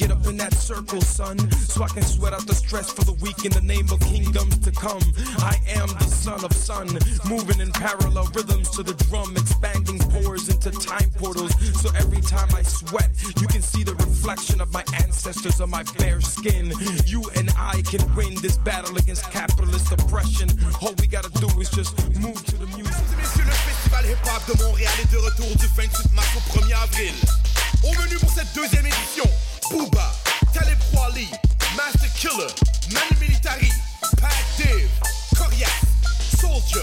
[0.00, 1.36] Get up in that circle, son,
[1.68, 4.56] so I can sweat out the stress for the week in the name of kingdoms
[4.60, 5.02] to come.
[5.44, 6.88] I am the son of sun,
[7.28, 11.52] moving in parallel rhythms to the drum, expanding pores into time portals.
[11.82, 15.84] So every time I sweat, you can see the reflection of my ancestors on my
[15.98, 16.72] bare skin.
[17.04, 20.48] You and I can win this battle against capitalist oppression.
[20.80, 23.04] All we gotta do is just move to the music.
[24.00, 27.12] Hip-hop de Montréal est de retour du 28 mars au 1er avril.
[27.84, 29.24] Au menu pour cette deuxième édition,
[29.70, 30.10] Booba,
[30.52, 31.28] Talib Kweli,
[31.76, 32.50] Master Killer,
[32.92, 33.70] Manu Militari,
[34.20, 34.88] Pat Div,
[35.36, 35.86] Coriace,
[36.40, 36.82] Soldier,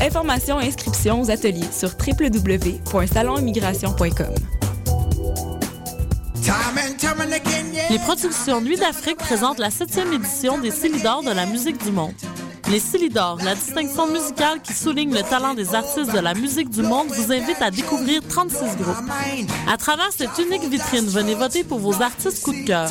[0.00, 4.34] Informations et inscriptions aux ateliers sur www.salonimmigration.com.
[7.90, 12.12] Les productions Nuit d'Afrique présentent la septième édition des Célidors de la musique du monde.
[12.70, 16.82] Les Célidors, la distinction musicale qui souligne le talent des artistes de la musique du
[16.82, 18.96] monde, vous invite à découvrir 36 groupes.
[19.70, 22.90] À travers cette unique vitrine, venez voter pour vos artistes coup de cœur.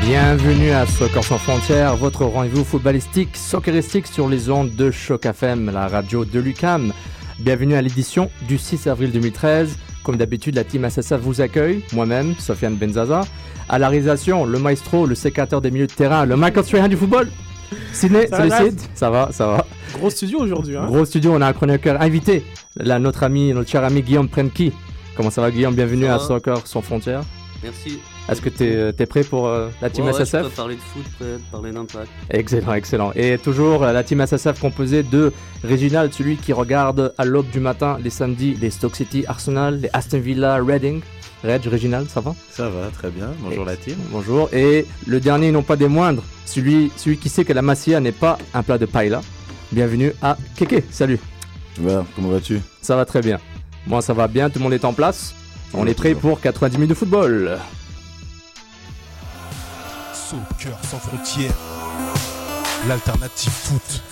[0.00, 5.70] Bienvenue à Soccer sans frontières, votre rendez-vous footballistique, socceristique sur les ondes de Choc FM,
[5.70, 6.92] la radio de Lucam.
[7.40, 9.78] Bienvenue à l'édition du 6 avril 2013.
[10.02, 13.20] Comme d'habitude, la team SSF vous accueille, moi-même, Sofiane Benzaza.
[13.68, 16.96] À la réalisation, le maestro, le sécateur des milieux de terrain, le Michael Strahan du
[16.96, 17.28] football.
[17.92, 19.66] Sidney, salut Sid, ça va, ça va.
[19.94, 20.76] Gros studio aujourd'hui.
[20.76, 20.86] Hein.
[20.86, 22.44] Gros studio, on a un chroniqueur invité,
[22.76, 24.72] là, notre ami, notre cher ami Guillaume Premki.
[25.14, 25.74] Comment ça va Guillaume?
[25.74, 26.24] Bienvenue Ça à va.
[26.24, 27.22] Soccer sans frontières.
[27.62, 28.00] Merci.
[28.28, 30.74] Est-ce que tu es, prêt pour euh, la team Ouais, ouais, SSF Je peux parler
[30.74, 32.08] de foot, peut parler d'impact.
[32.30, 33.12] Excellent, excellent.
[33.14, 35.32] Et toujours euh, la team SSF composée de
[35.64, 39.90] Réginald, celui qui regarde à l'aube du matin les samedis les Stoke City, Arsenal, les
[39.92, 41.00] Aston Villa, Reading.
[41.44, 42.34] Reg, Réginald, ça va?
[42.50, 43.28] Ça va, très bien.
[43.40, 43.94] Bonjour la team.
[44.10, 44.48] Bonjour.
[44.52, 48.10] Et le dernier, non pas des moindres, celui, celui qui sait que la massia n'est
[48.12, 49.22] pas un plat de paella.
[49.70, 50.82] Bienvenue à Keke.
[50.90, 51.20] Salut.
[51.80, 52.60] Va, comment vas-tu?
[52.82, 53.38] Ça va très bien.
[53.86, 55.32] Moi, ça va bien, tout le monde est en place.
[55.72, 57.58] On Ouais, est prêt pour 90 minutes de football.
[60.28, 61.56] Soccer sans frontières,
[62.86, 64.02] l'alternative foot.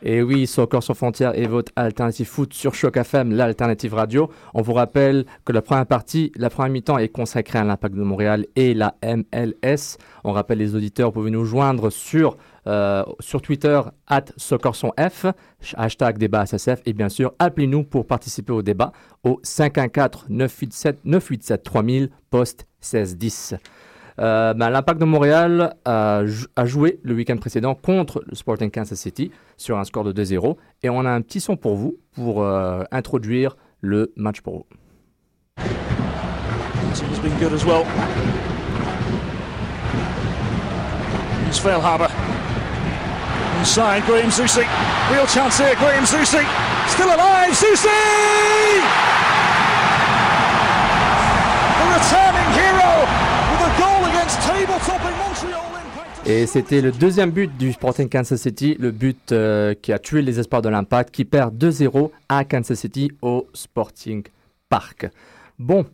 [0.00, 4.30] Et oui, Soccer sans frontières et votre alternative foot sur Choc FM, l'alternative radio.
[4.54, 8.02] On vous rappelle que la première partie, la première mi-temps est consacrée à l'Impact de
[8.02, 9.98] Montréal et la MLS.
[10.24, 15.26] On rappelle les auditeurs, vous pouvez nous joindre sur, euh, sur Twitter, at SoccerSonF,
[15.74, 18.92] hashtag débat SSF, et bien sûr, appelez-nous pour participer au débat
[19.24, 23.56] au 514-987-987-3000, poste 1610.
[24.18, 28.70] Euh, ben, L'Impact de Montréal a, jou- a joué le week-end précédent contre le Sporting
[28.70, 31.96] Kansas City sur un score de 2-0 et on a un petit son pour vous
[32.14, 34.66] pour euh, introduire le match pour vous.
[43.60, 44.30] Inside, Graham.
[45.10, 47.54] Real chance Graham still alive.
[56.28, 60.22] Et c'était le deuxième but du Sporting Kansas City, le but euh, qui a tué
[60.22, 64.24] les espoirs de l'Impact, qui perd 2-0 à Kansas City au Sporting
[64.68, 65.08] Park.
[65.60, 65.86] Bon,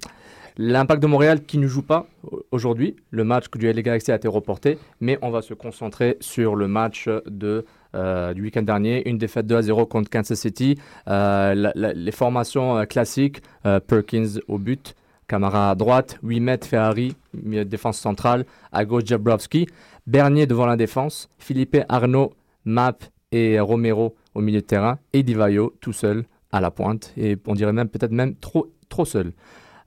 [0.57, 4.17] l'Impact de Montréal qui ne joue pas au- aujourd'hui, le match du LA Galaxy a
[4.17, 9.07] été reporté, mais on va se concentrer sur le match de, euh, du week-end dernier,
[9.09, 13.43] une défaite 2-0 contre Kansas City, Euh, la- la- les formations euh, classiques,
[13.87, 14.95] Perkins au but,
[15.33, 19.67] Camara à droite, Wimet, Ferrari, milieu de défense centrale, à gauche Jabrowski,
[20.07, 22.35] Bernier devant la défense, Philippe Arnaud,
[22.67, 22.99] Map
[23.33, 27.55] et Romero au milieu de terrain, et Divayo tout seul à la pointe, et on
[27.55, 28.69] dirait même peut-être même trop,
[29.07, 29.33] seul.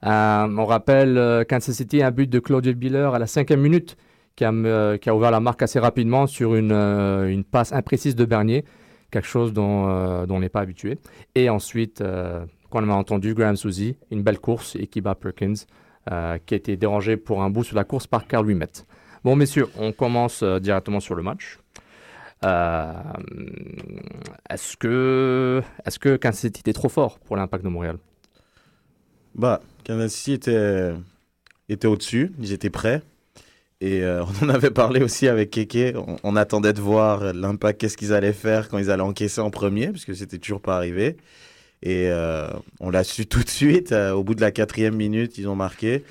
[0.03, 3.97] Euh, on rappelle euh, Kansas City, un but de Claudio Biller à la cinquième minute,
[4.36, 8.65] qui a, euh, ouvert la marque assez rapidement sur une, passe imprécise de Bernier,
[9.12, 9.86] quelque chose dont,
[10.27, 10.97] on n'est pas habitué.
[11.36, 12.03] Et ensuite,
[12.75, 15.54] qu'on a entendu, Graham Suzy, une belle course, et qui bat Perkins,
[16.12, 18.68] euh, qui a été dérangé pour un bout sur la course par Carl Wimet.
[19.24, 21.57] Bon, messieurs, on commence euh, directement sur le match.
[22.44, 22.94] Euh,
[24.50, 27.98] est-ce que, est-ce que Kansas City était trop fort pour l'impact de Montréal?
[29.36, 30.92] Bah, Kansas City était,
[31.69, 33.01] était au-dessus, ils étaient prêts.
[33.80, 34.04] Et
[34.42, 35.95] on en avait parlé aussi avec Keke.
[35.95, 39.50] On, on attendait de voir l'impact, qu'est-ce qu'ils allaient faire quand ils allaient encaisser en
[39.50, 41.16] premier, puisque c'était toujours pas arrivé.
[41.86, 42.48] Et euh,
[42.82, 43.92] on l'a su tout de suite.
[43.94, 46.04] euh, au bout de la quatrième minute, ils ont marqué.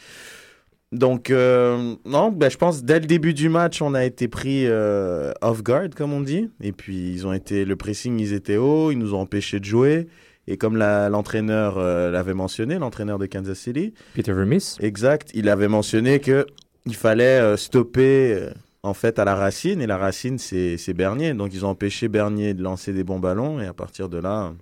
[0.93, 4.67] Donc, euh, non, ben, je pense dès le début du match, on a été pris
[4.67, 6.49] euh, off guard, comme on dit.
[6.63, 9.65] Et puis, ils ont été, le pressing, ils étaient hauts, ils nous ont empêchés de
[9.65, 10.07] jouer.
[10.47, 15.49] Et comme la- l'entraîneur euh, l'avait mentionné, l'entraîneur de Kansas City, Peter Vermis exact, il
[15.49, 16.47] avait mentionné que
[16.87, 18.51] il fallait stopper
[18.83, 19.81] en fait à la racine.
[19.81, 21.33] Et la racine, c'est Bernier.
[21.35, 23.59] Donc, ils ont empêché Bernier de lancer des bons ballons.
[23.59, 24.53] Et à partir de là,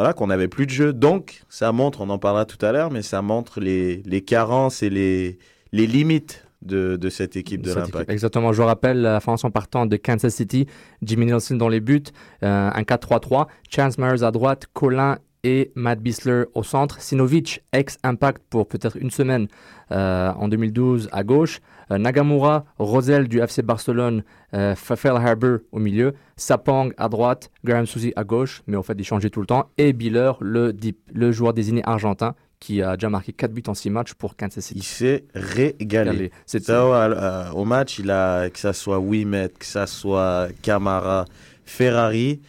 [0.00, 0.94] voilà, qu'on n'avait plus de jeu.
[0.94, 4.82] Donc, ça montre, on en parlera tout à l'heure, mais ça montre les, les carences
[4.82, 5.36] et les,
[5.72, 8.08] les limites de, de cette équipe de l'Impact.
[8.08, 10.66] Exactement, je rappelle la formation partante de Kansas City,
[11.02, 12.02] Jimmy Nelson dans les buts,
[12.42, 18.40] euh, un 4-3-3, Chance Myers à droite, Colin et Matt Bisler au centre, Sinovic, ex-Impact
[18.48, 19.48] pour peut-être une semaine
[19.92, 21.60] euh, en 2012 à gauche,
[21.98, 24.22] Nagamura, Rosel du FC Barcelone,
[24.54, 28.94] euh, Fafel Harbour au milieu, Sapang à droite, Graham Suzy à gauche, mais au fait
[28.98, 33.32] il changeait tout le temps, et Biller, le, joueur désigné argentin, qui a déjà marqué
[33.32, 34.80] 4 buts en 6 matchs pour Kansas City.
[34.80, 36.30] Il s'est régalé.
[36.44, 41.24] Ça, euh, au match, il a, que ça soit Wimet, que ça soit Camara,
[41.64, 42.40] Ferrari,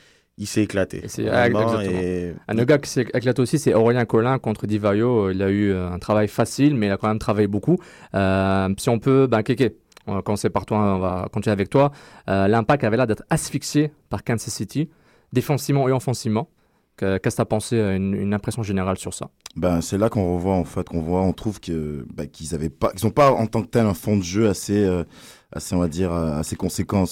[0.41, 1.03] il s'est éclaté.
[1.07, 5.29] C'est ah, et- Un autre gars qui s'est éclaté aussi, c'est Aurélien Collin contre Divayo.
[5.31, 7.77] Il a eu euh, un travail facile, mais il a quand même travaillé beaucoup.
[8.15, 9.75] Euh, si on peut, ben, Kéké,
[10.07, 11.91] on va commencer par toi, on va continuer avec toi.
[12.27, 14.89] Euh, L'impact avait l'air d'être asphyxié par Kansas City,
[15.31, 16.49] défensivement et offensivement.
[16.97, 19.29] Que- Qu'est-ce que tu as pensé, une, une impression générale sur ça?
[19.55, 22.69] Ben, c'est là qu'on revoit en fait qu'on voit on trouve que bah, qu'ils avaient
[22.69, 25.03] pas qu'ils ont pas en tant que tel un fond de jeu assez euh,
[25.51, 27.05] assez on va dire euh, assez conséquent.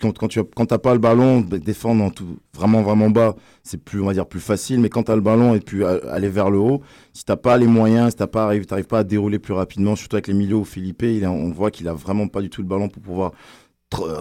[0.00, 3.10] Quand quand tu as- quand t'as pas le ballon bah, défendre en tout vraiment vraiment
[3.10, 4.80] bas c'est plus on va dire plus facile.
[4.80, 6.82] Mais quand tu as le ballon et puis euh, aller vers le haut
[7.12, 10.16] si t'as pas les moyens si t'as pas t'arrives pas à dérouler plus rapidement surtout
[10.16, 12.68] avec les milieux où Philippe il on voit qu'il a vraiment pas du tout le
[12.68, 13.32] ballon pour pouvoir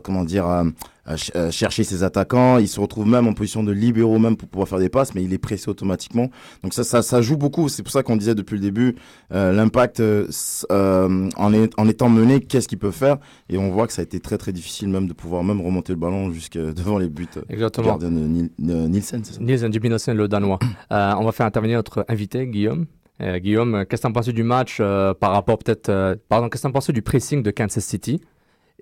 [0.04, 0.64] comment dire euh,
[1.10, 4.38] euh, ch- euh, chercher ses attaquants il se retrouve même en position de libéraux même
[4.38, 6.30] pour pouvoir faire des passes mais il est pressé automatiquement
[6.64, 8.96] donc ça ça, ça joue beaucoup c'est pour ça qu'on disait depuis le début
[9.34, 10.28] euh, l'impact euh,
[10.72, 13.18] euh, en, est- en étant mené qu'est-ce qu'il peut faire?
[13.50, 15.92] Et on voit que ça a été très très difficile même de pouvoir même remonter
[15.94, 17.88] le ballon jusque devant les buts euh, Exactement.
[17.88, 18.48] gardien de
[18.88, 19.40] Nielsen c'est ça?
[19.42, 19.72] Nielsen
[20.14, 20.60] le Danois.
[20.92, 22.86] Euh, on va faire intervenir notre invité, Guillaume.
[23.22, 25.90] Euh, Guillaume, euh, qu'est-ce que tu pensé du match euh, par rapport peut-être.
[25.90, 28.22] euh, pardon, qu'est-ce que tu pensé du pressing de Kansas City?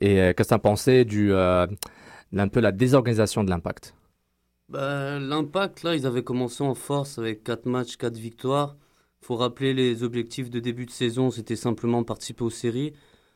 [0.01, 1.67] Et euh, qu'est-ce que tu as pensé du, euh,
[2.31, 3.95] d'un peu la désorganisation de l'impact?
[4.69, 8.77] Bah, L'impact, là, ils avaient commencé en force avec 4 matchs, 4 victoires.
[9.21, 12.93] faut rappeler les objectifs de début de saison, c'était simplement participer aux séries.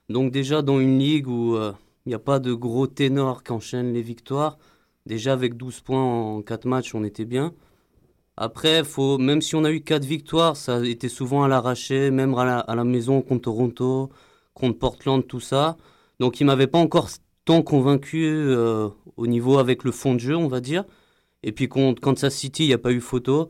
[0.10, 1.74] Donc déjà, dans une ligue où euh,
[2.06, 4.58] il n'y a pas de gros ténors qui enchaînent les victoires,
[5.06, 7.54] déjà avec 12 points en 4 matchs, on était bien.
[8.38, 12.34] Après, faut, même si on a eu 4 victoires, ça été souvent à l'arraché, même
[12.36, 14.10] à la maison contre Toronto,
[14.54, 15.78] contre Portland, tout ça.
[16.20, 17.10] Donc il m'avait pas encore
[17.46, 20.84] tant convaincu euh, au niveau avec le fond de jeu, on va dire.
[21.44, 23.50] Et puis contre Kansas City, il n'y a pas eu photo.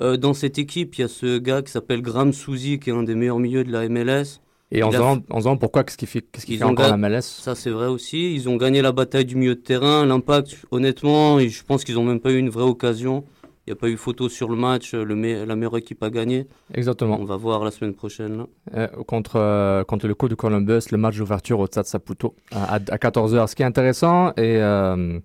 [0.00, 2.92] Euh, dans cette équipe, il y a ce gars qui s'appelle Graham Souzy, qui est
[2.92, 4.40] un des meilleurs milieux de la MLS.
[4.70, 7.54] Et en demandant- en pourquoi, qu'est-ce qu'il fait, qu'est-ce fait ont encore la MLS Ça,
[7.54, 8.34] c'est vrai aussi.
[8.34, 10.04] Ils ont gagné la bataille du milieu de terrain.
[10.04, 13.24] L'impact, honnêtement, et je pense qu'ils n'ont même pas eu une vraie occasion.
[13.68, 14.94] Il n'y a pas eu photo sur le match.
[14.94, 16.46] Le me- la meilleure équipe a gagné.
[16.72, 17.18] Exactement.
[17.20, 18.46] On va voir la semaine prochaine.
[18.74, 22.76] Euh, contre, euh, contre le coup de Columbus, le match d'ouverture au Stade Saputo à,
[22.76, 23.46] à 14h.
[23.46, 25.18] Ce qui est intéressant et, euh,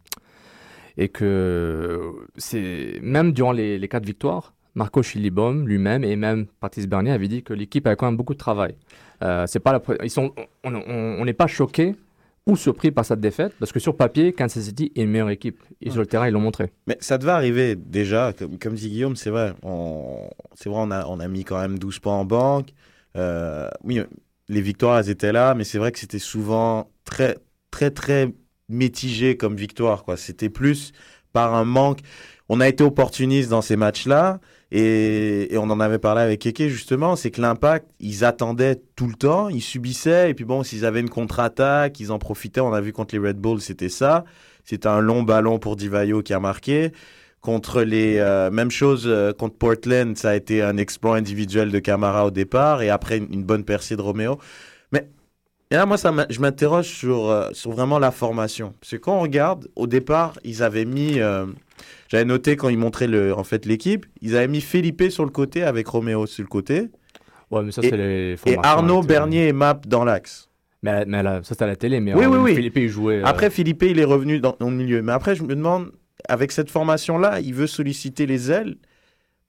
[0.97, 2.01] et que
[2.35, 7.29] c'est même durant les, les quatre victoires, Marco Chilibom lui-même et même Patrice Bernier avaient
[7.29, 8.75] dit que l'équipe avait quand même beaucoup de travail.
[9.45, 10.33] C'est pas la, ils sont,
[10.65, 11.95] on n'est pas choqué
[12.45, 15.61] ou surpris par cette défaite parce que sur papier, Kansas City est une meilleure équipe.
[15.81, 16.71] Et sur le terrain, ils l'ont montré.
[16.87, 19.53] Mais ça devait arriver déjà, comme, comme dit Guillaume, c'est vrai.
[20.55, 22.69] C'est vrai, on a, on a mis quand même 12 points en banque.
[23.15, 24.01] Euh, oui,
[24.49, 27.37] les victoires, elles étaient là, mais c'est vrai que c'était souvent très,
[27.71, 28.33] très, très
[28.69, 30.03] mitigé comme victoire.
[30.03, 30.17] quoi.
[30.17, 30.91] C'était plus
[31.31, 31.99] par un manque.
[32.49, 34.39] On a été opportuniste dans ces matchs-là.
[34.75, 39.13] Et, on en avait parlé avec Keke justement, c'est que l'impact, ils attendaient tout le
[39.13, 42.59] temps, ils subissaient, et puis bon, s'ils avaient une contre-attaque, ils en profitaient.
[42.59, 44.25] On a vu contre les Red Bulls, c'était ça.
[44.65, 46.91] C'était un long ballon pour Divayo qui a marqué.
[47.39, 51.77] Contre les euh, même chose euh, contre Portland, ça a été un exploit individuel de
[51.77, 54.39] Camara au départ et après une, bonne percée de Romeo.
[54.91, 55.07] Mais
[55.69, 58.73] là, moi, je m'interroge sur, euh, sur vraiment la formation.
[58.79, 61.19] Parce que quand on regarde, au départ, ils avaient mis
[62.13, 65.31] j'avais noté quand ils montraient le, en fait l'équipe, ils avaient mis Felipe sur le
[65.31, 66.91] côté avec Roméo sur le côté.
[67.49, 70.47] Ouais, mais ça, c'est les Et Arnaud, Bernier et Map dans l'axe.
[70.83, 71.99] Mais, mais ça, c'était à la télé.
[71.99, 72.55] Mais oui, oui, oui.
[72.55, 73.21] Philippe, il jouait.
[73.21, 75.01] Euh, après, Philippe, il est revenu dans, le milieu.
[75.01, 75.91] Mais après, je me demande,
[76.29, 78.75] avec cette formation-là, il veut solliciter les ailes.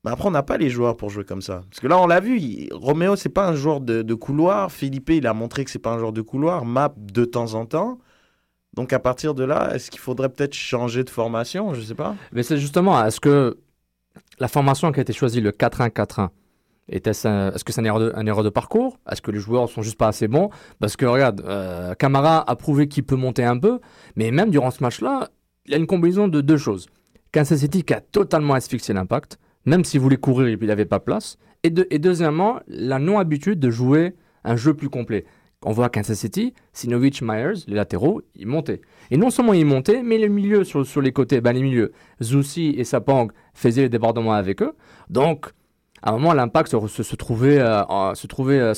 [0.02, 1.64] Mais après, on n'a pas les joueurs pour jouer comme ça.
[1.68, 4.72] Parce que là, on l'a vu, Roméo, c'est pas un joueur de, de, couloir.
[4.72, 6.64] Philippe, il a montré que c'est pas un joueur de couloir.
[6.64, 7.98] Map, de temps en temps.
[8.74, 11.74] Donc à partir de là, est-ce qu'il faudrait peut-être changer de formation?
[11.74, 12.16] Je ne sais pas.
[12.32, 13.58] Mais c'est justement, est-ce que
[14.40, 16.30] la formation qui a été choisie, le 4-1-4-1,
[16.88, 18.98] est-ce que c'est une erreur, de, parcours?
[19.10, 20.50] Est-ce que les joueurs sont juste pas assez bons?
[20.80, 23.80] Parce que regarde, euh, Camara a prouvé qu'il peut monter un peu,
[24.16, 25.30] mais même durant ce match-là,
[25.66, 26.88] il y a une combinaison de deux choses.
[27.32, 31.38] Kansas City qui a totalement asphyxié l'impact, même s'il voulait courir, il n'avait pas place.
[31.62, 34.14] Et, et deuxièmement, la non-habitude de jouer
[34.44, 35.24] un jeu plus complet
[35.64, 38.80] on voit à Kansas City, Sinovic, Myers, les latéraux, ils montaient.
[39.10, 41.92] Et non seulement ils montaient, mais les milieux sur, sur les côtés, ben les milieux,
[42.22, 44.74] Zoussi et Sapang faisaient les débordements avec eux.
[45.10, 45.46] Donc,
[46.02, 48.74] à un moment, l'impact se, trouvait, euh, se trouvait euh,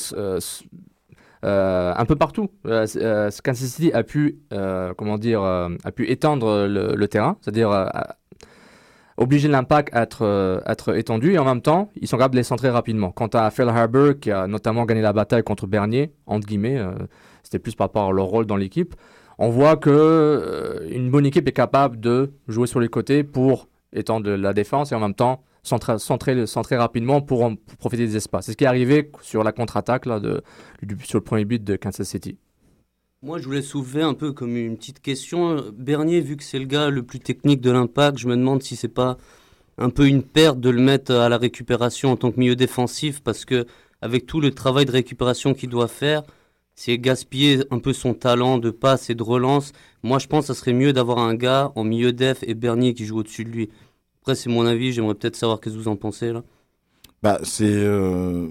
[1.43, 2.49] euh, un peu partout.
[2.63, 4.39] Kansas City a pu,
[4.97, 7.89] comment dire, a pu étendre le, le terrain, c'est-à-dire
[9.17, 12.39] obliger l'impact à être, euh, être étendu et en même temps, ils sont capables de
[12.39, 13.11] les centrer rapidement.
[13.11, 16.93] Quant à Phil Harbour, qui a notamment gagné la bataille contre Bernier, entre guillemets, euh,
[17.43, 18.95] c'était plus par rapport à leur rôle dans l'équipe,
[19.39, 23.67] on voit que euh, une bonne équipe est capable de jouer sur les côtés pour
[23.91, 28.17] étendre la défense et en même temps centrer, centrer, centrer rapidement pour, en, profiter des
[28.17, 28.45] espaces.
[28.45, 30.41] C'est ce qui est arrivé sur la contre-attaque là, de,
[31.03, 32.37] sur le premier but de Kansas City.
[33.23, 35.71] Moi, je voulais soulever un peu comme une petite question.
[35.75, 38.75] Bernier, vu que c'est le gars le plus technique de l'impact, je me demande si
[38.75, 39.17] c'est pas
[39.79, 43.21] un peu une perte de le mettre à la récupération en tant que milieu défensif,
[43.23, 43.65] parce que
[44.01, 46.21] avec tout le travail de récupération qu'il doit faire,
[46.75, 49.71] c'est gaspiller un peu son talent de passe et de relance.
[50.03, 52.93] Moi, je pense que ça serait mieux d'avoir un gars en milieu def et Bernier
[52.93, 53.69] qui joue au-dessus de lui.
[54.21, 56.43] Après, c'est mon avis, j'aimerais peut-être savoir ce que vous en pensez là.
[57.23, 58.49] Bah, c'est euh,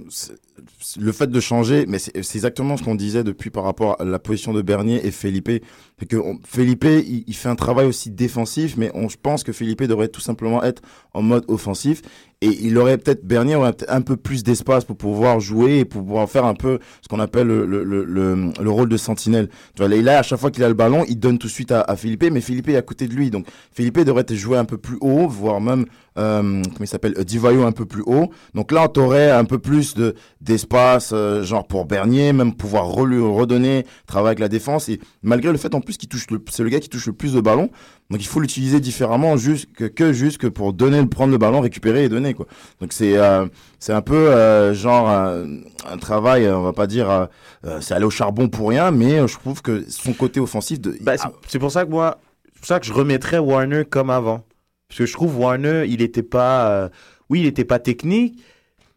[0.99, 4.19] le fait de changer, mais c'est exactement ce qu'on disait depuis par rapport à la
[4.19, 5.51] position de Bernier et Felipe.
[5.99, 9.83] C'est que Felipe, il, fait un travail aussi défensif, mais on, je pense que Felipe
[9.85, 10.83] devrait tout simplement être
[11.15, 12.03] en mode offensif.
[12.43, 15.85] Et il aurait peut-être, Bernier aurait peut-être un peu plus d'espace pour pouvoir jouer et
[15.87, 19.49] pour pouvoir faire un peu ce qu'on appelle le, le, le, le, rôle de sentinelle.
[19.75, 21.73] Tu vois, là, à chaque fois qu'il a le ballon, il donne tout de suite
[21.73, 23.31] à, Felipe, mais Felipe est à côté de lui.
[23.31, 25.87] Donc, Felipe devrait jouer un peu plus haut, voire même,
[26.19, 28.31] euh, comment il s'appelle, Divayo un peu plus haut.
[28.53, 30.15] Donc là, on aurait un peu plus de
[30.47, 34.89] d'espace, euh, genre pour Bernier, même pouvoir redonner, travailler avec la défense.
[34.89, 37.35] Et malgré le fait en plus qu'il touche, c'est le gars qui touche le plus
[37.35, 37.71] de ballons.
[38.11, 41.61] Donc il faut l'utiliser différemment juste que, que, juste que pour donner, prendre le ballon,
[41.61, 42.47] récupérer et donner quoi.
[42.81, 43.47] Donc c'est euh,
[43.81, 48.11] c'est un peu euh, genre un, travail, on va pas dire euh, c'est aller au
[48.11, 50.97] charbon pour rien, mais je trouve que son côté offensif de.
[51.01, 51.15] Bah,
[51.49, 54.45] c'est pour ça que moi, c'est pour ça que je remettrais Warner comme avant,
[54.89, 56.91] parce que je trouve Warner, il était pas,
[57.29, 58.41] oui, il était pas technique,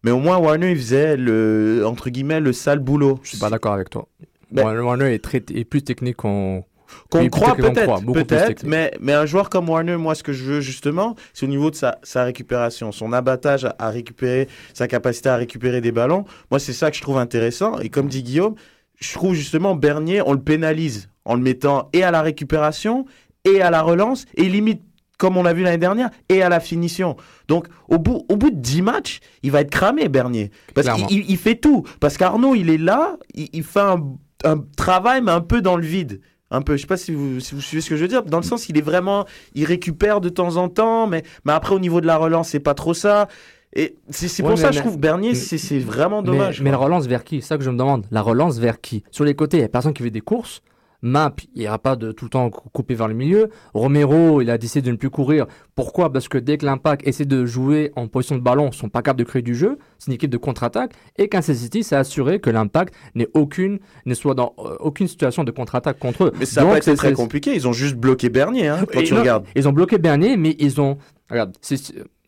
[0.04, 3.20] mais au moins Warner il faisait le entre guillemets le sale boulot.
[3.24, 4.08] Je suis pas d'accord avec toi.
[4.52, 6.64] Ben Warner est très est plus technique qu'on
[7.10, 10.62] qu'on croit peut-être, peut-être, mais, mais un joueur comme Warner, moi, ce que je veux
[10.62, 15.36] justement, c'est au niveau de sa, sa récupération, son abattage à, récupérer, sa capacité à
[15.36, 16.26] récupérer des ballons.
[16.52, 17.80] Moi, c'est ça que je trouve intéressant.
[17.80, 18.56] Et comme dit Guillaume,
[19.00, 23.06] je trouve justement Bernier, on le pénalise en le mettant et à la récupération
[23.46, 24.82] et à la relance et limite
[25.20, 27.16] comme on l'a vu l'année dernière, et à la finition.
[27.48, 30.50] Donc, au bout, au bout de 10 matchs, il va être cramé, Bernier.
[30.74, 31.84] Parce qu'il il fait tout.
[32.00, 34.02] Parce qu'Arnaud, il est là, il, il fait un,
[34.46, 36.22] un, travail, mais un peu dans le vide
[36.52, 36.76] un peu.
[36.76, 38.24] Je sais pas si vous, si vous suivez ce que je veux dire.
[38.24, 41.76] Dans le sens, il est vraiment, il récupère de temps en temps, mais, mais après
[41.76, 43.28] au niveau de la relance, c'est pas trop ça.
[43.76, 46.62] Et c'est pour ça que je trouve Bernier, c'est vraiment dommage.
[46.62, 47.42] Mais, la relance vers qui?
[47.42, 48.08] C'est ça que je me demande.
[48.10, 49.04] La relance vers qui?
[49.12, 50.62] Sur les côtés, il y a personne qui fait des courses.
[51.02, 53.50] Map, il n'ira pas de tout le temps cou- couper vers le milieu.
[53.74, 55.46] Romero, il a décidé de ne plus courir.
[55.76, 56.12] Pourquoi?
[56.12, 59.02] Parce que dès que l'Impact essaie de jouer en position de ballon, ils sont pas
[59.02, 59.78] capables de créer du jeu.
[59.98, 60.92] C'est une équipe de contre-attaque.
[61.18, 65.46] Et Kansas City s'est assuré que l'Impact n'ait aucune, ne soit dans euh, aucune situation
[65.46, 66.34] de contre-attaque contre eux.
[66.38, 67.56] Mais ça n'a pas été très compliqué.
[67.56, 69.46] Ils ont juste bloqué Bernier, hein, quand et tu non, regardes.
[69.56, 70.98] Ils ont bloqué Bernier, mais ils ont.
[71.30, 71.56] Regarde,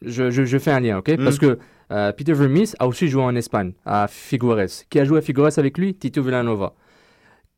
[0.01, 1.09] je, je, je fais un lien, ok?
[1.09, 1.23] Mm.
[1.25, 1.59] Parce que
[1.91, 4.69] euh, Peter Vermes a aussi joué en Espagne, à Figueres.
[4.89, 5.93] Qui a joué à Figueres avec lui?
[5.93, 6.73] Tito Villanova.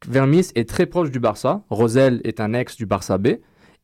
[0.08, 1.62] Vermes est très proche du Barça.
[1.70, 3.28] Rosel est un ex du Barça B.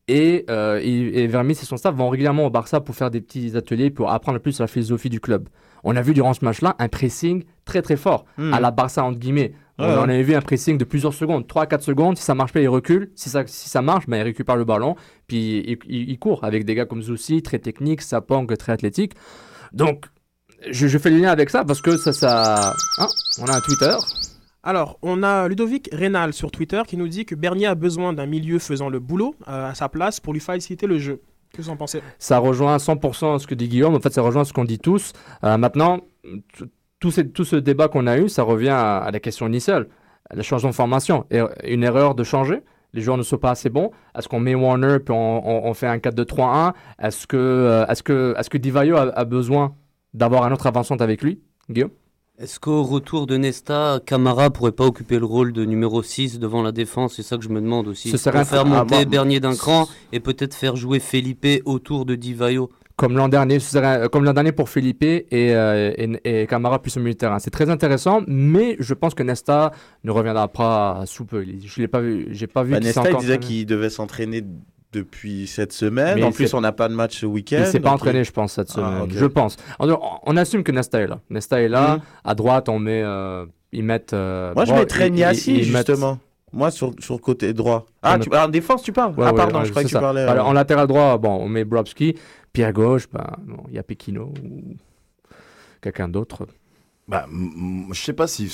[0.07, 3.55] Et, euh, et Vermes et son staff vont régulièrement au Barça pour faire des petits
[3.55, 5.47] ateliers pour apprendre plus sur la philosophie du club.
[5.83, 8.53] On a vu durant ce match-là un pressing très très fort, Hmm.
[8.53, 9.53] à la Barça entre guillemets.
[9.77, 10.13] On Ouais, en ouais.
[10.15, 12.17] avait vu un pressing de plusieurs secondes, 3-4 secondes.
[12.17, 13.11] Si ça marche pas, il recule.
[13.15, 14.95] Si ça, si ça marche, ben, il récupère le ballon.
[15.27, 19.13] Puis il, il- il court avec des gars comme Zoussi, très technique, Sapong, très athlétique.
[19.71, 20.05] Donc,
[20.69, 22.11] je, je fais le lien avec ça parce que ça.
[22.11, 22.73] ça...
[22.97, 23.07] Ah,
[23.41, 23.95] on a un Twitter.
[24.63, 28.25] Alors, on a Ludovic Rénal sur Twitter qui nous dit que Bernier a besoin d'un
[28.25, 31.22] milieu faisant le boulot euh, à sa place pour lui faciliter le jeu.
[31.54, 32.01] Que vous en pensez?
[32.20, 33.96] Ça rejoint à 100% ce que dit Guillaume.
[33.96, 35.13] En fait, ça rejoint ce qu'on dit tous.
[35.44, 36.01] Euh, maintenant,
[37.00, 39.88] tout, ce- débat qu'on a eu, ça revient à, la question initiale.
[40.36, 41.25] Le changement de formation.
[41.63, 42.62] Une erreur de changer.
[42.94, 43.92] Les joueurs ne sont pas assez bons.
[44.18, 48.50] Est-ce qu'on met Warner puis on, fait un 4-2-3-1 Est-ce que, euh, est-ce que, est-ce
[48.50, 49.75] que Divayo a, a besoin
[50.13, 51.39] d'avoir un autre avancante avec lui?
[51.70, 51.92] Guillaume?
[52.41, 56.62] Est-ce qu'au retour de Nesta, Camara pourrait pas occuper le rôle de numéro 6 devant
[56.62, 57.15] la défense?
[57.15, 58.10] C'est ça que je me demande aussi.
[58.10, 62.69] Ce serait faire monter Bernier d'un cran et peut-être faire jouer Felipe autour de Divayo.
[62.96, 66.48] comme l'an dernier, ce serait, euh, comme l'an dernier pour Felipe et, euh, et, et
[66.48, 67.39] Camara plus au milieu de terrain.
[67.39, 69.72] C'est très intéressant, mais je pense que Nesta
[70.05, 71.43] ne reviendra pas sous peu.
[71.43, 72.72] Je l'ai pas vu, j'ai pas vu.
[72.72, 74.46] Bah, Nesta, il disait qu'il devait s'entraîner
[74.91, 76.15] depuis cette semaine.
[76.15, 77.58] Mais en il plus, on n'a pas de match ce week-end.
[77.60, 79.12] Il s'est pas entraîné, il- je pense, cette Ah, semaine.
[79.12, 79.58] Je pense.
[79.79, 81.19] On, on assume que Nesta est là.
[81.29, 81.96] Nesta est là.
[81.98, 82.01] Mhm.
[82.24, 84.13] À droite, on met, euh, ils mettent.
[84.13, 86.19] euh, Moi, je mettrais Niassi, ils- ils mettent- justement.
[86.51, 87.86] Moi, sur, sur le côté droit.
[88.01, 89.13] Ah, On tu, ah, en défense, tu parles?
[89.15, 90.22] Ouais, Ah, pardon, ouais, je croyais que tu parlais.
[90.24, 92.15] Alors, euh, en latéral droit, bon, on met Brobski.
[92.51, 94.75] Pierre gauche, ben, bon, il y a Pekino ou
[95.81, 96.48] quelqu'un d'autre.
[97.08, 97.27] Bah,
[97.91, 98.52] je sais pas si.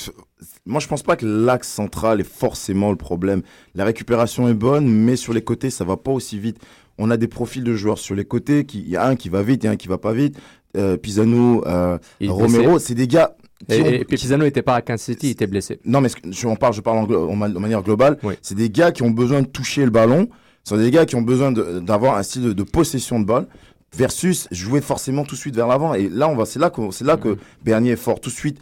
[0.66, 3.42] Moi, je pense pas que l'axe central est forcément le problème.
[3.74, 6.58] La récupération est bonne, mais sur les côtés, ça va pas aussi vite.
[6.98, 8.64] On a des profils de joueurs sur les côtés.
[8.64, 10.12] qui- Il y a un qui va vite, il y a un qui va pas
[10.12, 10.36] vite.
[10.76, 11.98] Euh, Pisano, euh,
[12.28, 13.34] Romero, c'est des gars.
[13.68, 15.78] qui Et, ont- et Pisano n'était pas à Kansas City, il était blessé.
[15.84, 17.02] Non, mais je parle, je parle en,
[17.42, 18.18] en de manière globale.
[18.22, 18.34] Oui.
[18.42, 20.28] C'est des gars qui ont besoin de toucher le ballon.
[20.64, 23.46] Ce sont des gars qui ont besoin d'avoir un style de, de possession de balle
[23.94, 25.94] versus jouer forcément tout de suite vers l'avant.
[25.94, 28.20] Et là, on va, c'est là que, c'est là que Bernier est fort.
[28.20, 28.58] Tout de suite,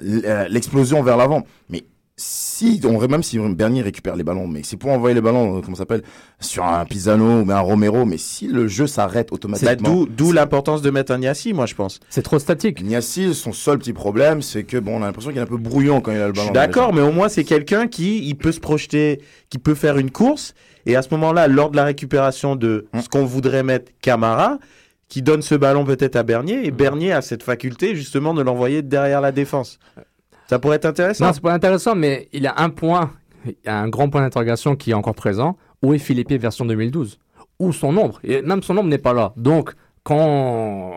[0.00, 1.44] l'explosion vers l'avant.
[1.68, 1.84] Mais
[2.16, 5.60] si, on, même si Bernier récupère les ballons, mais c'est pour envoyer les ballons, euh,
[5.62, 6.02] comment s'appelle,
[6.38, 8.04] sur un Pisano ou un Romero.
[8.04, 9.88] Mais si le jeu s'arrête automatiquement.
[9.88, 11.98] D'où d'où l'importance de mettre un Niassi, moi, je pense.
[12.10, 12.84] C'est trop statique.
[12.84, 15.56] Niassi, son seul petit problème, c'est que bon, on a l'impression qu'il est un peu
[15.56, 16.52] brouillon quand il a le Je ballon.
[16.52, 20.12] d'accord, mais au moins, c'est quelqu'un qui il peut se projeter, qui peut faire une
[20.12, 20.54] course.
[20.86, 23.00] Et à ce moment-là, lors de la récupération de Hum.
[23.02, 24.58] ce qu'on voudrait mettre Camara,
[25.08, 28.82] qui donne ce ballon peut-être à Bernier, et Bernier a cette faculté, justement, de l'envoyer
[28.82, 29.78] derrière la défense.
[30.46, 31.26] Ça pourrait être intéressant.
[31.26, 33.12] Non, c'est pas intéressant, mais il y a un point,
[33.66, 35.56] un grand point d'interrogation qui est encore présent.
[35.82, 37.18] Où est Philippe version 2012
[37.58, 38.20] Où son nombre?
[38.24, 39.32] Et même son nombre n'est pas là.
[39.36, 40.92] Donc, quand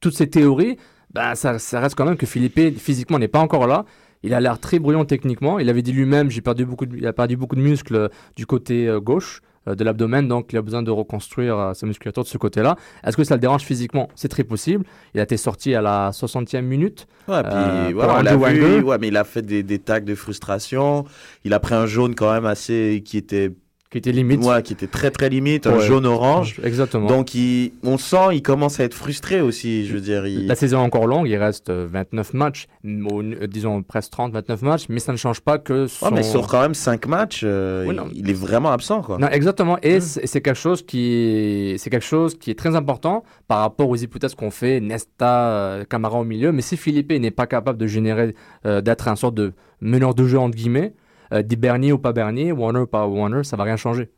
[0.00, 0.76] toutes ces théories,
[1.12, 3.84] ben, ça, ça reste quand même que Philippe physiquement n'est pas encore là.
[4.22, 5.58] Il a l'air très brillant techniquement.
[5.58, 8.08] Il avait dit lui-même, j'ai perdu beaucoup, de, il a perdu beaucoup de muscles euh,
[8.36, 12.22] du côté euh, gauche de l'abdomen, donc il a besoin de reconstruire euh, sa musculature
[12.22, 12.76] de ce côté-là.
[13.04, 14.08] Est-ce que ça le dérange physiquement?
[14.14, 14.84] C'est très possible.
[15.14, 17.06] Il a été sorti à la 60e minute.
[17.28, 20.00] Ouais, puis Euh, voilà, on l'a vu, ouais, mais il a fait des, des tags
[20.00, 21.04] de frustration.
[21.44, 23.52] Il a pris un jaune quand même assez, qui était,
[23.90, 24.44] qui était limite.
[24.44, 25.80] ouais, qui était très très limite, Ouais.
[25.80, 26.60] jaune orange.
[26.62, 27.06] Exactement.
[27.06, 29.86] Donc il, on sent, il commence à être frustré aussi.
[29.86, 30.46] Je veux dire, il...
[30.46, 34.10] La saison est encore longue, il reste euh, 29 matchs, m- au- euh, disons presque
[34.10, 36.06] 30, 29 matchs, mais ça ne change pas que son...
[36.06, 39.16] Ouais, mais sur quand même 5 matchs, euh, Oui, il, est vraiment absent quoi.
[39.18, 39.78] Non, exactement.
[39.82, 43.88] Et c'est c'est quelque chose qui c'est quelque chose qui est très important par rapport
[43.88, 46.52] aux hypothèses qu'on fait, Nesta, euh, Camara au milieu.
[46.52, 48.34] Mais si Philippe n'est pas capable de générer,
[48.66, 50.92] euh, d'être un sorte de meneur de jeu entre guillemets,
[51.32, 54.10] euh, dit Bernier ou pas Bernier, Warner ou pas Warner, ça va rien changer.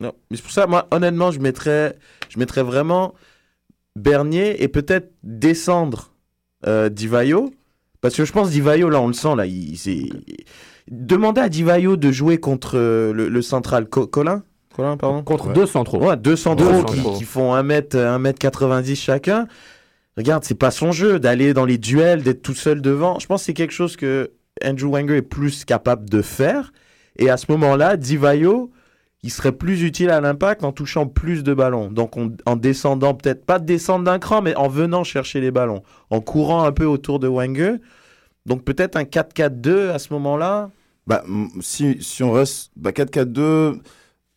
[0.00, 1.96] Non, mais c'est pour ça, moi, honnêtement, je mettrais,
[2.28, 3.14] je mettrais vraiment
[3.94, 6.12] Bernier et peut-être descendre
[6.66, 7.52] euh, Divayo.
[8.02, 9.46] Parce que je pense Divayo, là, on le sent, là.
[9.46, 10.08] Il, c'est...
[10.90, 14.42] Demandez à Divayo de jouer contre euh, le, le central Co- Colin?
[14.74, 15.22] Colin, pardon?
[15.22, 15.98] Contre deux centraux.
[16.06, 17.16] Ouais, deux centraux Deux qui, centraux.
[17.16, 19.48] qui font 1 mètre, 1 mètre 90 chacun.
[20.18, 23.18] Regarde, c'est pas son jeu d'aller dans les duels, d'être tout seul devant.
[23.18, 24.30] Je pense que c'est quelque chose que
[24.64, 26.72] Andrew Wenger est plus capable de faire.
[27.18, 28.70] Et à ce moment-là, Divayo,
[29.22, 31.90] il serait plus utile à l'impact en touchant plus de ballons.
[31.90, 35.50] Donc on- en descendant, peut-être pas de descendre d'un cran, mais en venant chercher les
[35.50, 37.76] ballons, en courant un peu autour de Wenger.
[38.44, 40.70] Donc peut-être un 4-4-2 à ce moment-là.
[41.06, 41.24] Bah,
[41.60, 43.80] si, si on reste bah, 4-4-2,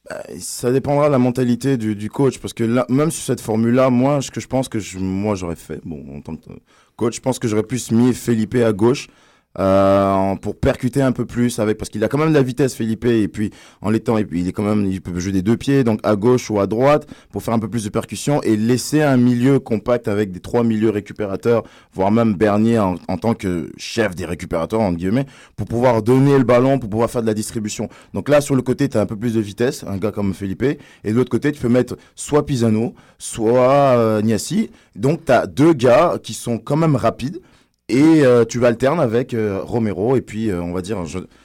[0.10, 2.40] bah, ça dépendra de la mentalité du, du coach.
[2.40, 5.36] Parce que là, même sur cette formule-là, moi, ce que je pense que je, moi
[5.36, 6.50] j'aurais fait, bon, en tant que
[6.96, 9.08] coach, je pense que j'aurais plus mis Felipe à gauche.
[9.58, 12.76] Euh, pour percuter un peu plus avec parce qu'il a quand même de la vitesse
[12.76, 13.50] Felipe et puis
[13.82, 16.16] en l'étant et il est quand même il peut jouer des deux pieds donc à
[16.16, 19.60] gauche ou à droite pour faire un peu plus de percussion et laisser un milieu
[19.60, 24.26] compact avec des trois milieux récupérateurs voire même Bernier en, en tant que chef des
[24.26, 27.90] récupérateurs entre guillemets pour pouvoir donner le ballon pour pouvoir faire de la distribution.
[28.14, 30.36] Donc là sur le côté tu as un peu plus de vitesse un gars comme
[30.36, 34.70] Felipe et de l'autre côté tu peux mettre soit Pisano soit euh, Niassi.
[34.96, 37.42] Donc tu as deux gars qui sont quand même rapides
[37.90, 41.04] et euh, tu alternes avec euh, Romero et puis euh, on va dire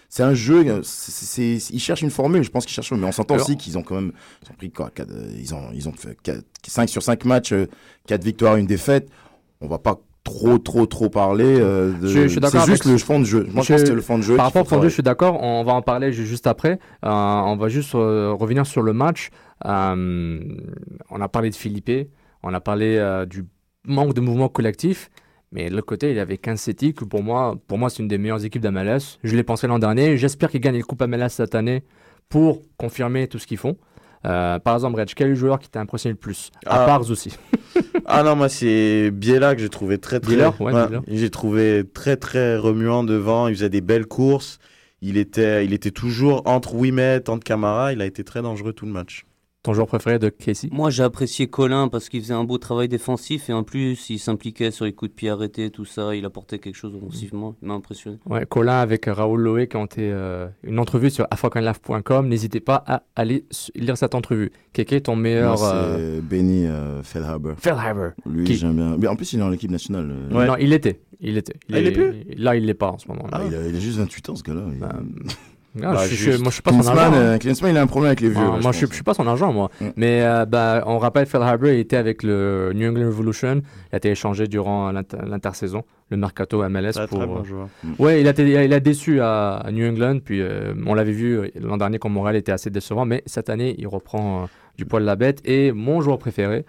[0.09, 3.13] c'est un jeu euh, c'est ils cherchent une formule je pense qu'ils cherchent mais on
[3.13, 4.13] s'entend Alors- aussi qu'ils ont quand même
[4.45, 6.17] ils ont pris quoi quatre- ils ont ils ont fait
[6.67, 7.55] 5 sur 5 matchs
[8.07, 9.09] 4 victoires une défaite
[9.61, 12.97] on va pas trop trop trop parler euh, de Je- je suis c'est juste le
[12.99, 14.65] fond de jeu moi je, pense que c'est le fond de jeu Par rapport au
[14.65, 15.43] fond de jeu, je suis d'accord.
[15.43, 16.79] On va en parler ju- juste après.
[17.05, 19.29] Euh, on va juste euh, revenir sur le match.
[19.65, 21.91] On a parlé de Philippe.
[22.43, 23.45] On a parlé du
[23.87, 25.11] manque de mouvement collectif.
[25.55, 28.03] Mais de l'autre côté, il y avait Kansas City, que pour moi, pour moi c'est
[28.03, 29.19] une des meilleures équipes d'MLS.
[29.23, 30.19] Je l'ai pensé l'an dernier.
[30.19, 31.85] J'espère qu'ils gagnent le Coupe MLS cette année
[32.29, 33.77] pour confirmer tout ce qu'ils font.
[34.27, 36.51] Euh, par exemple, Reg, quel joueur qui t'a impressionné le plus?
[36.67, 36.87] À Ah.
[36.87, 37.37] part aussi.
[38.07, 40.35] Ah non, moi c'est Biela que j'ai trouvé très très.
[40.35, 41.01] Ouais, Biela.
[41.09, 43.49] J'ai trouvé très très remuant devant.
[43.49, 44.59] Il faisait des belles courses.
[45.01, 47.93] Il était, il était toujours entre Wimet, entre Camara.
[47.93, 49.25] Il a été très dangereux tout le match.
[49.65, 50.69] Ton joueur préféré de Casey?
[50.71, 54.19] Moi, j'ai apprécié Colin parce qu'il faisait un beau travail défensif et en plus, il
[54.19, 56.15] s'impliquait sur les coups de pied arrêtés, tout ça.
[56.15, 57.57] Il apportait quelque chose offensivement.
[57.63, 58.19] Il m'a impressionné.
[58.27, 62.29] Ouais, Colin avec Raoul Loé qui ont été euh, une entrevue sur africanlife.com.
[62.29, 64.53] N'hésitez pas à aller lire cette entrevue.
[64.75, 65.65] Kéké, ton meilleur.
[65.65, 68.11] Euh, c'est Benny euh, Feldhaber Feldhaber.
[68.27, 70.47] lui Qui- j'aime bien mais en plus il est dans l'équipe nationale euh.
[70.47, 71.01] Non, il était.
[71.21, 71.55] Il était.
[71.73, 72.13] Ah, il est plus?
[72.37, 73.25] Là, il l'est pas en ce moment.
[73.33, 74.85] Ah, il, a, il a juste 28 ans ce gars-là il-
[75.75, 77.21] je suis- je- moi, je suis pas son Klinsmann, agent.
[77.21, 78.97] euh, Klinsmann, il a un problème avec les vieux Ah, là, moi, je je suis,
[78.99, 79.71] je pas son agent, moi.
[79.97, 83.63] Mais euh, bah, on rappelle, Phil Harbour il était avec le New England Revolution.
[83.91, 86.93] Il a été échangé durant l'inter- l'intersaison, le mercato MLS.
[86.93, 87.69] Très, pour, très bon euh, joueur.
[87.99, 90.21] Ouais, il a, été- il a déçu à, à New England.
[90.25, 93.05] Puis euh, on l'avait vu euh, l'an dernier quand Montréal était assez décevant.
[93.05, 94.47] Mais cette année, il reprend euh,
[94.79, 95.41] du poil de la bête.
[95.45, 96.65] Et mon joueur préféré,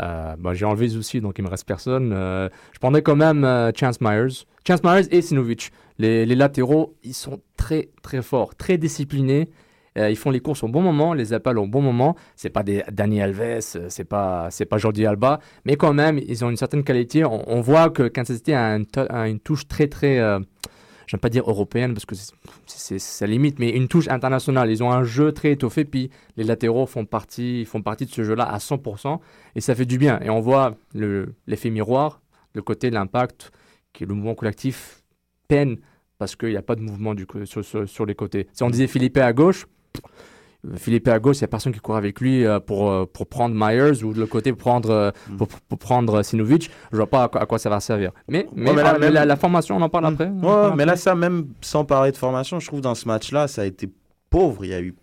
[0.00, 2.12] euh, bah, j'ai enlevé Zoussi, donc il me reste personne.
[2.14, 4.44] Euh, je prendrais quand même euh, Chance Myers.
[4.66, 5.70] Chance Myers et Sinovic.
[6.00, 9.50] Les, latéraux, ils sont très, très forts, très disciplinés.
[9.98, 12.16] Euh, ils font les courses au bon moment, les appels au bon moment.
[12.36, 13.40] C'est pas des Dani Alves,
[13.76, 17.24] euh, c'est pas pas Jordi Alba, mais quand même ils ont une certaine qualité.
[17.24, 18.78] On, voit que Kansas City a,
[19.10, 20.38] a une touche très très, euh,
[21.08, 24.70] j'aime pas dire européenne parce que c'est- sa limite, mais une touche internationale.
[24.70, 28.22] Ils ont un jeu très étoffé, puis les latéraux font partie font partie de ce
[28.22, 29.20] jeu-là à 100%
[29.56, 30.18] et ça fait du bien.
[30.22, 32.22] Et on voit le- l'effet miroir,
[32.54, 33.50] le côté l'impact,
[33.92, 34.99] qui est le mouvement collectif
[35.50, 35.76] peine
[36.18, 38.46] parce qu'il n'y a pas de mouvement du, sur, sur- sur les côtés.
[38.52, 39.66] Si on disait Philippe à gauche,
[40.76, 43.26] Philippe à gauche, il n'y a personne qui court avec lui euh, pour, euh, pour
[43.26, 46.70] prendre Myers ou de l'autre côté pour prendre, euh, pour, pour prendre Sinovic.
[46.92, 48.12] Je vois pas à quoi, à quoi ça va servir.
[48.28, 50.26] Mais, mais, mais là, ah, même- la, la formation, on en parle après.
[50.28, 53.62] Ouais, mais là, ça, même sans parler de formation, je trouve dans ce match-là, ça
[53.62, 53.88] a été
[54.28, 54.64] pauvre.
[54.66, 54.94] Il y a eu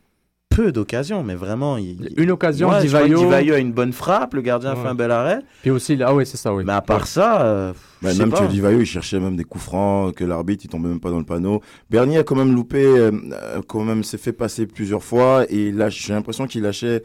[0.58, 1.78] peu d'occasions, mais vraiment.
[1.78, 3.20] il- Une occasion, Ouais, Divayo.
[3.20, 4.82] Divayo a une bonne frappe, le gardien Ouais.
[4.82, 5.40] fait un bel arrêt.
[5.62, 6.64] Puis aussi, là- ah oui, c'est ça, oui.
[6.66, 8.48] Mais à part ça, euh, Bah, même pas.
[8.48, 11.26] Divayo, il cherchait même des coups francs, que l'arbitre, il tombait même pas dans le
[11.26, 11.62] panneau.
[11.92, 15.72] Bernier a quand même loupé, euh, euh, quand même s'est fait passer plusieurs fois, et
[15.72, 17.04] là, j'ai l'impression qu'il lâchait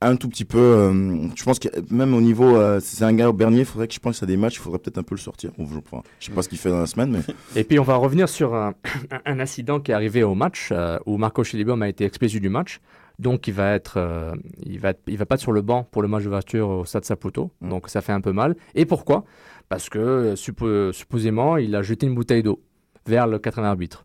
[0.00, 0.58] un tout petit peu.
[0.58, 3.88] euh, je pense que même au niveau, euh, c'est un gars au Bernier, il faudrait
[3.88, 5.50] que je pense à des matchs, il faudrait peut-être un peu le sortir.
[5.58, 7.34] Enfin, je sais pas ce qu'il fait dans la semaine, mais.
[7.60, 8.74] Et puis on va revenir sur un,
[9.24, 12.48] un incident qui est arrivé au match euh, où Marco Chilibom a été expédié du
[12.48, 12.80] match.
[13.18, 16.02] Donc il va être, euh, il va, il va pas être sur le banc pour
[16.02, 17.50] le match de voiture au Stade Saputo.
[17.62, 18.54] Donc ça fait un peu mal.
[18.74, 19.24] Et pourquoi?
[19.70, 22.60] Parce que suppo- supposément il a jeté une bouteille d'eau
[23.06, 24.04] vers le quatrième arbitre.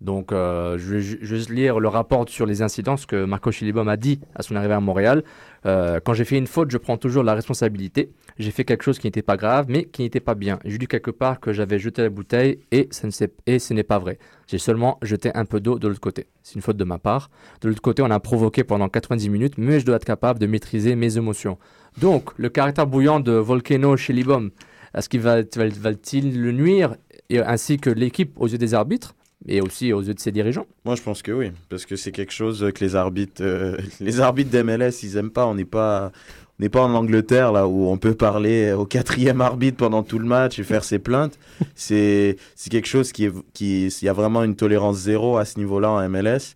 [0.00, 3.50] Donc euh, je vais ju- juste lire le rapport sur les incidents, ce que Marco
[3.50, 5.24] Chilibom a dit à son arrivée à Montréal.
[5.66, 8.10] Euh, quand j'ai fait une faute, je prends toujours la responsabilité.
[8.38, 10.60] J'ai fait quelque chose qui n'était pas grave, mais qui n'était pas bien.
[10.64, 13.12] J'ai lu quelque part que j'avais jeté la bouteille et, ça ne
[13.46, 14.18] et ce n'est pas vrai.
[14.46, 16.26] J'ai seulement jeté un peu d'eau de l'autre côté.
[16.44, 17.28] C'est une faute de ma part.
[17.60, 20.46] De l'autre côté, on a provoqué pendant 90 minutes, mais je dois être capable de
[20.46, 21.58] maîtriser mes émotions.
[22.00, 24.50] Donc, le caractère bouillant de Volcano Chilibom,
[24.94, 26.94] est-ce qu'il va, va- va-t-il le nuire,
[27.30, 29.16] et, ainsi que l'équipe aux yeux des arbitres?
[29.46, 32.12] Et aussi aux yeux de ses dirigeants Moi, je pense que oui, parce que c'est
[32.12, 35.46] quelque chose que les arbitres, euh, les arbitres d'MLS, ils aiment pas.
[35.46, 36.10] On n'est pas,
[36.58, 40.18] on n'est pas en Angleterre là où on peut parler au quatrième arbitre pendant tout
[40.18, 41.38] le match et faire ses plaintes.
[41.76, 45.44] c'est, c'est quelque chose qui est, qui, il y a vraiment une tolérance zéro à
[45.44, 46.54] ce niveau-là en MLS.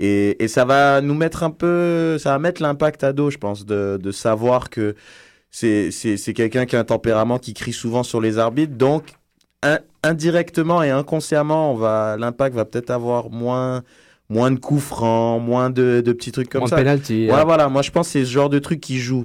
[0.00, 3.38] Et, et ça va nous mettre un peu, ça va mettre l'impact à dos, je
[3.38, 4.96] pense, de, de savoir que
[5.52, 8.74] c'est, c'est, c'est quelqu'un qui a un tempérament qui crie souvent sur les arbitres.
[8.74, 9.04] Donc,
[9.62, 13.82] un- indirectement et inconsciemment, on va, l'impact va peut-être avoir moins,
[14.28, 16.76] moins de coups francs, moins de, de petits trucs comme Moins de ça.
[16.76, 17.68] penalty, Ouais, voilà.
[17.68, 19.24] Moi, je pense que c'est ce genre de truc qui joue.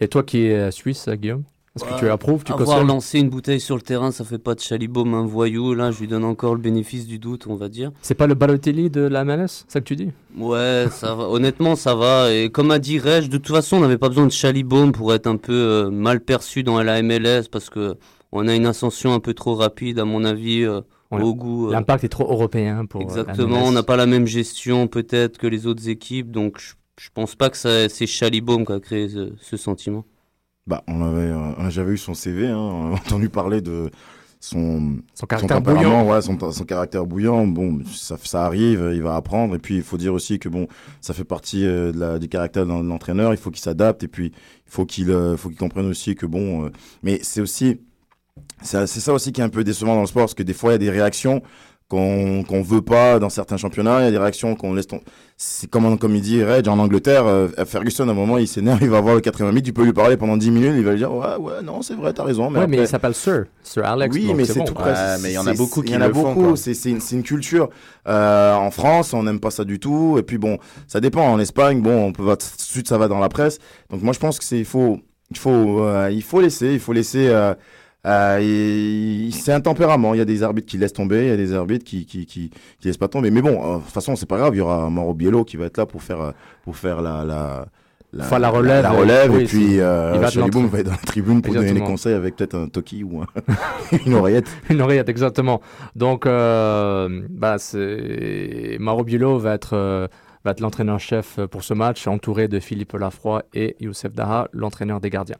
[0.00, 1.44] Et toi qui es euh, suisse, Guillaume
[1.76, 4.54] Est-ce que tu approuves Tu Avoir lancé une bouteille sur le terrain, ça fait pas
[4.56, 5.74] de Chalibaume un voyou.
[5.74, 7.92] Là, je lui donne encore le bénéfice du doute, on va dire.
[8.02, 10.10] C'est pas le Balotelli de la MLS, c'est ça que tu dis?
[10.36, 11.28] Ouais, ça va.
[11.28, 12.32] Honnêtement, ça va.
[12.32, 15.14] Et comme a dit Reg, de toute façon, on n'avait pas besoin de Chalibaume pour
[15.14, 17.94] être un peu euh, mal perçu dans la MLS parce que
[18.32, 21.20] on a une ascension un peu trop rapide, à mon avis, euh, Ouais.
[21.22, 21.68] au goût.
[21.68, 23.00] euh, L'impact est trop européen pour.
[23.00, 26.72] euh, Exactement, on n'a pas la même gestion peut-être que les autres équipes, donc je,
[26.98, 30.04] je pense pas que ça- c'est Chalibaume qui a créé ce, ce sentiment.
[30.66, 33.90] Bah, on avait, euh, j'avais eu son CV, hein, on a entendu parler de
[34.40, 36.08] son, Son caractère bouillant.
[36.08, 37.46] ouais, son, son caractère bouillant.
[37.46, 39.54] Bon, ça, ça arrive, il va apprendre.
[39.54, 40.66] Et puis, il faut dire aussi que bon,
[41.00, 43.32] ça fait partie euh, de la, du caractère de l'entraîneur.
[43.32, 44.26] Il faut qu'il s'adapte et puis
[44.66, 46.64] il faut qu'il, euh, faut qu'il comprenne aussi que bon.
[46.64, 46.70] euh,
[47.02, 47.80] mais c'est aussi,
[48.62, 50.70] c'est ça aussi qui est un peu décevant dans le sport, parce que des fois,
[50.70, 51.42] il y a des réactions
[51.92, 54.00] qu'on qu'on veut pas dans certains championnats.
[54.00, 55.02] Il y a des réactions qu'on laisse tomber.
[55.36, 58.78] C'est comme, comme il dit Reg en Angleterre, euh, Ferguson, à un moment, il s'énerve,
[58.82, 60.92] il va voir le 80 minutes, tu peux lui parler pendant 10 minutes, il va
[60.92, 62.48] lui dire Ouais, ouais, non, c'est vrai, t'as raison.
[62.48, 64.14] Mais ouais, mais il s'appelle Sir, Sir Alex.
[64.16, 64.64] oui, mais c'est bon.
[64.64, 64.92] tout près.
[64.92, 66.56] Ouais, mais il y en a beaucoup Il qui y en a le beaucoup.
[66.56, 67.68] C'est c'est une, une culture.
[68.08, 70.16] Euh, en France, on n'aime pas ça du tout.
[70.18, 71.30] Et puis bon, ça dépend.
[71.30, 73.58] En Espagne, bon, on peut tout de suite ça va dans la presse.
[73.90, 74.98] Donc moi, je pense que c'est il faut
[75.30, 77.28] il faut euh, il faut laisser il faut laisser.
[78.06, 80.14] Euh, c'est un tempérament.
[80.14, 82.26] Il y a des arbitres qui laissent tomber, il y a des arbitres qui qui
[82.26, 83.30] qui, qui laissent pas tomber.
[83.30, 84.54] Mais bon, euh, de toute façon, c'est pas grave.
[84.54, 86.32] Il y aura Mauro Biello qui va être là pour faire euh,
[86.64, 87.66] pour faire la la
[88.14, 90.70] la, Enfin, la relève, la relève, oui, et puis euh, il va être Chaliboum l'entraîneur.
[90.70, 93.26] va être dans la tribune pour donner des conseils avec peut-être un toki ou un-
[94.06, 94.50] une oreillette.
[94.68, 95.62] Une oreillette, exactement.
[95.96, 97.56] Donc, euh, bah,
[98.80, 100.08] Mauro Biello va être, euh,
[100.44, 105.08] va être l'entraîneur-chef pour ce match, entouré de Philippe Lafroy et Youssef Daha, l'entraîneur des
[105.08, 105.38] gardiens.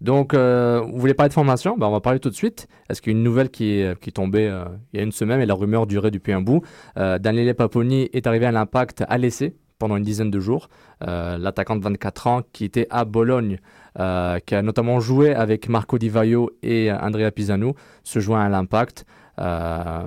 [0.00, 1.76] Donc, euh, vous voulez parler de formation?
[1.76, 2.66] Bah, On va parler tout de suite.
[2.88, 5.02] Est-ce qu'il y a une nouvelle qui est, qui est tombée euh, il y a
[5.02, 6.62] une semaine et la rumeur durait depuis un bout?
[6.96, 10.68] Euh, Daniele Paponi est arrivé à l'impact à l'essai pendant une dizaine de jours.
[11.06, 13.58] Euh, L'attaquant de 24 ans qui était à Bologne,
[13.98, 18.48] euh, qui a notamment joué avec Marco Di Vaio et Andrea Pisano, se joint à
[18.48, 19.04] l'impact.
[19.40, 20.04] Euh,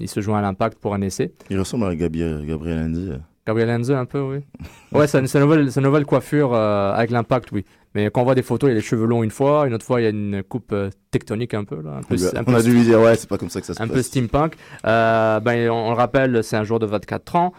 [0.00, 1.32] il se joint à l'impact pour un essai.
[1.50, 3.12] Il ressemble à Gabriel, Gabriel Andy.
[3.46, 4.38] Gabriel Enze un peu, oui.
[4.92, 7.64] Ouais, sa nouvelle, sa nouvelle coiffure euh, avec l'impact, oui.
[7.94, 9.84] Mais quand on voit des photos, il a les cheveux longs une fois, une autre
[9.86, 11.80] fois, il y a une coupe euh, tectonique un peu.
[11.80, 13.60] Là, un peu, On un peu a dû lui dire, ouais, c'est pas comme ça
[13.60, 13.96] que ça se un passe.
[13.96, 14.54] peu steampunk.
[14.84, 17.52] Euh, ben, on, on le rappelle, c'est un joueur de 24 ans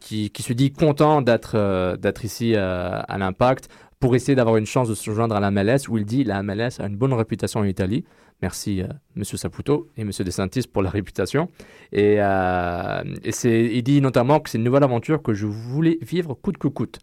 [0.00, 3.68] qui, qui se dit content d'être d'être ici à l'Impact
[4.00, 6.42] pour essayer d'avoir une chance de se joindre à la MLS, où il dit la
[6.42, 8.04] MLS a une bonne réputation en Italie.
[8.42, 11.48] Merci euh, Monsieur Saputo et Monsieur De Santis pour la réputation.
[11.92, 13.02] Et, euh,
[13.44, 16.98] il dit notamment que c'est une nouvelle aventure que je voulais vivre coûte que coûte.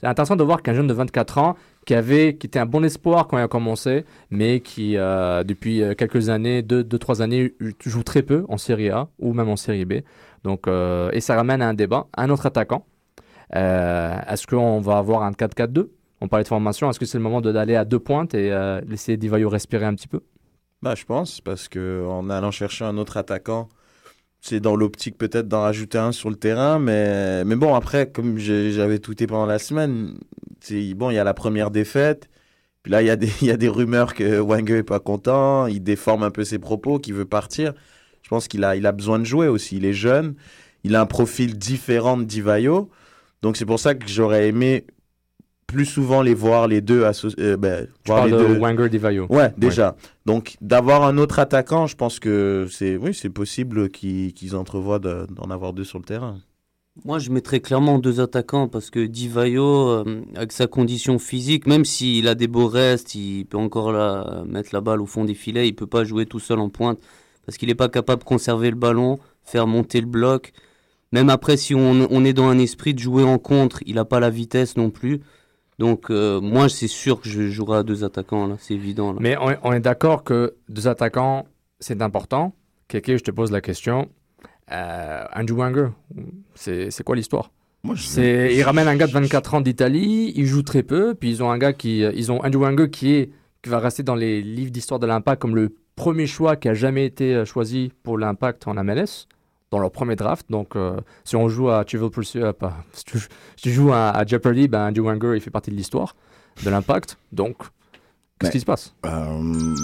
[0.00, 2.84] C'est intéressant de voir qu'un jeune de 24 ans qui avait qui était un bon
[2.84, 7.22] espoir quand il a commencé, mais qui euh, depuis euh, quelques années, deux, deux trois
[7.22, 9.94] années, joue très peu en Série A ou même en Série B.
[10.42, 12.84] Donc et ça ramène à un débat, un autre attaquant.
[13.50, 15.88] Est-ce qu'on va avoir un 4-4-2
[16.20, 16.90] On parlait de formation.
[16.90, 18.50] Est-ce que c'est le moment d'aller à deux pointes et
[18.86, 20.20] laisser Divayo respirer un petit peu?
[20.84, 23.70] Bah, je pense, parce que en allant chercher un autre attaquant,
[24.42, 28.38] c'est dans l'optique peut-être d'en rajouter un sur le terrain, mais, mais bon, après, comme
[28.38, 30.18] j'avais tweeté pendant la semaine,
[30.96, 32.28] bon, il y a la première défaite,
[32.82, 35.66] puis là, il y, a des- y a des rumeurs que Wenger est pas content,
[35.68, 37.74] il déforme un peu ses propos, qu'il veut partir.
[38.22, 40.36] Je pense qu'il a, il a besoin de jouer aussi, il est jeune,
[40.84, 42.90] il a un profil différent de Divayo,
[43.42, 44.86] donc c'est pour ça que j'aurais aimé
[45.74, 47.42] plus souvent les voir les deux associés.
[47.42, 48.58] euh, ben, voir parles les de deux.
[48.60, 49.26] Wenger Divayo.
[49.28, 49.96] Ouais, déjà.
[50.24, 54.98] Donc, d'avoir un autre attaquant, je pense que c'est oui, c'est possible qu'ils qu'ils entrevoient
[55.00, 56.38] de- d'en avoir deux sur le terrain.
[57.04, 61.84] Moi, je mettrais clairement deux attaquants parce que Divayo, euh, avec sa condition physique, même
[61.84, 65.34] s'il a des beaux restes, il peut encore la, mettre la balle au fond des
[65.34, 67.00] filets, il peut pas jouer tout seul en pointe
[67.46, 70.52] parce qu'il n'est pas capable de conserver le ballon, faire monter le bloc.
[71.10, 74.04] Même après, si on, on est dans un esprit de jouer en contre, il n'a
[74.04, 75.20] pas la vitesse non plus.
[75.78, 79.12] Donc, euh, moi, c'est sûr que je jouerai à deux attaquants, là, c'est évident.
[79.12, 79.18] Là.
[79.20, 81.46] Mais on est, on est d'accord que deux attaquants,
[81.80, 82.54] c'est important.
[82.88, 84.08] Kéké, je te pose la question.
[84.72, 85.88] Euh, Andrew Wenger,
[86.54, 87.50] c'est c'est quoi l'histoire?
[87.82, 91.14] Moi, je- C'est, ils ramènent un gars de 24 ans d'Italie, il joue très peu,
[91.14, 93.30] puis ils ont un gars qui, euh, ils ont Andrew Wenger qui est,
[93.62, 96.74] qui va rester dans les livres d'histoire de l'Impact comme le premier choix qui a
[96.74, 99.26] jamais été euh, choisi pour l'Impact en MLS
[99.74, 100.46] dans leur premier draft.
[100.50, 103.26] Donc, euh, si on joue à Trivial Pursuit, euh, pas, si tu, si
[103.62, 106.14] tu joues à, à Jeopardy, ben Andrew Wenger il fait partie de l'histoire
[106.64, 107.18] de l'Impact.
[107.32, 107.56] Donc,
[108.38, 108.94] qu'est-ce qui se passe?
[109.04, 109.74] Euh,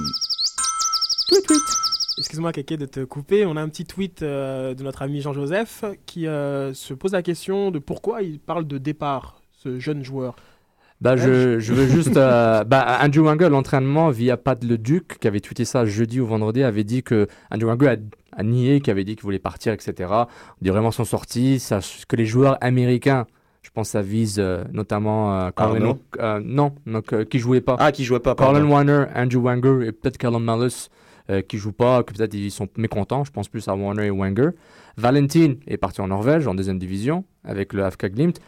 [2.19, 3.47] Excuse-moi, Kéké, de te couper.
[3.47, 7.23] On a un petit tweet euh, de notre ami Jean-Joseph qui euh, se pose la
[7.23, 10.37] question de pourquoi il parle de départ, ce jeune joueur.
[11.01, 12.19] Bah, je, je veux juste.
[12.19, 16.27] euh, bah, Andrew Wenger, l'entraînement via Pat Le Duc, qui avait tweeté ça jeudi ou
[16.27, 17.97] vendredi, avait dit que Andrew Wenger a,
[18.41, 20.13] a nié, qui avait dit qu'il voulait partir, etc.
[20.63, 21.59] Des vraiment sont sortis.
[21.61, 23.27] Ça, que les joueurs américains,
[23.63, 27.39] je pense, que ça vise euh, notamment euh, Colin- Arnaud euh, non, donc euh, qui
[27.39, 27.77] jouaient pas.
[27.79, 28.69] Ah, qui jouaient pas, Colin pardon.
[28.71, 30.89] Warner, Andrew Wenger et peut-être Callum Malus
[31.31, 33.25] euh, qui jouent pas, que peut-être ils sont mécontents.
[33.25, 34.51] Je pense plus à Warner et Wenger.
[34.97, 38.41] Valentin est parti en Norvège en deuxième division avec le AFK Glimt.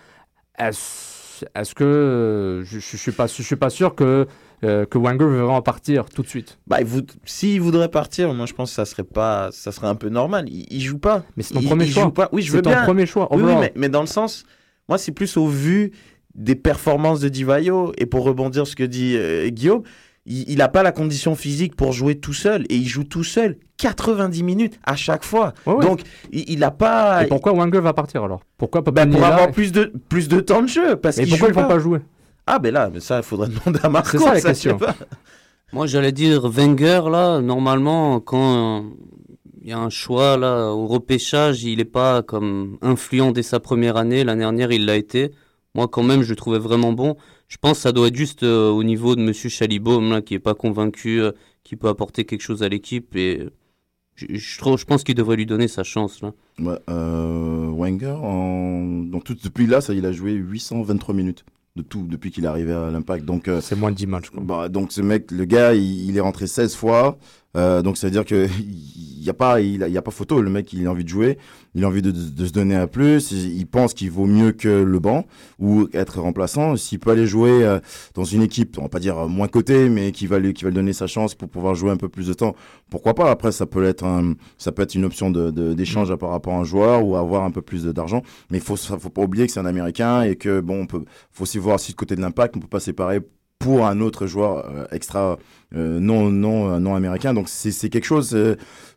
[0.59, 4.27] Est-ce que euh, je, je, je suis pas je suis pas sûr que
[4.65, 6.59] euh, que Wenger veut vraiment partir tout de suite.
[6.67, 6.79] Bah,
[7.25, 10.45] s'il voudrait partir, moi je pense que ça serait pas, ça serait un peu normal.
[10.49, 11.25] Il, il joue pas.
[11.37, 12.05] Mais c'est ton Il- premier il choix.
[12.05, 12.29] joue pas.
[12.33, 12.85] Oui, je C'est veux ton bien.
[12.85, 14.45] premier choix, Oui, mais, mais dans le sens,
[14.89, 15.93] moi c'est plus au vu
[16.35, 19.83] des performances de Divayo et pour rebondir sur ce que dit euh, Guillaume,
[20.25, 23.25] il, il a pas la condition physique pour jouer tout seul et il joue tout
[23.25, 25.53] seul 90 minutes à chaque fois.
[25.67, 25.85] Ouais, ouais.
[25.85, 27.25] Donc il, il a pas.
[27.25, 28.43] Et pourquoi Wenger va partir alors?
[28.57, 31.55] Pourquoi Bah, Papani pour avoir plus de plus de temps de jeu parce pourquoi ils
[31.55, 31.99] font pas jouer?
[32.47, 34.11] Ah ben là, mais ça il faudrait demander à Marco.
[34.13, 34.79] C'est ça la je sais question.
[35.73, 38.89] Moi, j'allais dire Wenger, là, normalement, quand euh,
[39.63, 43.59] il y a un choix, là, au repêchage, il n'est pas comme influent dès sa
[43.59, 44.23] première année.
[44.23, 45.31] L'année dernière, il l'a été.
[45.75, 47.17] Moi, quand même, je le trouvais vraiment bon.
[47.49, 50.35] Je pense que ça doit être juste euh, au niveau de Monsieur Chalibaume, là, qui
[50.35, 51.33] est pas convaincu, euh,
[51.65, 53.17] qui peut apporter quelque chose à l'équipe.
[53.17, 53.49] Et
[54.15, 56.33] je, je, trouve- je pense qu'il devrait lui donner sa chance, là.
[56.59, 58.83] Ouais, euh, Wenger, en...
[59.05, 62.49] donc tout, depuis là, ça, il a joué 823 minutes de tout depuis qu'il est
[62.49, 63.25] arrivé à l'Impact.
[63.25, 64.31] Donc c'est moins de 10 matchs.
[64.35, 67.19] Bah, donc ce mec, le gars, il, il est rentré 16 fois.
[67.57, 68.49] Euh, donc ça veut dire que
[69.23, 70.43] il y a pas, il, y a pas photo.
[70.43, 71.39] Le mec, il a envie de jouer,
[71.77, 73.31] il a envie de, de- de se donner à plus.
[73.31, 75.27] Il, pense qu'il vaut mieux que le banc
[75.61, 76.77] ou être remplaçant.
[76.77, 77.79] S'il peut aller jouer euh,
[78.15, 80.65] dans une équipe, on va pas dire euh, moins coté, mais qui va lui, qui
[80.65, 82.57] va lui donner sa chance pour pouvoir jouer un peu plus de temps.
[82.91, 83.31] Pourquoi pas?
[83.31, 86.55] Après, ça peut être un, ça peut être une option de de- d'échange par rapport
[86.55, 88.23] à un joueur ou avoir un peu plus d'argent.
[88.51, 91.05] Mais il faut, faut pas oublier que c'est un Américain et que bon, on peut,
[91.31, 93.21] faut aussi voir si de côté de l'impact, on peut pas séparer
[93.59, 95.39] pour un autre joueur euh, extra
[95.77, 97.33] euh, non non non américain.
[97.33, 98.35] Donc c'est c'est quelque chose.
[98.35, 98.57] euh,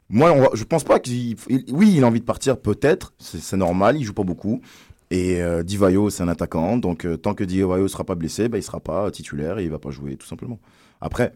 [0.10, 1.36] moi, on va- je pense pas qu'il.
[1.50, 3.14] il- Oui, il a envie de partir, peut-être.
[3.20, 3.98] C'est normal.
[3.98, 4.62] Il joue pas beaucoup.
[5.12, 6.78] Et euh, Divayo, c'est un attaquant.
[6.78, 9.70] Donc euh, tant que Divayo sera pas blessé, bah, il sera pas titulaire et il
[9.70, 10.60] va pas jouer, tout simplement.
[11.00, 11.32] Après,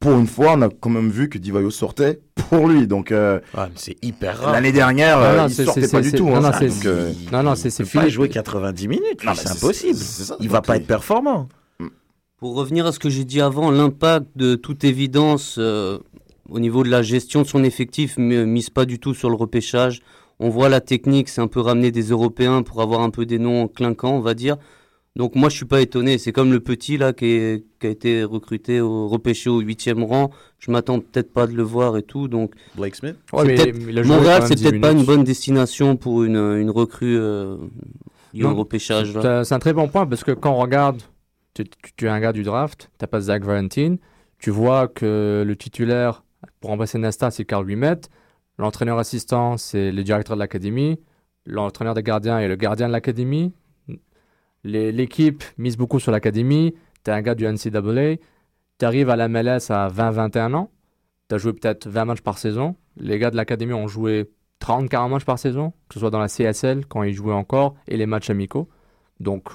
[0.00, 2.86] pour une fois, on a quand même vu que Divayo sortait pour lui.
[2.86, 3.40] Donc euh,
[3.74, 4.52] c'est hyper rare.
[4.52, 6.26] L'année dernière, Non, euh, non, il c'est- sortait pas du tout.
[6.26, 6.40] non, hein.
[6.60, 9.96] non, Donc, euh, non, non, c'est peut pas jouer 90 minutes, c'est impossible.
[9.98, 10.36] c'est ça.
[10.40, 11.48] Il va pas euh, être performant.
[12.38, 15.98] Pour revenir à ce que j'ai dit avant, l'impact de toute évidence euh,
[16.50, 19.36] au niveau de la gestion de son effectif ne mise pas du tout sur le
[19.36, 20.00] repêchage.
[20.38, 23.38] On voit la technique, c'est un peu ramener des Européens pour avoir un peu des
[23.38, 24.56] noms clinquants, on va dire.
[25.16, 26.18] Donc moi je suis pas étonné.
[26.18, 30.02] C'est comme le petit là qui, est- qui a été recruté au repêché au huitième
[30.04, 30.30] rang.
[30.58, 32.28] Je m'attends peut-être pas de le voir et tout.
[32.28, 33.16] Donc Blake Smith?
[33.32, 33.56] Ouais, mais
[34.16, 37.56] Montréal c'est 10 peut-être pas une bonne destination pour une, une recrue euh,
[38.34, 39.12] Non, repêchage.
[39.44, 41.02] C'est un très bon point parce que quand on regarde,
[41.54, 43.96] tu, tu- tu es un gars du draft, tu pas Zach Valentin,
[44.38, 46.22] tu vois que le titulaire
[46.60, 48.00] pour remplacer Nesta, c'est Carl Wimet,
[48.58, 51.00] l'entraîneur assistant, c'est le directeur de l'académie,
[51.46, 53.52] l'entraîneur des gardiens est le gardien de l'académie,
[54.64, 58.16] l'équipe mise beaucoup sur l'académie, tu es un gars du NCAA,
[58.78, 60.70] tu arrives à la MLS à 20-21 ans,
[61.28, 65.10] tu as joué peut-être 20 matchs par saison, les gars de l'académie ont joué 30-40
[65.10, 68.06] matchs par saison, que ce soit dans la CSL quand ils jouaient encore et les
[68.06, 68.68] matchs amicaux.
[69.18, 69.48] Donc,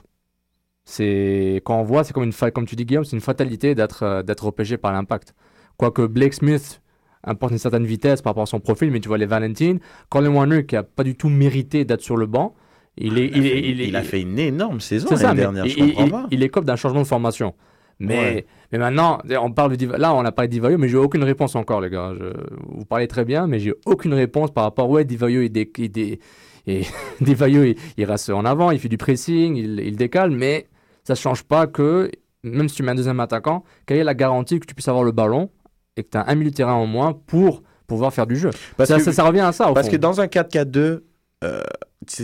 [0.84, 4.04] c'est quand on voit, c'est comme une comme tu dis Guillaume, c'est une fatalité d'être
[4.04, 5.34] euh, d'être repêché par l'impact.
[5.78, 6.82] Quoique Blake Smith
[7.26, 10.30] apporte une certaine vitesse par rapport à son profil, mais tu vois les Valentine, Colin
[10.34, 12.54] Warner qui a pas du tout mérité d'être sur le banc,
[12.98, 15.78] il est, il, est- il est- Il a fait une énorme saison l'année dernière, je
[15.78, 16.28] il, comprends il- pas.
[16.32, 17.54] il écope d'un changement de formation.
[18.00, 18.46] Mais, Ouais.
[18.74, 21.24] mais maintenant, on parle de Diva- là, on a parlé de Divayo, mais j'ai aucune
[21.24, 22.14] réponse encore, les gars.
[22.20, 22.34] Je-
[22.68, 24.90] vous parlez très bien, mais j'ai aucune réponse par rapport.
[24.90, 26.20] Ouais, Divayo, il, dé, il, dé-
[26.68, 26.82] et
[27.22, 30.68] Divayo, il, il reste en avant, il fait du pressing, il, il décale, mais
[31.06, 32.12] ça ne change pas que,
[32.44, 35.04] même si tu mets un deuxième attaquant, quelle est la garantie que tu puisses avoir
[35.06, 35.50] le ballon
[35.98, 38.50] et que tu as un milieu de terrain en moins pour pouvoir faire du jeu
[38.78, 39.70] Parce ça, que- ça, ça revient à ça.
[39.70, 39.94] Au Parce fond.
[39.94, 41.04] que dans un 4-4-2,
[41.44, 41.62] euh,
[42.08, 42.24] tu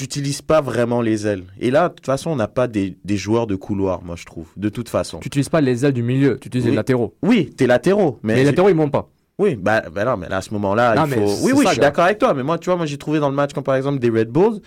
[0.00, 1.44] n'utilises pas vraiment les ailes.
[1.58, 4.24] Et là, de toute façon, on n'a pas des, des joueurs de couloir, moi, je
[4.24, 4.48] trouve.
[4.56, 5.18] De toute façon.
[5.18, 6.70] Tu n'utilises pas les ailes du milieu, tu utilises Oui.
[6.70, 7.14] les latéraux.
[7.22, 8.18] Oui, t'es latéraux.
[8.22, 9.08] Mais Mais les latéraux, ils montent pas.
[9.38, 11.20] Oui, bah, bah non, mais là, à ce moment-là, il faut.
[11.44, 12.32] Oui, oui, ça, je suis d'accord avec toi.
[12.32, 14.28] Mais moi, tu vois, moi, j'ai trouvé dans le match, comme par exemple des Red
[14.30, 14.60] Bulls,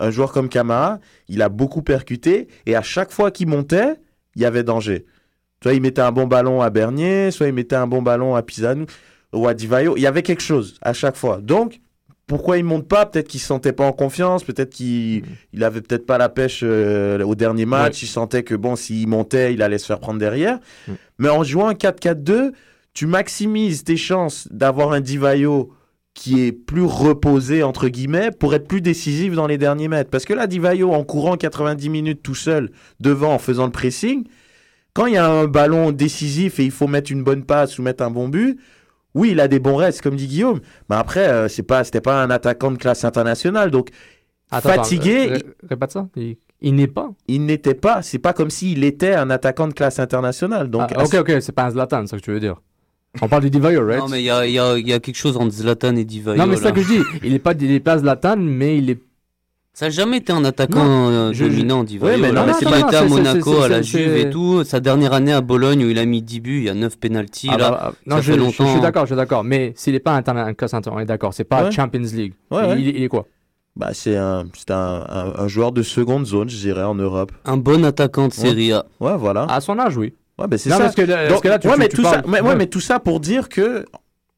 [0.00, 2.48] un joueur comme Kamara, il a beaucoup percuté.
[2.64, 3.94] Et à chaque fois qu'il montait,
[4.34, 5.04] il y avait danger.
[5.64, 8.42] Soit il mettait un bon ballon à Bernier, soit il mettait un bon ballon à
[8.42, 8.84] Pisano
[9.32, 9.96] ou à Divayo.
[9.96, 11.38] Il y avait quelque chose à chaque fois.
[11.40, 11.80] Donc,
[12.26, 13.06] pourquoi il monte pas?
[13.06, 16.60] Peut-être qu'il se sentait pas en confiance, peut-être qu'il il avait peut-être pas la pêche
[16.62, 18.02] euh, au dernier match.
[18.02, 20.58] Il sentait que bon, s'il montait, il allait se faire prendre derrière.
[21.18, 22.52] Mais en jouant un 4-4-2,
[22.92, 25.72] tu maximises tes chances d'avoir un Divayo
[26.12, 30.10] qui est plus reposé, entre guillemets, pour être plus décisif dans les derniers mètres.
[30.10, 34.26] Parce que là, Divayo, en courant 90 minutes tout seul, devant, en faisant le pressing,
[34.94, 37.82] quand il y a un ballon décisif et il faut mettre une bonne passe ou
[37.82, 38.58] mettre un bon but,
[39.14, 40.60] oui, il a des bons restes, comme dit Guillaume.
[40.90, 43.70] Mais après, euh, c'est pas, c'était pas un attaquant de classe internationale.
[43.70, 43.90] Donc,
[44.50, 46.08] Attends, fatigué, ré- ré- répète ça.
[46.16, 47.10] Il, il n'est pas.
[47.28, 48.02] il n'était pas.
[48.02, 50.68] C'est pas comme s'il était un attaquant de classe internationale.
[50.70, 52.56] Donc, Ah, ok, ok, c'est pas un Zlatan, c'est ça que tu veux dire.
[53.22, 54.00] On parle du Divayo, right?
[54.00, 55.94] Non, mais il y a, il y, a, il y a quelque chose entre Zlatan
[55.96, 56.36] et Divayo.
[56.36, 57.00] Non, mais c'est ça que je dis.
[57.22, 58.98] Il n'est pas, il est pas Zlatan, mais il est.
[59.74, 62.12] Ça n'a jamais été un attaquant Non, euh, je- dominant, je- Divayo.
[62.14, 62.40] Ouais, mais là.
[62.42, 64.62] non, mais il c'est a pas- été à Monaco, à la Juve et tout.
[64.62, 66.96] Sa dernière année à Bologne où il a mis 10 buts, il y a 9
[66.96, 67.48] pénalties.
[67.50, 68.70] Ah là, bah, ah, non, ça je, fait je- je longtemps.
[68.72, 69.42] suis d'accord, je suis d'accord.
[69.42, 70.22] Mais s'il n'est pas un
[70.54, 71.34] classe on est d'accord.
[71.34, 71.72] C'est pas Ouais.
[71.72, 72.34] Champions League.
[72.52, 72.80] Ouais, ouais.
[72.80, 73.26] Il, il est quoi?
[73.74, 77.32] Bah, c'est un, c'est un, un- un joueur de seconde zone, je dirais, en Europe.
[77.44, 78.86] Un bon attaquant de Serie A.
[79.00, 79.46] Ouais, voilà.
[79.50, 80.14] À son âge, oui.
[80.38, 80.78] Ouais, ben c'est ça.
[80.78, 82.40] parce que là- Donc, parce que là, tu- ouais, mais tu tout parles- ça, mais,
[82.40, 82.54] ouais.
[82.54, 83.84] mais tout ça pour dire que,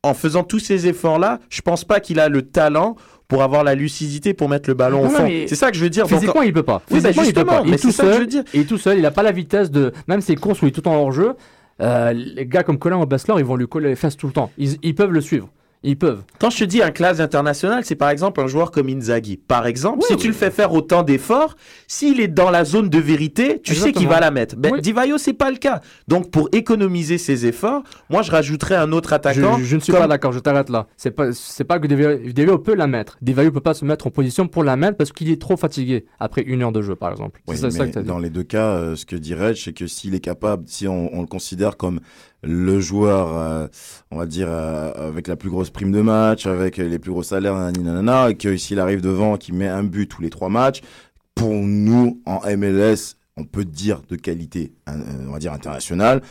[0.02, 2.96] en faisant tous ces efforts-là, je pense pas qu'il a le talent
[3.28, 5.28] pour avoir la lucidité pour mettre le ballon Non, au fond.
[5.46, 6.06] C'est ça que je veux dire.
[6.06, 6.82] Donc, Physiquement, il peut pas.
[6.90, 7.62] Oui, bah, il peut pas.
[7.66, 8.20] Il est tout c'est ça que je seul.
[8.22, 8.44] veux dire.
[8.54, 8.98] Il est tout seul.
[8.98, 9.92] Il n'a pas la vitesse de.
[10.06, 11.34] Même s'il construit tout en hors jeu,
[11.82, 14.32] euh, les gars comme Colin ou Bessler, ils vont lui coller les fesses tout le
[14.32, 14.50] temps.
[14.58, 15.48] Ils, ils peuvent le suivre.
[15.88, 16.22] Ils peuvent.
[16.40, 19.36] Quand je te dis un classe international, c'est par exemple un joueur comme Inzaghi.
[19.36, 20.28] Par exemple, si Oui, tu oui.
[20.28, 21.56] le fais faire autant d'efforts,
[21.86, 24.56] s'il est dans la zone de vérité, tu sais qu'il va la mettre.
[24.56, 24.80] Ben, Oui.
[24.80, 25.80] Divayo, c'est pas le cas.
[26.08, 29.58] Donc, pour économiser ses efforts, moi, je rajouterais un autre Je, attaquant.
[29.62, 30.32] je ne suis comme- pas d'accord.
[30.32, 30.88] Je t'arrête là.
[30.96, 31.32] C'est pas.
[31.32, 33.16] C'est pas que Devayo peut la mettre.
[33.22, 36.04] Devayo peut pas se mettre en position pour la mettre parce qu'il est trop fatigué
[36.18, 37.40] après une heure de jeu, par exemple.
[37.46, 38.08] Oui, c'est ça, ça mais que t'as dit.
[38.08, 41.14] dans les deux cas, euh, ce que Reg, c'est que s'il est capable, si on,
[41.16, 42.00] on le considère comme
[42.46, 43.66] le joueur, euh,
[44.10, 47.22] on va dire, euh, avec la plus grosse prime de match, avec les plus gros
[47.22, 50.80] salaires, nanana, et que s'il arrive devant, qu'il met un but tous les trois matchs,
[51.34, 54.92] pour nous, en MLS, on peut dire de qualité, euh,
[55.28, 56.22] on va dire, internationale.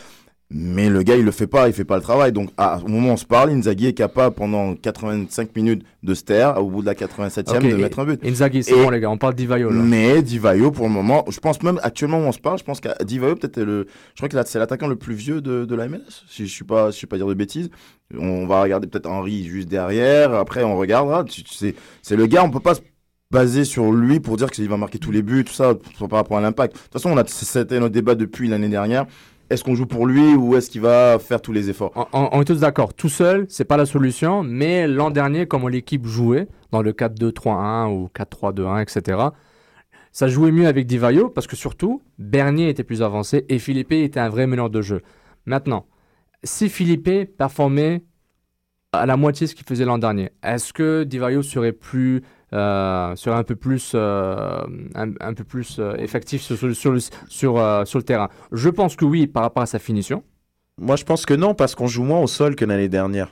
[0.57, 2.31] Mais le gars, il le fait pas, il fait pas le travail.
[2.31, 6.13] Donc, à, au moment où on se parle, Inzaghi est capable pendant 85 minutes de
[6.13, 8.21] se taire, au bout de la 87e, Ok, de et- mettre un but.
[8.25, 9.09] Inzaghi, c'est bon, les gars.
[9.09, 9.75] On parle d'Ivayo là.
[9.75, 12.79] mais Divayo, pour le moment, je pense même actuellement où on se parle, je pense
[12.79, 15.75] que Divayo peut-être le, je crois que là, c'est l'attaquant le plus vieux de, de
[15.75, 16.23] la MLS.
[16.29, 17.69] Si je suis pas, si je suis pas dire de bêtises.
[18.17, 20.33] On va regarder peut-être Henry juste derrière.
[20.33, 21.25] Après, on regardera.
[22.01, 22.81] C'est le gars, on peut pas se
[23.29, 26.37] baser sur lui pour dire qu'il va marquer tous les buts, tout ça, par rapport
[26.37, 26.75] à l'impact.
[26.75, 29.05] De toute façon, on a, c'était notre débat depuis l'année dernière.
[29.49, 32.09] Est-ce qu'on joue pour lui ou est-ce qu'il va faire tous les efforts?
[32.13, 32.93] On, est tous d'accord.
[32.93, 34.41] Tout seul, c'est pas la solution.
[34.41, 39.19] Mais l'an dernier, comment l'équipe jouait dans le 4-2-3-1 ou 4-3-2-1, etc.
[40.11, 44.19] Ça jouait mieux avec Divayo parce que surtout, Bernier était plus avancé et Philippe était
[44.19, 45.01] un vrai meneur de jeu.
[45.45, 45.85] Maintenant,
[46.43, 48.03] si Philippe performait
[48.93, 52.23] à la moitié ce qu'il faisait l'an dernier, est-ce que Divayo serait plus
[52.55, 54.61] euh, serait un peu plus euh,
[54.95, 56.97] un, peu plus euh, effectif sur, sur, sur
[57.27, 60.23] sur, euh, sur le terrain Je pense que oui par rapport à sa finition.
[60.77, 63.29] Moi, je pense que non, parce qu'on joue moins au sol que l'année dernière.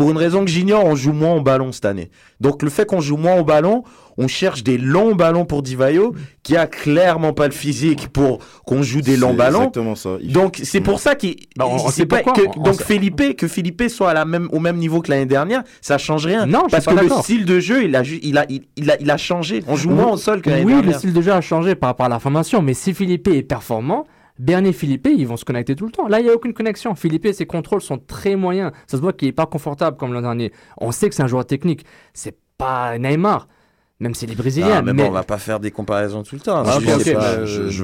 [0.00, 2.10] Pour une raison que j'ignore, on joue moins au ballon cette année.
[2.40, 3.84] Donc, le fait qu'on joue moins au ballon,
[4.16, 8.82] on cherche des longs ballons pour Divayo, qui a clairement pas le physique pour qu'on
[8.82, 9.58] joue des longs C'est ballons.
[9.58, 10.10] exactement ça.
[10.22, 11.36] Il- Donc, c'est pour ça qu'il.
[11.58, 14.48] Bah, c'est pas que- On- on donc, sait- Felipe, que Felipe soit à la même,
[14.52, 16.46] au même niveau que l'année dernière, ça change rien.
[16.46, 18.62] Non, je suis parce pas que le style de jeu, il a, il a, il,
[18.76, 19.62] il a, il a changé.
[19.68, 20.98] On joue moins au sol que l'année Oui, le dernière.
[20.98, 24.06] style de jeu a changé par rapport à la formation, mais si Philippe est performant,
[24.40, 26.08] Bernier et Philippe, ils vont se connecter tout le temps.
[26.08, 26.94] Là, il n'y a aucune connexion.
[26.94, 28.72] Philippe, ses contrôles sont très moyens.
[28.86, 30.52] Ça se voit qu'il n'est pas confortable comme l'an dernier.
[30.78, 31.84] On sait que c'est un joueur technique.
[32.14, 33.48] C'est pas Neymar,
[34.00, 34.76] même s'il est brésilien.
[34.78, 36.62] Ah, mais bon, on va pas faire des comparaisons tout le temps.
[36.66, 37.32] Ah, Je pas.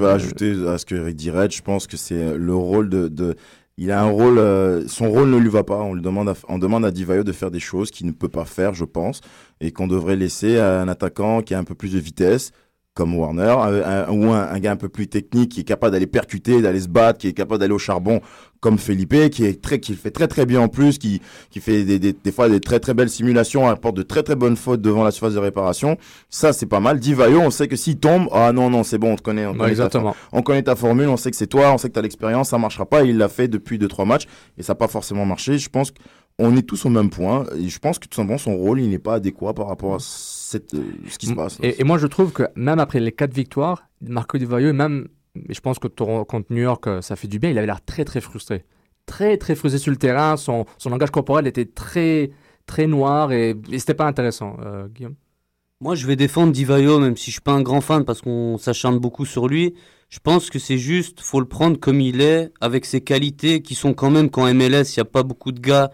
[0.00, 1.50] vais ajouter à ce que Eric dirait.
[1.50, 3.36] Je pense que c'est le rôle de, de-
[3.78, 5.76] il a un rôle, euh, son rôle ne lui va pas.
[5.76, 8.30] On lui demande, à, on demande à Divayo de faire des choses qu'il ne peut
[8.30, 9.20] pas faire, je pense,
[9.61, 12.52] et qu'on devrait laisser à un attaquant qui a un peu plus de vitesse,
[12.97, 15.92] comme Warner, un- un- ou un, un gars un peu plus technique qui est capable
[15.92, 18.20] d'aller percuter, d'aller se battre, qui est capable d'aller au charbon,
[18.61, 21.20] comme Felipe, qui est très, qui le fait très très bien en plus, qui,
[21.51, 24.34] qui fait des, des, des fois des très très belles simulations, apporte de très très
[24.34, 25.99] bonnes fautes devant la surface de réparation.
[26.30, 26.99] Ça, c'est pas mal.
[26.99, 29.44] Divayo, on sait que s'il tombe, ah non, non, c'est bon, on te connaît.
[29.47, 30.16] On, Ouais, connaît exactement.
[30.32, 32.49] on connaît ta formule, on sait que c'est toi, on sait que tu as l'expérience,
[32.49, 33.05] ça marchera pas.
[33.05, 34.24] Il l'a fait depuis 2-3 matchs
[34.57, 35.59] et ça n'a pas forcément marché.
[35.59, 35.92] Je pense
[36.38, 38.88] qu'on est tous au même point et je pense que tout simplement son rôle, il
[38.88, 39.99] n'est pas adéquat par rapport à
[40.47, 41.59] cette, euh, ce qui se passe.
[41.62, 45.09] Et, et moi, je trouve que même après les quatre victoires, Marco Di Vaio, même,
[45.49, 47.84] et je pense que contre New York, euh, ça fait du bien, il avait l'air
[47.84, 48.64] très très frustré.
[49.07, 50.36] Très très frustré sur le terrain.
[50.36, 52.30] Son, son langage corporel était très
[52.66, 55.14] très noir et, et c'était pas intéressant, euh, Guillaume.
[55.80, 58.57] Moi, je vais défendre Divayo, même si je suis pas un grand fan parce qu'on
[58.57, 59.74] s'acharne beaucoup sur lui.
[60.09, 63.74] Je pense que c'est juste, faut le prendre comme il est, avec ses qualités qui
[63.74, 65.90] sont quand même, qu'en MLS, il n'y a pas beaucoup de gars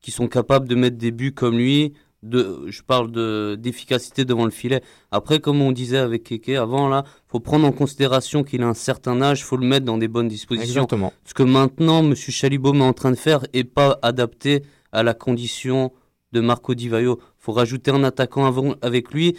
[0.00, 1.94] qui sont capables de mettre des buts comme lui.
[2.24, 4.82] De, je parle de d'efficacité devant le filet.
[5.12, 8.74] Après, comme on disait avec Keke avant, là, faut prendre en considération qu'il a un
[8.74, 10.82] certain âge, faut le mettre dans des bonnes dispositions.
[10.82, 11.12] Exactement.
[11.24, 15.14] Ce que maintenant, Monsieur Chalibaume est en train de faire est pas adapté à la
[15.14, 15.92] condition
[16.32, 17.20] de Marco Di Vaio.
[17.38, 19.36] faut rajouter un attaquant avant, avec lui.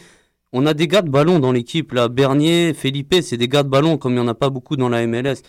[0.51, 2.07] On a des gars de ballon dans l'équipe, là.
[2.07, 4.89] Bernier, Felipe, c'est des gars de ballon, comme il n'y en a pas beaucoup dans
[4.89, 5.41] la MLS.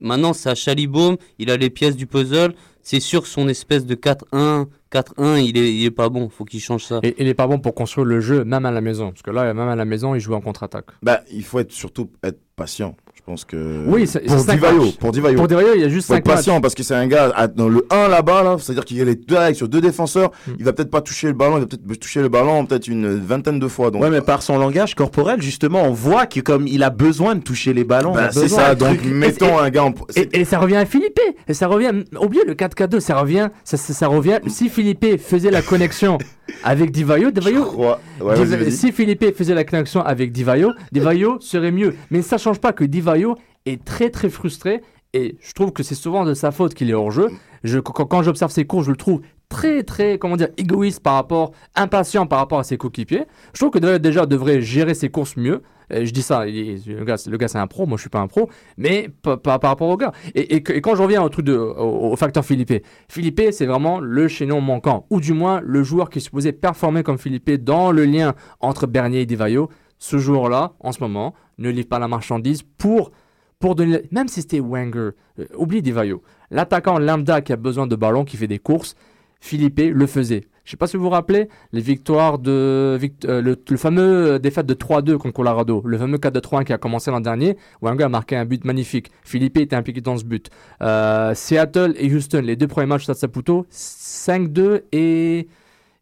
[0.00, 2.54] Maintenant, c'est à Chalibaume, il a les pièces du puzzle.
[2.82, 6.28] C'est sûr que son espèce de 4-1, 4-1, il est, il est pas bon.
[6.28, 7.00] Faut qu'il change ça.
[7.02, 9.10] Et il est pas bon pour construire le jeu, même à la maison.
[9.10, 10.86] Parce que là, même à la maison, il joue en contre-attaque.
[11.02, 12.96] Bah, il faut être surtout être patient.
[13.26, 13.84] Je pense que.
[13.86, 15.36] Oui, c'est- pour Divayo, pour Divayo.
[15.38, 16.36] Pour Divayo, il y a juste Faut être cinq matchs.
[16.36, 19.00] patient parce que c'est un gars à- dans le 1 là-bas, là, c'est-à-dire qu'il y
[19.00, 20.30] a les deux règles sur deux défenseurs.
[20.46, 20.52] Hmm.
[20.58, 23.16] Il va peut-être pas toucher le ballon, il va peut-être toucher le ballon peut-être une
[23.18, 23.90] vingtaine de fois.
[23.90, 27.34] Donc, Ouais, mais par son langage corporel, justement, on voit que comme il a besoin
[27.34, 28.12] de toucher les ballons.
[28.12, 29.94] Bah, c'est ça, donc truc- mettons un gars en.
[30.16, 31.18] Et, et ça revient à Philippe.
[31.48, 31.92] Et ça revient.
[32.20, 33.48] Oubliez le 4-4-2, ça revient.
[33.64, 34.38] Ça, ça, ça revient.
[34.48, 36.18] Si Philippe faisait la connexion
[36.62, 37.96] avec Divayo, Divayo.
[38.20, 41.94] Ouais, si Philippe faisait la connexion avec Divayo, Divayo serait mieux.
[42.10, 43.36] Mais ça change pas que Divayo
[43.66, 44.82] est très très frustré.
[45.12, 47.28] Et je trouve que c'est souvent de sa faute qu'il est hors jeu.
[47.62, 49.20] Je, quand, quand j'observe ses cours, je le trouve
[49.54, 53.24] très très comment dire égoïste par rapport, impatient par rapport à ses coéquipiers.
[53.52, 55.62] Je trouve que déjà devrait gérer ses courses mieux.
[55.92, 58.20] Euh, je dis ça, le gars, le gars c'est un pro, moi je suis pas
[58.20, 58.48] un pro,
[58.78, 60.12] mais pa- pa- par rapport au gars.
[60.34, 62.72] Et, et et quand je reviens au truc de, au, facteur Philippe,
[63.08, 67.02] Philippe c'est vraiment le chaînon manquant, ou du moins le joueur qui est supposé performer
[67.02, 69.68] comme Philippe dans le lien entre Bernier et Divayo.
[69.98, 73.12] Ce joueur-là, en ce moment, ne livre pas la marchandise pour,
[73.60, 77.94] pour donner, même si c'était Wenger, euh, oublie Divayo, l'attaquant lambda qui a besoin de
[77.96, 78.96] ballon, qui fait des courses,
[79.44, 80.44] Philippe le faisait.
[80.64, 84.38] Je sais pas si vous vous rappelez les victoires de vict- euh, le, fameux euh,
[84.38, 87.58] défaite de 3-2 contre Colorado, le fameux 4-3 qui a commencé l'an dernier.
[87.82, 89.10] Wenger a marqué un but magnifique.
[89.22, 90.48] Philippe était impliqué dans ce but.
[90.80, 95.48] Euh, Seattle et Houston, les deux premiers matchs de Saputo, 5-2 et,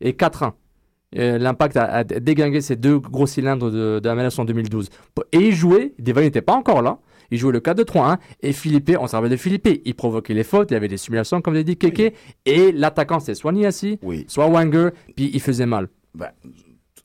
[0.00, 0.52] et 4-1.
[1.18, 4.88] Euh, L'impact a, a déglingué ces deux gros cylindres de, la MLS en 2012.
[5.32, 6.98] Et il jouait, Devon n'était pas encore là.
[7.32, 10.74] Il jouait le 4-2-3-1 et Philippe, on servait de Philippe, il provoquait les fautes, il
[10.74, 12.14] y avait des simulations comme l'a dit Keke
[12.44, 15.88] et l'attaquant c'était soit Niassi, soit Wenger, puis il faisait mal.
[16.14, 16.32] Bah,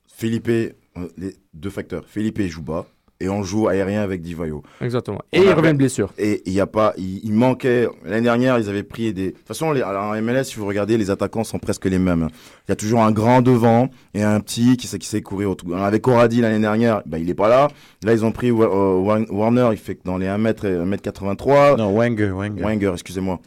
[0.06, 0.72] Philippe, euh,
[1.16, 2.04] les deux facteurs.
[2.06, 2.86] Philippe joue bas
[3.20, 4.62] et on joue aérien avec Divayo.
[4.80, 5.18] Exactement.
[5.32, 6.12] On Et il a- revient de blessure.
[6.18, 9.32] Et il y a pas, il, il manquait l'année dernière, ils avaient pris des.
[9.32, 11.98] De toute façon, les, alors, en MLS, si vous regardez, les attaquants sont presque les
[11.98, 12.28] mêmes.
[12.66, 15.50] Il y a toujours un grand devant et un petit qui sait qui sait courir
[15.50, 15.76] autour.
[15.76, 17.68] Avec Corradi l'année dernière, bah, il est pas là.
[18.04, 21.76] Là, ils ont pris euh, Wa- Warner, il fait que dans les 1m et 1m83.
[21.76, 22.62] Non, Wenger, Wenger.
[22.62, 23.40] Wenger, excusez-moi.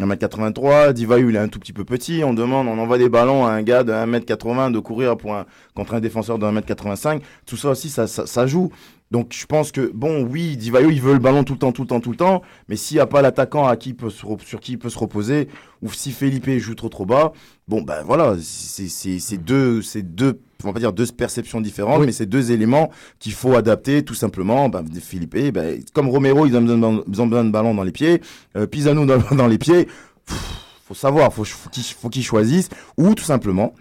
[0.00, 3.46] 1m83, Divayu il est un tout petit peu petit, on demande, on envoie des ballons
[3.46, 7.56] à un gars de 1m80 de courir pour un, contre un défenseur de 1m85, tout
[7.56, 8.70] ça aussi ça, ça, ça joue.
[9.12, 11.82] Donc je pense que, bon oui, Divayo il veut le ballon tout le temps, tout
[11.82, 14.10] le temps, tout le temps, mais s'il n'y a pas l'attaquant à qui il peut
[14.10, 15.46] se re- sur qui il peut se reposer,
[15.80, 17.32] ou si Felipe joue trop trop bas,
[17.68, 22.10] bon ben voilà, c'est deux, c'est deux, on va pas dire deux perceptions différentes, mais
[22.10, 22.90] c'est deux éléments
[23.20, 24.68] qu'il faut adapter tout simplement.
[24.68, 26.62] Ben, Felipe, ben, comme Romero, ils ont
[27.06, 28.20] besoin, de- ballon dans les pieds,
[28.56, 29.84] euh, Pisano dans, dans les pieds,
[30.26, 33.72] Pff, faut savoir, faut, faut qu'il faut qu'il choisisse, ou tout simplement,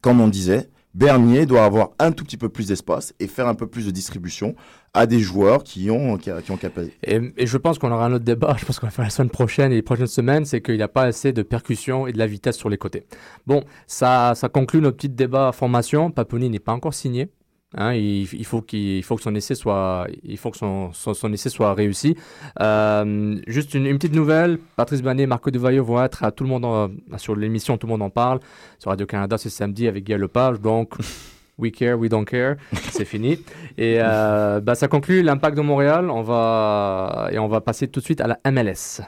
[0.00, 3.54] comme on disait, Bernier doit avoir un tout petit peu plus d'espace et faire un
[3.54, 4.54] peu plus de distribution
[4.94, 6.96] à des joueurs qui ont, qui, qui ont capacité.
[7.36, 9.30] Et, je pense qu'on aura un autre débat, je pense qu'on va faire la semaine
[9.30, 12.18] prochaine et les prochaines semaines, c'est qu'il n'y a pas assez de percussion et de
[12.18, 13.06] la vitesse sur les côtés.
[13.46, 16.12] Bon, ça, ça conclut notre petit débat formation.
[16.12, 17.28] Paponi n'est pas encore signé.
[17.76, 20.92] Hein, il, il faut qu'il il faut que son essai soit il faut que son,
[20.92, 22.16] son, son essai soit réussi.
[22.60, 26.44] Euh, juste une, une petite nouvelle, Patrice Banet et Marco Devailleux vont être à tout
[26.44, 28.38] le monde en- sur l'émission Tout le monde en parle
[28.78, 30.60] sur Radio Canada ce samedi avec Guy Lepage.
[30.60, 30.94] Donc
[31.58, 32.56] We care, we don't care.
[32.90, 33.38] C'est fini.
[33.78, 36.10] Et euh, bah, ça conclut l'impact de Montréal.
[36.10, 39.00] On va et on va passer tout de suite à la MLS.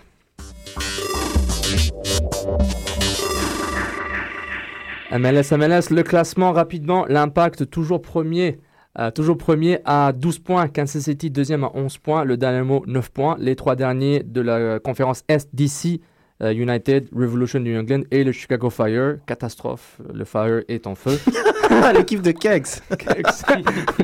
[5.18, 7.04] MLS, MLS, le classement rapidement.
[7.08, 8.58] L'impact toujours premier.
[8.98, 13.10] euh, toujours premier à 12 points, Kansas City deuxième à 11 points, le Dynamo 9
[13.10, 16.00] points, les trois derniers de la conférence Est DC,
[16.42, 19.18] euh, United, Revolution New England et le Chicago Fire.
[19.26, 21.18] Catastrophe, le Fire est en feu.
[21.94, 22.82] L'équipe de Kex.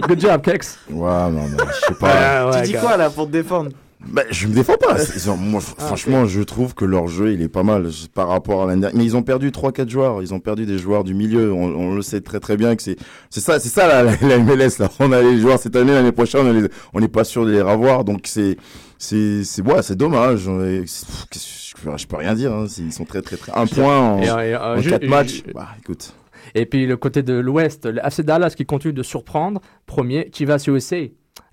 [0.08, 0.78] Good job, Kex.
[0.90, 2.62] Ouais, non, non, je sais pas.
[2.62, 3.70] tu dis quoi là pour te défendre?
[4.08, 4.96] Ben, je me défends pas.
[5.38, 8.66] Moi, Ah, franchement, je trouve que leur jeu, il est pas mal par rapport à
[8.66, 8.98] l'année dernière.
[8.98, 10.22] Mais ils ont perdu 3-4 joueurs.
[10.22, 11.52] Ils ont perdu des joueurs du milieu.
[11.52, 12.96] On, on le sait très très bien que c'est
[13.30, 14.90] c'est ça, c'est ça la, MLS là.
[14.98, 17.50] On a les joueurs cette année, l'année prochaine, on les- on n'est pas sûr de
[17.52, 18.04] les revoir.
[18.04, 18.56] Donc c'est
[18.98, 20.48] c'est c'est ouais, c'est dommage.
[20.48, 22.52] Je peux, rien dire.
[22.52, 22.66] Hein.
[22.78, 23.52] Ils sont très très très.
[23.54, 25.42] Un point en, Et, euh, et, euh, en ju- 4 ju- matchs.
[25.54, 26.12] Bah, écoute.
[26.54, 29.60] Et puis le côté de l'Ouest, le FC Dallas qui continue de surprendre.
[29.86, 30.96] Premier, Chivas USA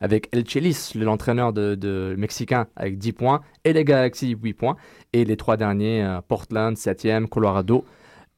[0.02, 4.76] avec El Chelis, le- l'entraîneur de, mexicain avec 10 points, et les Galaxy 8 points.
[5.14, 7.84] Et les trois derniers, euh, Portland 7e, Colorado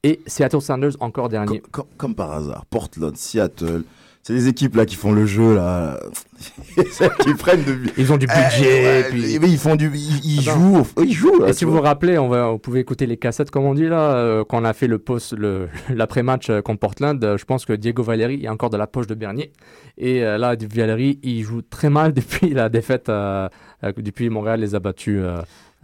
[0.02, 1.62] et Seattle Sanders encore dernier.
[1.96, 3.84] Comme par hasard, Portland, Seattle,
[4.22, 5.98] c'est les équipes là qui font le jeu là,
[6.92, 7.76] Celles qui prennent de.
[7.98, 11.12] Ils ont du Eh, budget, ouais, puis- mais ils font du, ils, ils jouent, ils
[11.12, 11.40] jouent.
[11.40, 11.80] là, Et tu si vous vois.
[11.80, 14.60] vous rappelez, on, va, vous pouvez écouter les cassettes, comme on dit là, euh, quand
[14.60, 17.22] on a fait le post, le, l'après-match euh, contre Portland.
[17.22, 19.52] euh, je pense que Diego Valeri est encore de la poche de Bernier.
[19.98, 23.48] Et euh, là, Valeri, il joue très mal depuis la défaite, euh,
[23.84, 25.38] euh, depuis Montréal les a battus euh,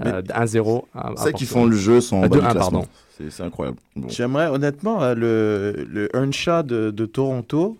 [0.05, 0.85] euh, 1-0.
[0.95, 1.65] à- à C'est qu'ils Portland.
[1.65, 2.61] font le jeu sans Euh, bas du 2-1, classement.
[2.71, 2.87] pardon.
[3.31, 3.79] C'est incroyable.
[3.97, 4.09] Bon.
[4.09, 7.77] J'aimerais honnêtement le, le Earnshaw de, de Toronto,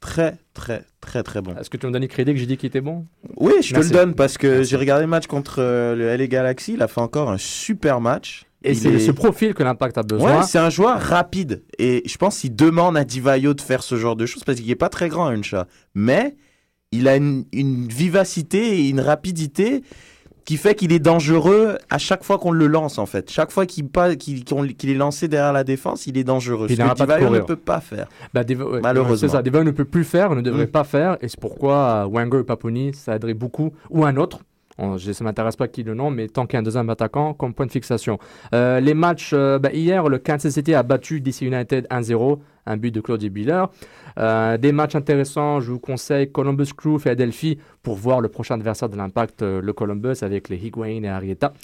[0.00, 1.54] très très très très bon.
[1.56, 3.80] Est-ce que tu me donnes crédit que j'ai dit qu'il était bon Oui, je te
[3.80, 6.88] le donne parce que j'ai regardé le match contre euh, le LA Galaxy, il a
[6.88, 8.44] fait encore un super match.
[8.64, 10.38] Et c'est est- ce profil que l'impact a besoin.
[10.38, 11.62] Ouais, c'est un joueur rapide.
[11.78, 14.66] Et je pense qu'il demande à Divayo de faire ce genre de choses parce qu'il
[14.68, 15.62] n'est pas très grand, Earnshaw.
[15.94, 16.34] Mais
[16.90, 19.82] il a une, une vivacité et une rapidité
[20.48, 23.30] qui fait qu'il est dangereux à chaque fois qu'on le lance, en fait.
[23.30, 26.68] Chaque fois qu'il qu'on- qu'il est lancé derrière la défense, il est dangereux.
[26.70, 28.08] Il ne peut pas faire.
[28.32, 28.44] Bah,
[28.82, 29.16] Malheureusement.
[29.18, 30.68] C'est ça, Devon ne peut plus faire, ne devrait Mm.
[30.70, 34.38] pas faire, et c'est pourquoi euh, Wenger et Paponi, ça aiderait beaucoup, ou un autre.
[34.78, 37.52] Ça m'intéresse pas qui le nom, mais tant qu'il y a un deuxième attaquant comme
[37.52, 38.18] point de fixation.
[38.54, 42.76] Euh, les matchs, euh, bah, hier, le Kansas City a battu DC United 1-0, un
[42.76, 43.64] but de Claudia Biller.
[44.20, 48.88] Euh, des matchs intéressants, je vous conseille Columbus Crew, Philadelphie, pour voir le prochain adversaire
[48.88, 51.54] de l'Impact, le Columbus, avec les Higuain et Arietta.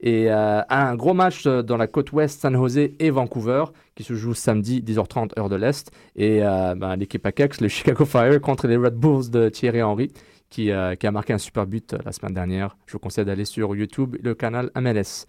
[0.00, 3.64] Et un gros match dans la côte ouest, San Jose et Vancouver,
[3.94, 5.90] qui se joue samedi 10h30 heure de l'Est.
[6.16, 10.10] Et ben, l'équipe AKEX, le Chicago Fire, contre les Red Bulls de Thierry Henry,
[10.50, 12.76] qui, euh, qui a marqué un super but euh, la semaine dernière.
[12.86, 15.26] Je vous conseille d'aller sur YouTube, le canal MLS.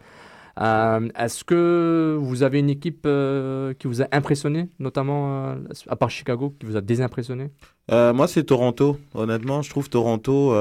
[0.62, 3.08] Euh, Est-ce que vous avez une équipe
[3.80, 5.56] qui vous a impressionné, notamment
[5.88, 7.50] à part Chicago, qui vous a désimpressionné?
[7.90, 8.98] Moi, c'est Toronto.
[9.14, 10.54] Honnêtement, je trouve Toronto,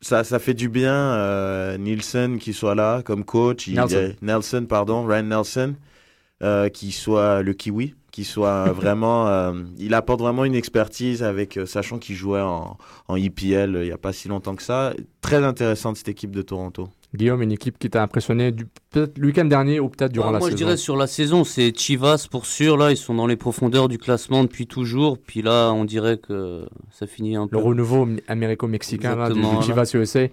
[0.00, 0.94] ça, ça fait du bien.
[0.94, 3.66] euh, Nielsen qui soit là comme coach.
[3.66, 4.14] Il- Nelson.
[4.22, 5.74] Nelson, pardon, Ryan Nelson,
[6.42, 9.28] euh, qui soit le Kiwi, qui soit vraiment.
[9.28, 13.82] euh, il apporte vraiment une expertise avec, euh, sachant qu'il jouait en, en EPL euh,
[13.84, 14.94] il n'y a pas si longtemps que ça.
[15.20, 16.88] Très intéressante cette équipe de Toronto.
[17.14, 18.52] Guillaume, une équipe qui t'a impressionné
[18.90, 20.56] peut-être le week-end dernier ou peut-être durant Ah, la moi, saison?
[20.58, 22.78] je dirais sur la saison, c'est Chivas pour sûr.
[22.78, 25.18] Là, ils sont dans les profondeurs du classement depuis toujours.
[25.18, 27.56] Puis là, on dirait que ça finit un peu.
[27.56, 29.60] le renouveau américo-mexicain voilà.
[29.60, 30.28] Chivas USA.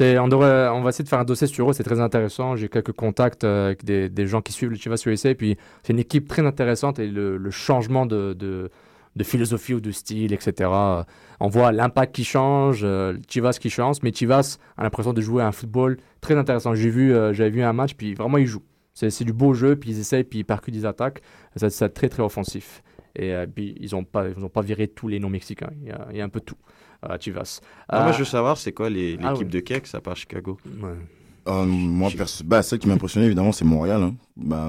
[0.00, 2.56] On, va essayer de faire un dossier sur eux, c'est très intéressant.
[2.56, 5.34] J'ai quelques contacts euh, avec des, gens qui suivent le Chivas USA.
[5.34, 8.70] Puis c'est une équipe très intéressante et le, changement de,
[9.22, 10.70] philosophie ou de style, etc.
[10.72, 11.02] euh,
[11.40, 15.20] On voit l'impact qui change, euh, le Chivas qui change, mais Chivas a l'impression de
[15.20, 16.74] jouer un football très intéressant.
[16.74, 18.64] J'ai vu, j'avais vu un match, puis vraiment ils jouent.
[18.94, 21.22] C'est, du beau jeu, puis ils essayent, puis ils percutent des attaques.
[21.56, 22.82] C'est très très offensif.
[23.14, 26.40] Et puis ils n'ont pas, viré tous les y a, il y a un peu
[26.40, 26.56] tout
[27.02, 27.60] à Chivas.
[27.88, 29.44] Ah, moi, Euh, je veux savoir, c'est quoi les- l'équipe ah ouais.
[29.44, 30.58] de Kex à part Chicago?
[31.48, 34.02] Euh, moi, perso- bah, celle qui m'a impressionné, évidemment, c'est Montréal.
[34.02, 34.14] hein.
[34.36, 34.68] Bah,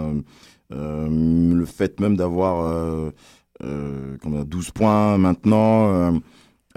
[0.71, 3.09] euh, le fait même d'avoir euh,
[3.63, 6.11] euh, combien, 12 points maintenant, euh,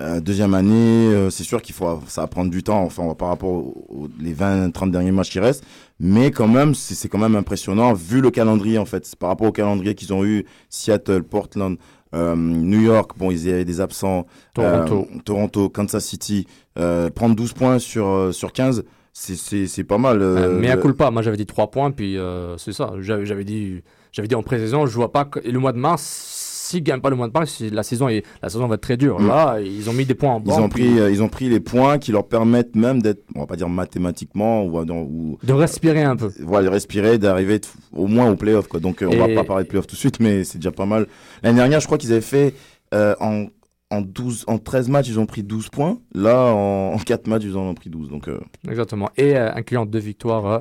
[0.01, 0.73] euh, deuxième année,
[1.13, 4.09] euh, c'est sûr qu'il faut, ça va prendre du temps, enfin, par rapport aux, aux-
[4.19, 5.65] les 20-30 derniers matchs qui restent.
[6.01, 9.15] Mais quand même, c'est c'est quand même impressionnant, vu le calendrier, en fait.
[9.17, 11.77] Par rapport au calendrier qu'ils ont eu, Seattle, Portland,
[12.15, 14.27] euh, New York, bon, ils avaient des absents.
[14.55, 15.07] Toronto.
[15.15, 16.47] euh, Toronto, Kansas City.
[16.79, 20.19] euh, prendre 12 points sur, sur 15, c'est- pas mal.
[20.59, 22.17] Mais à le- culpa, moi j'avais dit 3 points, puis
[22.59, 22.93] c'est ça.
[23.01, 23.83] J'avais dit,
[24.29, 26.42] dit en pré-saison, je vois pas que et le mois de mars,
[26.73, 28.97] s'ils gagnent pas le mois de c'est- la saison, est, la saison va être très
[28.97, 29.21] dure.
[29.21, 29.29] Mm.
[29.29, 30.61] Là, ils ont mis des points en Ils banque.
[30.61, 33.47] ont, pris, euh, ils ont pris les points qui leur permettent même d'être, on va
[33.47, 36.31] pas dire mathématiquement, ou, dans- ou De respirer un peu.
[36.41, 37.61] voilà, de respirer, d'arriver
[37.93, 38.67] au moins au playoff.
[38.69, 38.81] Quoi.
[38.81, 40.73] Donc euh, on va Et- pas parler de playoff tout de suite, mais c'est déjà
[40.73, 41.07] pas mal.
[41.43, 42.55] L'année dernière, je crois qu'ils avaient fait
[42.95, 43.47] euh, en,
[43.91, 45.99] en, 12, en 13 matchs, ils ont pris 12 points.
[46.15, 48.09] Là, en, en 4 matchs, ils en ont pris 12.
[48.09, 49.11] Donc, euh, Exactement.
[49.17, 50.59] Et euh, incluant deux victoires euh,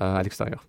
[0.00, 0.66] euh, à l'extérieur.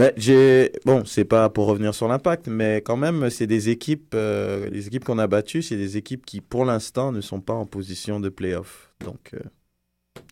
[0.00, 4.14] Mais j'ai bon, c'est pas pour revenir sur l'impact, mais quand même, c'est des équipes,
[4.14, 7.52] euh, les équipes qu'on a battues, c'est des équipes qui, pour l'instant, ne sont pas
[7.52, 8.94] en position de playoff.
[9.04, 9.40] Donc, euh,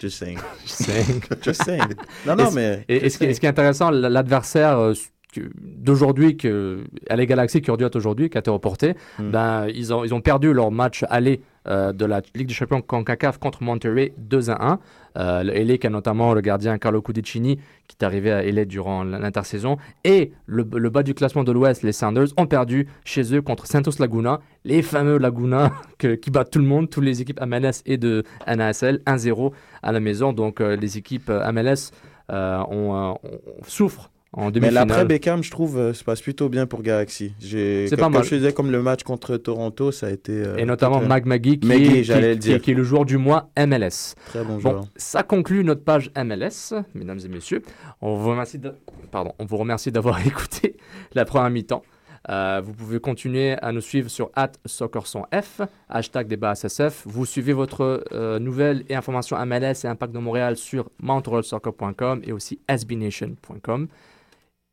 [0.00, 0.38] just saying.
[0.64, 1.20] Just saying.
[1.42, 1.82] just saying.
[2.26, 2.86] Non, non, mais.
[2.88, 4.94] Et, et ce, qui, ce qui est intéressant, l'adversaire euh,
[5.36, 9.30] d'aujourd'hui, que, à les Galaxies qui aurait dû être aujourd'hui, qui a été reporté, Mm.
[9.30, 12.80] ben, ils, ont, ils ont perdu leur match aller euh, de la Ligue des Champions
[12.80, 14.78] CONCACAF contre Monterrey 2 à 1.
[15.16, 17.56] Euh, le LA qui a notamment le gardien Carlo Cudicini
[17.88, 19.76] qui est arrivé à LA durant l'intersaison.
[20.04, 23.92] Et le, bas du classement de l'Ouest, les Sounders, ont perdu chez eux contre Santos
[23.98, 28.22] Laguna, les fameux Laguna qui battent tout le monde, toutes les équipes MLS et de
[28.46, 29.52] NASL, 1-0
[29.82, 30.32] à la maison.
[30.32, 31.90] Donc euh, les équipes MLS
[32.30, 33.18] ont, euh, ont-
[33.66, 37.32] souffrent en Mais l'après Beckham, je trouve, euh, se passe plutôt bien pour Galaxy.
[37.40, 38.24] C'est comme, pas comme mal.
[38.24, 40.32] je te disais, comme le match contre Toronto, ça a été.
[40.32, 42.60] euh, et notamment Mag Magui qui, est- qui- le qui- dire.
[42.60, 44.14] qui est le joueur du mois MLS.
[44.26, 44.84] Très bon Bon, joueur.
[44.96, 47.62] ça conclut notre page MLS, mesdames et messieurs.
[48.02, 48.74] On vous remercie, de-
[49.10, 50.76] pardon, on vous remercie d'avoir écouté
[51.14, 51.82] la première mi-temps.
[52.30, 54.30] Euh, vous pouvez continuer à nous suivre sur
[54.66, 57.04] @soccersonf, hashtag débat SSF.
[57.06, 62.32] Vous suivez votre euh, nouvelle et information MLS et Impact de Montréal sur montrealsoccer.com et
[62.32, 63.88] aussi sbnation.com.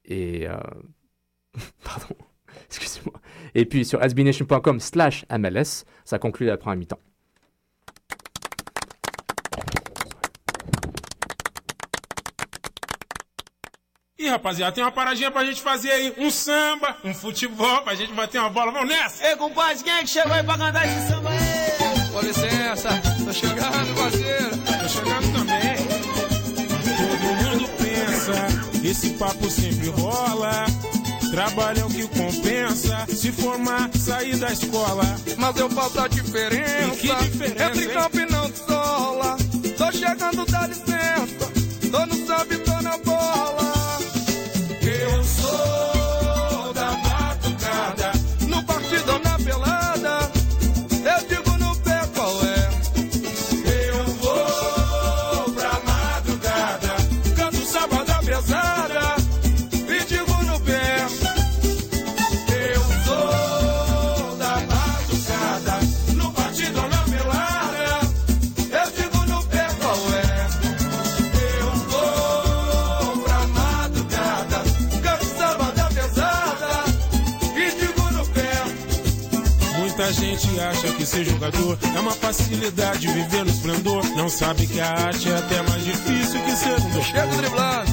[0.08, 0.47] Et...
[0.47, 0.58] euh,
[1.84, 2.16] pardon,
[2.70, 3.20] excusez-moi.
[3.53, 6.99] Et puis sur sbnation.com slash MLS, ça conclut la première mi-temps.
[14.18, 16.14] Ih, rapaziada, tem uma paradinha pra gente fazer aí.
[16.18, 18.72] Um samba, um futebol, pra gente bater uma bola.
[18.72, 19.28] Vamos nessa!
[19.28, 22.12] Ei, compadre, quem é que chegou aí pra cantar esse samba aí?
[22.12, 22.89] Com licença,
[23.26, 24.49] tô chegando, parceiro.
[24.82, 25.76] Tô chegando também.
[26.97, 27.74] Todo mundo
[28.84, 30.65] esse papo sempre rola.
[31.32, 33.05] Trabalho é o que compensa.
[33.09, 35.03] Se formar, sair da escola.
[35.38, 36.88] Mas eu faço a diferença.
[36.88, 37.93] E que diferença, Entre hein?
[37.93, 39.38] campo e não sola.
[39.78, 41.51] Tô chegando, dá licença.
[41.91, 43.84] Tô no samba tô na bola.
[81.06, 84.03] Que ser jogador é uma facilidade viver no esplendor.
[84.16, 87.03] Não sabe que a arte é até mais difícil que ser um doutor.
[87.03, 87.91] Chego driblando,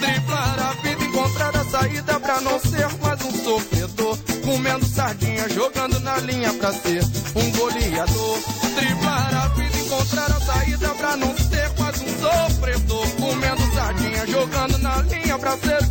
[0.00, 4.18] driblar a vida, encontrar a saída pra não ser mais um sofredor.
[4.44, 7.02] Comendo sardinha, jogando na linha pra ser
[7.34, 8.38] um goleador.
[8.76, 13.08] Driblar a vida, encontrar a saída pra não ser mais um sofredor.
[13.18, 15.83] Comendo sardinha, jogando na linha pra ser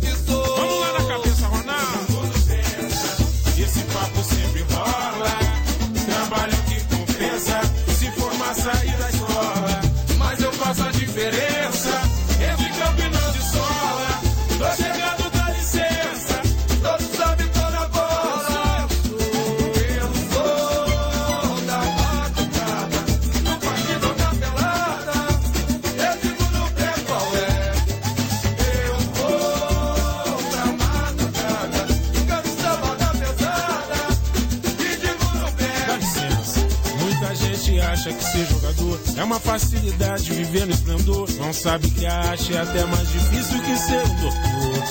[40.54, 41.28] viver no esplendor.
[41.38, 44.84] Não sabe que a arte é até mais difícil que ser um doutor.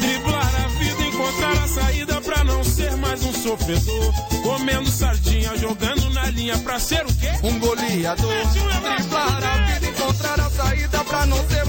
[0.00, 4.12] Driblar a vida, encontrar a saída pra não ser mais um sofredor.
[4.42, 7.32] Comendo sardinha, jogando na linha pra ser o quê?
[7.42, 8.32] Um goleador.
[8.52, 11.61] Driblar a vida, encontrar a saída pra não ser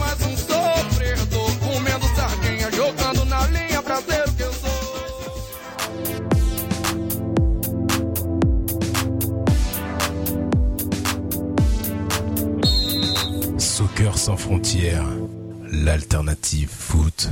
[14.54, 15.08] frontières,
[15.72, 17.28] l'alternative foot.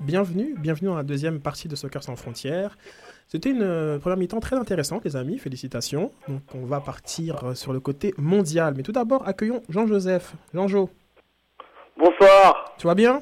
[0.00, 2.78] Bienvenue, bienvenue dans la deuxième partie de Soccer sans frontières.
[3.26, 6.12] C'était une euh, première mi-temps très intéressante, les amis, félicitations.
[6.28, 8.72] Donc on va partir euh, sur le côté mondial.
[8.74, 10.32] Mais tout d'abord, accueillons Jean-Joseph.
[10.54, 10.88] Jean-Jo,
[11.98, 13.20] Bonsoir, tu vas bien?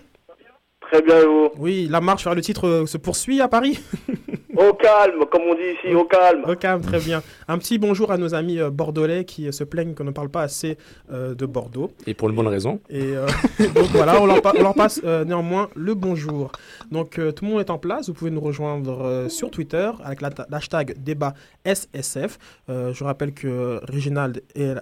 [0.80, 1.50] Très bien et vous?
[1.58, 3.80] Oui, la marche vers le titre euh, se poursuit à Paris
[4.56, 6.42] Au calme, comme on dit ici, au calme.
[6.48, 7.22] Au calme, très bien.
[7.48, 10.42] Un petit bonjour à nos amis euh, bordelais qui se plaignent qu'on ne parle pas
[10.42, 10.78] assez
[11.12, 11.90] euh, de Bordeaux.
[12.06, 12.80] Et pour une bonne raison.
[12.88, 13.26] Et euh,
[13.74, 16.52] donc voilà, on leur, pa- on leur passe euh, néanmoins le bonjour.
[16.90, 18.08] Donc euh, tout le monde est en place.
[18.08, 21.34] Vous pouvez nous rejoindre euh, sur Twitter avec la- l'hashtag débat
[21.64, 22.38] SSF.
[22.68, 24.74] Euh, je rappelle que Reginald est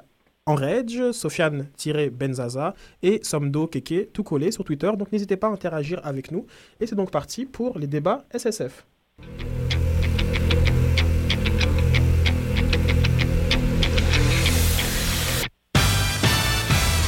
[0.47, 4.91] en rage, Sofiane-Benzaza et Somdo Keke, tout collé sur Twitter.
[4.97, 6.47] Donc n'hésitez pas à interagir avec nous.
[6.81, 8.85] Et c'est donc parti pour les débats SSF.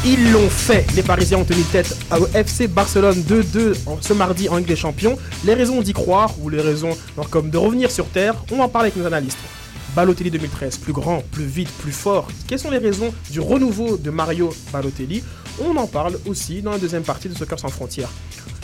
[0.05, 0.87] Ils l'ont fait.
[0.95, 4.77] Les Parisiens ont tenu tête au FC Barcelone 2-2 en- ce mardi en Ligue des
[4.77, 5.19] Champions.
[5.45, 6.97] Les raisons d'y croire ou les raisons
[7.31, 9.39] comme de revenir sur Terre, on en parle avec nos analystes.
[9.97, 12.29] Balotelli 2013, plus grand, plus vite, plus fort.
[12.47, 15.25] Quelles sont les raisons du renouveau de Mario Balotelli?
[15.65, 18.11] On en parle aussi dans la deuxième partie de Soccer sans frontières.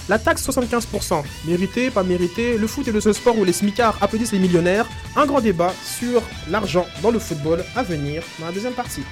[0.08, 4.02] La taxe 75%, mérité, pas mérité, le foot est le seul sport où les smicards
[4.02, 4.88] applaudissent les millionnaires.
[5.14, 9.04] Un grand débat sur l'argent dans le football à venir dans la deuxième partie.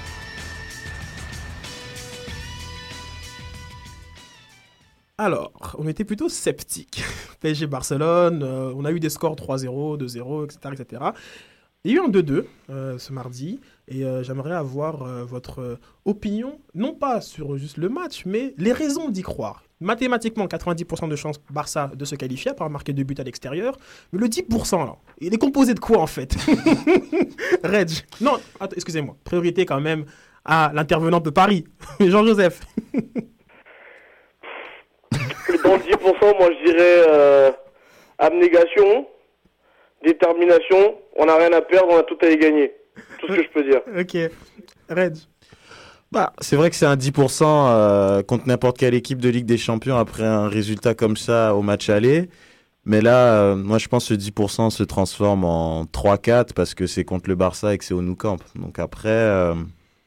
[5.17, 7.03] Alors, on était plutôt sceptiques.
[7.39, 11.03] PSG Barcelone, euh, on a eu des scores 3-0, 2-0, etc., etc.
[11.85, 16.59] Il y a eu un 2-2 euh, ce mardi et euh, j'aimerais avoir votre opinion,
[16.75, 19.63] non pas sur juste le match, mais les raisons d'y croire.
[19.81, 23.77] Mathématiquement, 90% de chances Barça de se qualifier par marquer deux buts à l'extérieur,
[24.13, 26.35] mais le 10% là, il est composé de quoi en fait
[27.63, 27.89] Reg,
[28.21, 28.33] non,
[28.75, 30.05] excusez-moi, priorité quand même
[30.45, 31.65] à l'intervenant de Paris,
[31.99, 32.59] Jean-Joseph.
[35.63, 37.51] Dans le 10%, moi je dirais euh,
[38.19, 39.07] abnégation,
[40.03, 42.71] détermination, on n'a rien à perdre, on a tout à y gagner.
[43.19, 43.81] Tout ce que je peux dire.
[43.97, 44.31] ok,
[44.89, 45.15] Reg.
[46.11, 49.57] Bah, c'est vrai que c'est un 10% euh, contre n'importe quelle équipe de Ligue des
[49.57, 52.29] Champions après un résultat comme ça au match aller.
[52.83, 56.87] Mais là, euh, moi, je pense que ce 10% se transforme en 3-4 parce que
[56.87, 58.39] c'est contre le Barça et que c'est au Nou Camp.
[58.55, 59.55] Donc après, euh,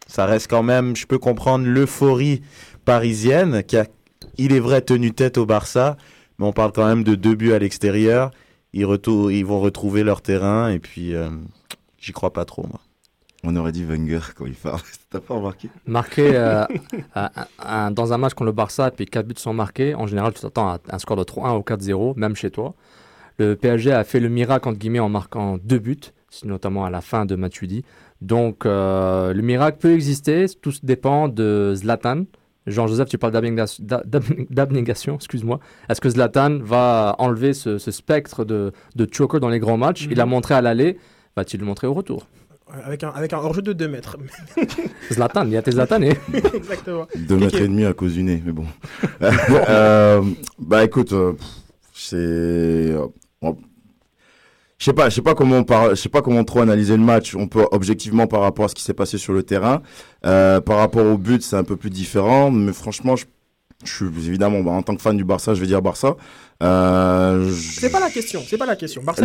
[0.07, 2.43] ça reste quand même, je peux comprendre l'euphorie
[2.85, 3.87] parisienne qui a,
[4.37, 5.97] il est vrai, tenu tête au Barça.
[6.39, 8.31] Mais on parle quand même de deux buts à l'extérieur.
[8.73, 8.87] Ils,
[9.31, 11.31] ils vont retrouver leur terrain et puis euh,
[11.99, 12.81] j'y crois pas trop, moi.
[13.47, 14.81] On aurait dit Wenger quand il parle.
[15.11, 16.65] T'as pas remarqué Marqué euh,
[17.15, 17.31] un-
[17.63, 20.41] un- dans un match contre le Barça, puis 4 buts sont marqués, en général, tu
[20.41, 22.75] t'attends à un score de 3-1 ou 4-0, même chez toi.
[23.39, 26.01] Le PSG a fait le miracle, entre guillemets, en marquant deux buts,
[26.45, 27.85] notamment à la fin de Matuidi.
[28.23, 32.25] Donc, euh, le miracle peut exister, tout dépend de Zlatan.
[32.67, 35.61] Jean-Joseph, tu parles d'abnégation- d'ab- d'abnégation, excuse-moi.
[35.91, 40.07] Est-ce que Zlatan va enlever ce, ce spectre de, de choker dans les grands matchs?
[40.11, 40.97] Il a montré à l'aller,
[41.37, 42.27] va-t-il le montrer au retour?
[42.85, 44.17] Avec un, avec un hors-jeu de 2 mètres.
[45.13, 46.17] Zlatan, il y a tes Zlatanés.
[46.55, 47.07] Exactement.
[47.17, 48.67] Deux mètres et demi à cause du nez, mais bon.
[49.69, 50.23] Euh,
[50.59, 51.33] bah écoute, euh,
[51.93, 52.17] c'est.
[52.17, 53.07] euh,
[53.41, 53.57] bon,
[54.79, 56.97] je sais pas, je sais pas comment on par- je sais pas comment trop analyser
[56.97, 57.35] le match.
[57.37, 59.83] On peut objectivement par rapport à ce qui s'est passé sur le terrain,
[60.27, 62.51] Euh, par rapport au but, c'est un peu plus différent.
[62.51, 63.25] Mais franchement, je,
[63.85, 66.17] je suis évidemment bah, en tant que fan du Barça, je vais dire Barça.
[66.63, 69.03] Euh, je- C'est pas la question, c'est pas la question.
[69.03, 69.23] Barça,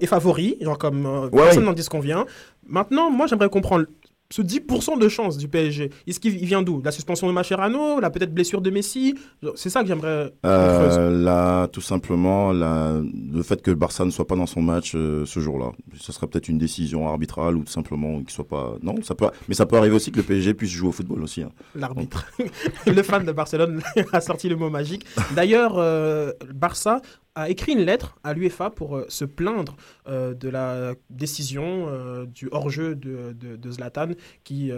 [0.00, 2.26] est favori, genre comme euh, Ouais, personne n'en dit ce qu'on vient.
[2.66, 3.86] Maintenant, moi j'aimerais comprendre
[4.30, 5.90] ce 10% de chance du PSG.
[6.06, 6.82] Est-ce qu'il il vient d'où?
[6.84, 9.14] La suspension de Mascherano, la peut-être blessure de Messi?
[9.54, 10.32] C'est ça que j'aimerais.
[10.44, 13.00] Euh, là, tout simplement, la-
[13.32, 16.12] le fait que le Barça ne soit pas dans son match euh, ce jour-là, ce
[16.12, 18.74] serait peut-être une décision arbitrale ou tout simplement qu'il soit pas.
[18.82, 19.28] Non, ça peut.
[19.48, 21.42] Mais ça peut arriver aussi que le PSG puisse jouer au football aussi.
[21.42, 21.50] hein.
[21.74, 22.26] L'arbitre.
[22.86, 23.80] le fan de Barcelone
[24.12, 25.06] a sorti le mot magique.
[25.34, 27.00] D'ailleurs, euh, Barça
[27.38, 29.76] a écrit une lettre à l'UEFA pour euh, se plaindre
[30.08, 34.08] euh, de la décision euh, du hors-jeu de, de, Zlatan,
[34.44, 34.72] qui,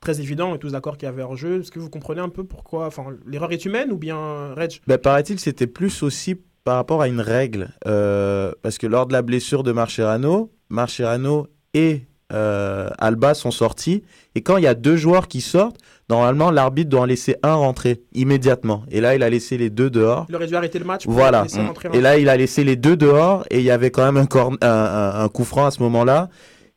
[0.00, 1.60] très évident, est tous d'accord qu'il y avait hors-jeu.
[1.60, 4.80] Est-ce que vous comprenez un peu pourquoi Enfin, l'erreur est humaine ou bien, Reg?
[4.86, 7.70] Ben, paraît-il, c'était plus aussi par rapport à une règle.
[7.82, 12.02] parce que lors de la blessure de Marcherano, Marcherano et
[12.32, 14.02] euh, Alba sont sortis.
[14.34, 15.76] Et quand il y a deux joueurs qui sortent,
[16.08, 18.84] normalement, l'arbitre doit en laisser un rentrer immédiatement.
[18.90, 20.26] Et là, il a laissé les deux dehors.
[20.28, 21.42] Il aurait dû arrêter le match pour Voilà.
[21.42, 24.16] rentrer Et là, il a laissé les deux dehors et il y avait quand même
[24.16, 26.28] un, corn- un, un- un coup franc à ce moment-là.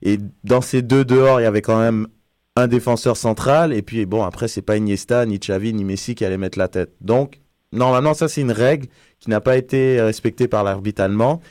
[0.02, 2.08] Et dans ces deux dehors, il y avait quand même
[2.56, 3.74] un défenseur central.
[3.74, 6.68] Et puis, bon, après, c'est pas Iniesta, ni Xavi, ni Messi qui allaient mettre la
[6.68, 6.92] tête.
[7.02, 7.40] Donc,
[7.72, 8.88] normalement, ça, c'est une règle
[9.20, 11.42] qui n'a pas été respectée par l'arbitre allemand.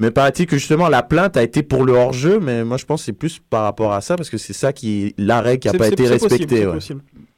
[0.00, 2.40] Mais paraît-il que justement, la plainte a été pour le hors-jeu.
[2.40, 4.72] Mais moi, je pense que c'est plus par rapport à ça parce que c'est ça
[4.72, 6.78] qui, la règle qui n'a pas été possible, ouais.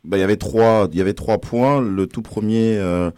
[0.05, 1.81] Bah, il y avait trois, il y avait trois points.
[1.81, 2.77] Le tout premier.
[2.77, 3.11] euh,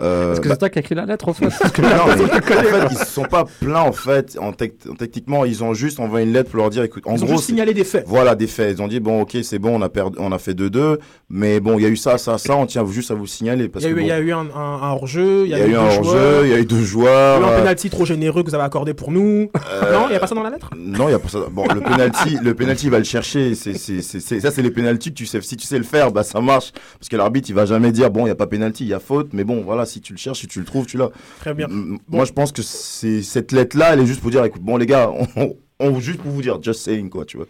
[0.00, 1.44] euh, Est-ce que bah- c'est toi qui as écrit la lettre, en fait?
[1.82, 4.38] Non, mais en fait, ils se sont pas plaints en fait.
[4.40, 7.16] En tec- en techniquement, ils ont juste envoyé une lettre pour leur dire, écoute, en
[7.16, 8.04] Ils ont gros, juste c'est- signalé des faits.
[8.06, 8.78] Voilà, des faits.
[8.78, 10.96] Ils ont dit, bon, ok, c'est bon, on a perdu, on a fait 2-2,
[11.28, 12.56] mais bon, il y a eu ça, ça, ça.
[12.56, 14.20] On tient juste à vous signaler parce Il y a que eu, il y a
[14.20, 16.50] bon, eu un, un- un hors-jeu, il y a, eu un deux hors-jeu, joueurs, il
[16.50, 17.44] y a eu deux il y joueurs.
[17.44, 19.50] a eu un penalty trop généreux que vous avez accordé pour nous.
[19.70, 20.70] Euh, Non, il n'y a pas ça dans la lettre?
[20.74, 21.40] Non, il y a pas ça.
[21.52, 23.54] Bon, le penalty, le penalty va le chercher.
[23.54, 25.42] C'est, c'est, c'est, c'est- ça, c'est les penalties que tu sais.
[25.42, 26.72] Si tu sais le faire, bah ça marche.
[26.98, 28.94] Parce que l'arbitre, il va jamais dire bon, il y a pas penalty, il y
[28.94, 29.30] a faute.
[29.32, 31.10] Mais bon, voilà, si tu le cherches, si tu le trouves, tu l'as.
[31.40, 31.66] Très bien.
[31.66, 32.16] M- Bon.
[32.18, 34.86] Moi, je pense que c'est cette lettre-là, elle est juste pour dire, écoute, bon les
[34.86, 37.46] gars, on, on juste pour vous dire, just saying quoi, tu vois.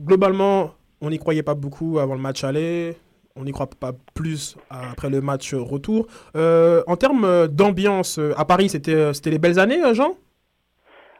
[0.00, 2.96] Globalement, on n'y croyait pas beaucoup avant le match aller.
[3.38, 6.06] On n'y croit pas plus après le match retour.
[6.36, 10.14] Euh, en termes d'ambiance, à Paris, c'était c'était les belles années, euh, Jean?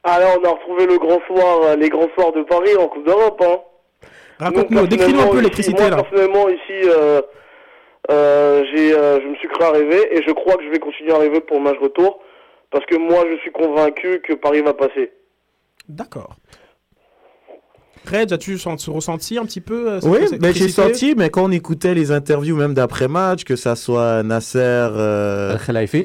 [0.02, 2.88] Ah là, on a retrouvé le grand soir, euh, les grands soirs de Paris en
[2.88, 3.42] Coupe d'Europe.
[3.44, 3.58] Hein.
[4.38, 5.96] Raconte-nous, Nous, décris-nous un peu l'électricité, ici- là.
[5.96, 7.22] Moi, personnellement, ici, euh,
[8.10, 11.12] euh, j'ai, euh, je me suis cru arriver et je crois que je vais continuer
[11.12, 12.20] à arriver pour le match retour
[12.70, 15.12] parce que moi, je suis convaincu que Paris va passer.
[15.88, 16.36] D'accord.
[18.08, 21.28] Reg, as-tu senti- ressenti un petit peu euh, cette- Oui, cette mais j'ai senti, mais
[21.28, 24.58] quand on écoutait les interviews même d'après-match, que ça soit Nasser...
[24.62, 25.56] Euh...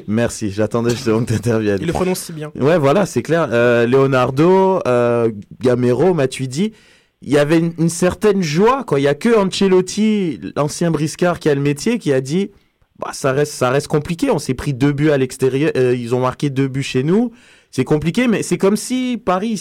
[0.08, 1.78] Merci, j'attendais justement que tu interviennes.
[1.80, 2.50] Il le prononce si bien.
[2.58, 3.48] Ouais, voilà, c'est clair.
[3.52, 5.30] Euh, Leonardo, euh,
[5.60, 6.72] Gamero, Matuidi,
[7.22, 8.98] il y avait une, certaine joie, quoi.
[8.98, 12.50] Il y a que Ancelotti, l'ancien briscard qui a le métier, qui a dit,
[12.98, 14.30] bah, ça reste, ça reste compliqué.
[14.30, 17.30] On s'est pris deux buts à l'extérieur, euh, ils ont marqué deux buts chez nous.
[17.70, 19.60] C'est compliqué, mais c'est comme si Paris,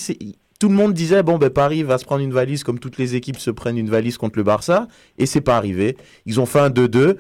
[0.60, 3.16] tout le monde disait bon ben Paris va se prendre une valise comme toutes les
[3.16, 4.88] équipes se prennent une valise contre le Barça
[5.18, 5.98] et c'est pas arrivé.
[6.26, 7.16] Ils ont fait un 2-2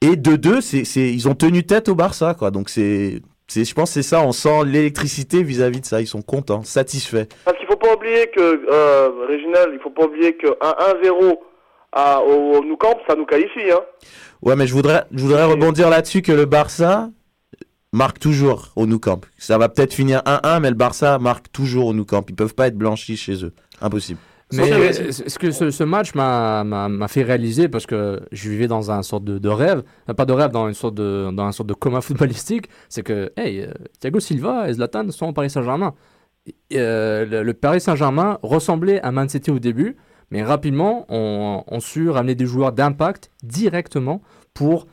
[0.00, 2.50] et 2-2 c'est c'est ils ont tenu tête au Barça quoi.
[2.50, 3.20] Donc c'est
[3.52, 6.62] c'est je pense que c'est ça on sent l'électricité vis-à-vis de ça, ils sont contents,
[6.62, 7.26] satisfaits.
[7.44, 8.40] Parce qu'il faut pas oublier que,
[8.70, 11.38] euh, Réginal, il faut pas oublier que un 1-0
[11.92, 13.70] à- au, au Nou Camp, ça nous qualifie.
[13.70, 13.80] Hein.
[14.40, 17.10] Ouais, mais je voudrais, je voudrais rebondir là-dessus que le Barça
[17.92, 19.20] marque toujours au Nou Camp.
[19.38, 22.24] Ça va peut-être finir 1-1, mais le Barça marque toujours au Nou Camp.
[22.28, 23.52] Ils peuvent pas être blanchis chez eux.
[23.80, 24.18] Impossible.
[24.56, 29.02] Mais ce que ce, ce match m'a fait réaliser parce que je vivais dans un
[29.02, 31.68] sorte de, de rêve, euh, pas de rêve, dans une sorte de dans un sorte
[31.68, 35.94] de coma footballistique, c'est que hey, euh, Thiago Silva et Zlatan sont au Paris Saint-Germain.
[36.74, 39.96] Euh, le, le Paris Saint-Germain ressemblait à Man City au début,
[40.30, 44.22] mais rapidement on, on su ramener des joueurs d'impact directement
[44.54, 44.86] pour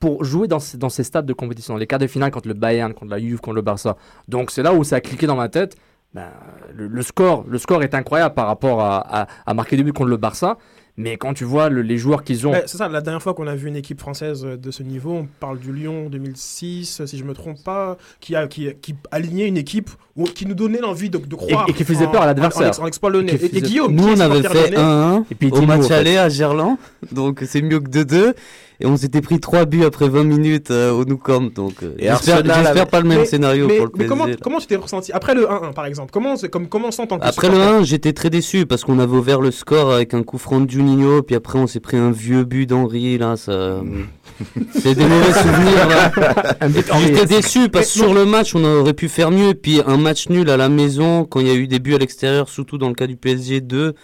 [0.00, 2.54] pour jouer dans, ces- dans ces stades de compétition, les quarts de finale contre le
[2.54, 3.98] Bayern, contre la Juve, contre le Barça.
[4.26, 5.76] Donc c'est là où ça a cliqué dans ma tête.
[6.14, 6.30] Ben,
[6.74, 10.56] le, score, le score est incroyable par rapport à, marquer deux buts contre le Barça.
[10.96, 13.34] Mais quand tu vois le- les joueurs qu'ils ont, Ouais, c'est ça, la dernière fois
[13.34, 17.04] qu'on a vu une équipe française euh, de ce niveau, on parle du Lyon 2006,
[17.04, 18.72] si je me trompe pas, qui, a, qui,
[19.10, 19.90] alignait une équipe
[20.24, 21.66] qui nous donnait l'envie de, de croire.
[21.68, 22.72] et qui faisait en- peur à en- l'adversaire.
[22.80, 23.34] En, en exploit le nez.
[23.34, 25.88] Et Et, et Guillaume, Nous, on avait fait lyonnais 1-1 Et puis au match en
[25.88, 25.94] fait.
[25.94, 26.76] aller à Gerland.
[27.12, 28.34] Donc, c'est mieux que 2-2.
[28.78, 31.50] Et on s'était pris 3 buts après 20 minutes euh, au Nou Camp.
[31.54, 34.08] Donc, euh, Et j'espère pas le même Mais- scénario mais, pour le mais PSG.
[34.08, 34.34] comment, là.
[34.42, 37.48] comment tu t'es ressenti Après le 1-1, par exemple, comment, comme, comment on s'entend Après
[37.48, 40.60] le 1, j'étais très déçu parce qu'on avait ouvert le score avec un coup franc
[40.60, 43.80] de Juninho, puis après on s'est pris un vieux but d'Henri, là, ça...
[44.72, 46.12] C'est des mauvais souvenirs,
[46.90, 47.06] Henry.
[47.06, 50.28] J'étais déçu parce que sur le match, on aurait pu faire mieux, puis un match
[50.28, 52.88] nul à la maison, quand il y a eu des buts à l'extérieur, surtout dans
[52.88, 53.94] le cas du PSG 2,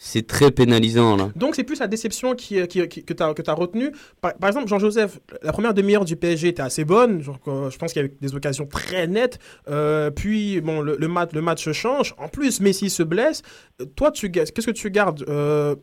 [0.00, 1.30] c'est très pénalisant, là.
[1.34, 3.90] Donc c'est plus la déception qui, qui- qui- que tu as, que as retenue.
[4.20, 7.20] Par, par exemple, Jean-Joseph, la première demi-heure du PSG était assez bonne.
[7.20, 9.40] Genre, euh, je pense qu'il y avait des occasions très nettes.
[9.68, 12.14] Euh, puis, bon, le, le match, le match change.
[12.16, 13.42] En plus, Messi se blesse.
[13.82, 15.74] Euh, Toi, qu'est-ce que tu gardes Euh,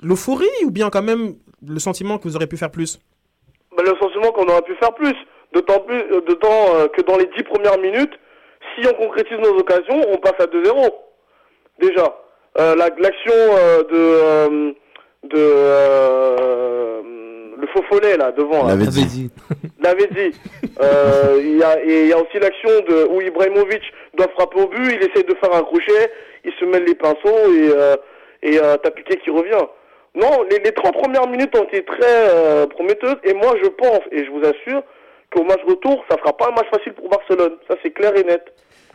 [0.00, 1.34] L'euphorie ou bien quand même
[1.66, 3.00] le sentiment que vous auriez pu faire plus?
[3.78, 5.14] Bah, le sentiment qu'on aurait pu faire plus.
[5.52, 8.12] D'autant plus, euh, d'autant euh, que dans les dix premières minutes,
[8.74, 10.92] si on concrétise nos occasions, on passe à 2-0.
[11.80, 12.16] Déjà.
[12.58, 13.32] Euh, la- L'action
[13.92, 14.74] de,
[15.22, 15.42] de
[17.60, 18.66] le faux follet là devant.
[18.66, 19.30] L'avait dit.
[19.82, 20.32] l'avait dit.
[21.40, 23.82] Il y, a, et il y a aussi l'action de où Ibrahimovic
[24.16, 26.10] doit frapper au but, il essaie de faire un crochet,
[26.44, 27.96] il se mêle les pinceaux et, euh,
[28.42, 29.66] et euh, t'as Piqué qui revient.
[30.20, 34.00] Non, les, les 30 premières minutes ont été très euh, prometteuses et moi je pense
[34.10, 34.82] et je vous assure
[35.32, 37.56] qu'au match retour, ça sera pas un match facile pour Barcelone.
[37.68, 38.42] Ça c'est clair et net.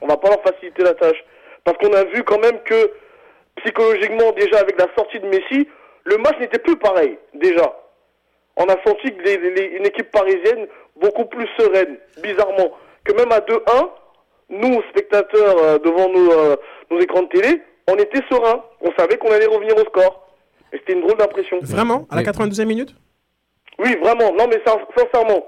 [0.02, 1.24] On va pas leur faciliter la tâche.
[1.64, 2.92] Parce qu'on a vu quand même que
[3.58, 5.68] psychologiquement déjà avec la sortie de Messi,
[6.04, 7.74] le match n'était plus pareil déjà.
[8.58, 10.68] On a senti les- une équipe parisienne
[10.98, 12.72] beaucoup plus sereine, bizarrement.
[13.06, 13.90] Que même à 2-1,
[14.50, 16.56] nous, spectateurs euh, devant nos, euh,
[16.92, 18.64] nos écrans de télé, on était sereins.
[18.82, 20.23] On savait qu'on allait revenir au score.
[20.74, 21.58] Et c'était une drôle d'impression.
[21.62, 22.96] Vraiment À la Mais- 92e minute
[23.80, 24.32] Oui, vraiment.
[24.38, 25.44] Non, mais sin- sincèrement,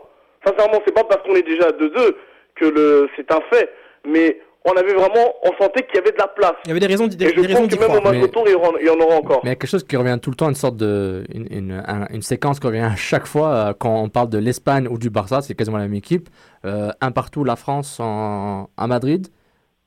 [0.46, 2.16] sincèrement, c'est pas parce qu'on est déjà à 2-2
[2.56, 3.70] que le, c'est un fait.
[4.08, 6.54] Mais on avait vraiment, on sentait qu'il y avait de la place.
[6.66, 8.04] Il y avait des raisons d'y Et je des pense que même au croire.
[8.04, 9.42] match Mais- retour, il y, en aura encore.
[9.44, 11.24] Mais il y a quelque chose qui revient tout le temps, une sorte de.
[11.34, 14.38] Une, une, un- une séquence qui revient à chaque fois euh, quand on parle de
[14.40, 16.30] l'Espagne ou du Barça, c'est quasiment la même équipe.
[16.66, 19.28] Euh, un partout, la France en, à Madrid,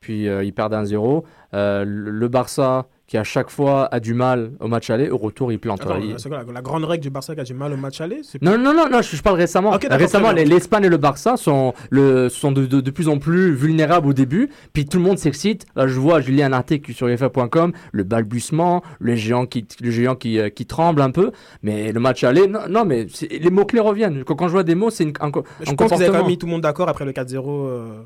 [0.01, 1.25] puis euh, ils perdent 1-0.
[1.55, 5.51] Euh, le Barça qui à chaque fois a du mal au match aller, au retour
[5.51, 5.81] il plante.
[5.81, 7.77] Attends, Il- c'est quoi, la, la grande règle du Barça qui a du mal au
[7.77, 9.71] match aller c'est- Non, non, non, non je, je parle récemment.
[9.91, 14.07] Récemment, l'Espagne et le Barça sont, le, sont de, de, de plus en plus vulnérables
[14.07, 15.67] au début, puis tout le monde s'excite.
[15.75, 19.91] Là, je vois, je lis un article sur UFA.com, le balbutiement, le géant qui, le
[19.91, 21.33] géant qui, euh, qui tremble un peu,
[21.63, 24.23] mais le match aller, non, non mais les mots-clés reviennent.
[24.25, 25.77] Quand, quand je vois des mots, c'est une- un, Je un pense qu'ils avaient quand
[25.97, 26.13] comportement.
[26.19, 28.03] même mis tout le monde d'accord après le 4-0 euh,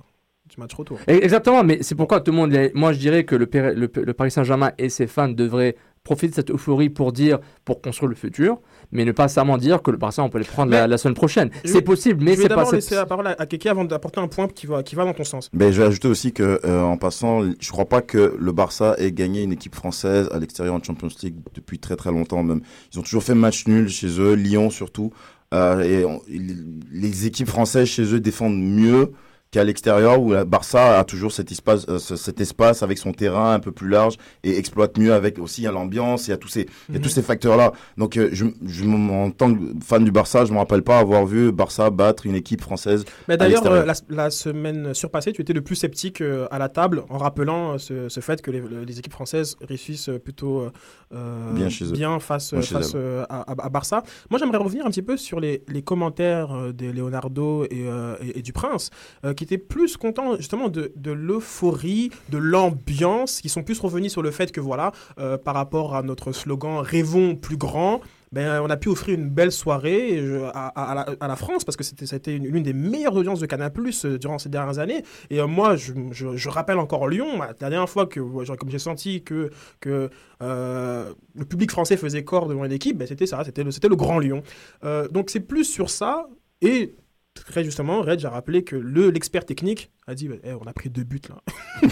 [0.55, 0.99] du match retour.
[1.09, 2.57] Et- Exactement, mais c'est pourquoi tout le monde.
[2.75, 6.31] Moi, je dirais que le, Péré- le, le Paris Saint-Germain et ses fans devraient profiter
[6.31, 8.59] de cette euphorie pour dire, pour construire le futur,
[8.91, 10.99] mais ne pas seulement dire que le Barça, on peut les prendre la, Mais- la
[10.99, 11.49] semaine prochaine.
[11.65, 12.57] Je C'est vais- possible, mais je vais c'est pas.
[12.57, 14.95] d'abord c'est- laisser la parole à, à Keke avant d'apporter un point qui va, qui
[14.97, 15.49] va dans ton sens.
[15.53, 18.97] Ben, je vais ajouter aussi que, euh, en passant, je crois pas que le Barça
[18.99, 22.63] ait gagné une équipe française à l'extérieur en Champions League depuis très très longtemps même.
[22.93, 25.13] Ils ont toujours fait match nul chez eux, Lyon surtout.
[25.55, 29.13] Euh, et on- il- les équipes françaises chez eux défendent mieux
[29.53, 33.13] qu'à l'extérieur où le Barça a toujours cet espace, euh, ce- cet espace avec son
[33.13, 36.49] terrain un peu plus large et exploite mieux avec aussi a l'ambiance, y a tous
[36.49, 37.01] ces, a Mhm.
[37.03, 37.73] tous ces facteurs-là.
[37.99, 41.27] Donc, euh, je, je, en tant que fan du Barça, je me rappelle pas avoir
[41.27, 43.05] vu Barça battre une équipe française.
[43.29, 46.69] Mais à d'ailleurs, euh, la, la semaine surpassée, tu étais le plus sceptique à la
[46.71, 50.71] table en rappelant ce, ce fait que les, les équipes françaises réussissent plutôt
[51.15, 51.93] euh, Bien chez eux.
[51.93, 54.03] bien face, à, à- à Barça.
[54.31, 58.39] Moi, j'aimerais revenir un petit peu sur les, les commentaires de Leonardo et, euh, et-
[58.39, 58.89] et du Prince,
[59.27, 64.13] euh, qui qui étaient plus contents justement de, l'euphorie, de l'ambiance, qui sont plus revenus
[64.13, 68.63] sur le fait que voilà, euh, par rapport à notre slogan Rêvons plus grand, ben,
[68.63, 72.47] on a pu offrir une belle soirée euh, à, la, France parce que c'était une-
[72.47, 75.03] l'une des meilleures audiences de Canal Plus durant ces dernières années.
[75.29, 79.51] Et euh, moi, je, rappelle encore Lyon, la dernière fois que comme j'ai senti que,
[79.81, 80.09] que
[80.41, 83.89] euh, le public français faisait corps devant une équipe, ben, c'était ça, c'était le, c'était
[83.89, 84.43] le Grand Lyon.
[84.85, 86.29] Euh, donc c'est plus sur ça.
[86.63, 86.95] Et
[87.35, 90.91] très justement, Red a rappelé que le l'expert technique a dit Eh, on a pris
[90.91, 91.41] deux buts là.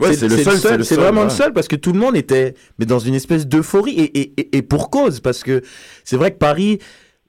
[0.00, 1.98] Ouais, c'est le seul, c'est le C'est seul, vraiment le seul parce que tout le
[1.98, 5.62] monde était mais dans une espèce d'euphorie et, et, et- et pour cause parce que
[6.04, 6.78] c'est vrai que Paris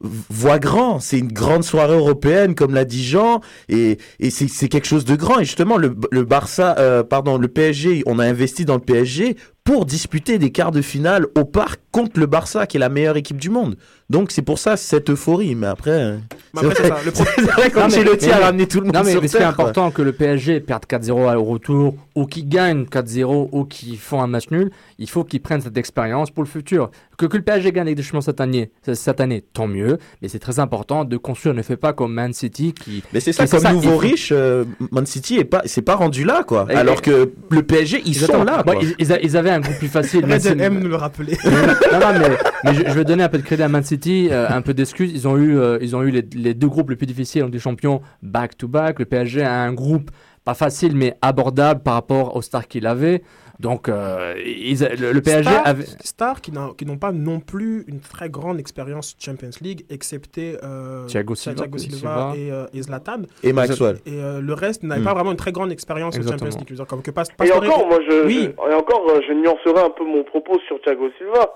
[0.02, 4.70] voit grand, c'est une grande soirée européenne comme l'a dit Jean et, et c'est c'est
[4.70, 8.26] quelque chose de grand et justement le, le Barça, euh, pardon, le PSG, on a
[8.26, 9.36] investi dans le PSG
[9.66, 13.18] pour disputer des quarts de finale au parc contre le Barça qui est la meilleure
[13.18, 13.76] équipe du monde.
[14.10, 16.18] Donc c'est pour ça cette euphorie mais après,
[16.56, 18.96] Mais après, c'est le c'est vrai Non, mais- qu'Ancelotti mais- a ramené tout le monde
[18.96, 19.66] Non, mais, sur mais ce qui est terre, quoi.
[19.70, 24.22] important, que le PSG perde 4-0 au retour, ou qu'il gagne 4-0, ou qu'ils font
[24.22, 26.90] un match nul, il faut qu'ils prennent cette expérience pour le futur.
[27.18, 30.28] Que, que le PSG gagne avec des chemins cette année, cette année, tant mieux, mais
[30.28, 31.54] c'est très important de construire.
[31.54, 33.04] Ne fait pas comme Man City qui.
[33.14, 36.24] Mais c'est ça, qui- comme nouveau riche, euh, Man City est pas, c'est pas rendu
[36.24, 36.66] là, quoi.
[36.70, 39.60] Et- Alors que le PSG, ils sont là, Bon, ils, ils a- ils avaient un
[39.60, 40.26] groupe plus facile.
[40.26, 41.38] Red aime nous le rappeler.
[41.46, 43.99] non, non, mais, mais je, je vais donner un peu de crédit à Man City,
[44.08, 45.12] euh, un peu d'excuses.
[45.14, 47.50] Ils ont eu, euh, ils ont eu les, les deux groupes les plus difficiles en
[47.50, 49.00] des champions back to back.
[49.00, 50.12] Le PSG a un groupe
[50.46, 53.22] pas facile mais abordable par rapport aux stars qu'il avait.
[53.60, 55.84] Donc euh, ils le, le PSG Star- avait.
[56.00, 60.58] Stars qui n'ont qui n'ont pas non plus une très grande expérience Champions League, excepté
[60.64, 62.34] euh, Thiago Silva, Thiago Silva Silva.
[62.38, 63.24] et, euh, et Zlatan.
[63.44, 63.98] Et Maxwell.
[64.06, 65.04] Et euh, le reste n'avait Mm.
[65.04, 66.22] pas vraiment une très grande expérience en.
[66.22, 66.74] Champions League.
[66.74, 68.50] Dire, comme que pas, Et encore, moi, je, Oui.
[68.50, 71.50] je- et encore, euh, je nuancerai un peu mon propos sur Thiago Silva.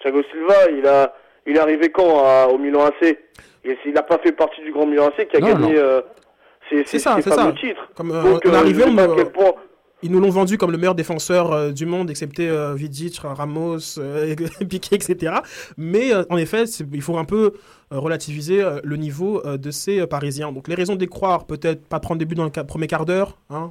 [0.00, 1.12] Thiago Silva, il a,
[1.48, 3.16] il est arrivé quand à- au Milan AC
[3.64, 6.00] Et il n'a pas fait partie du grand Milan AC qui a Non, gagné euh,
[6.70, 7.52] C'est ça, c'est ça.
[7.94, 9.52] Comme euh, Donc, on est euh, on point.
[10.00, 13.78] Ils nous l'ont vendu comme le meilleur défenseur euh, du monde, excepté Vidic, Ramos,
[14.68, 15.38] Piqué, etc.
[15.76, 17.54] Mais en effet, il faut un peu
[17.90, 20.52] relativiser le niveau de ces Parisiens.
[20.52, 23.38] Donc les raisons d'y croire, peut-être pas prendre des buts dans le premier quart d'heure.
[23.50, 23.70] Hein.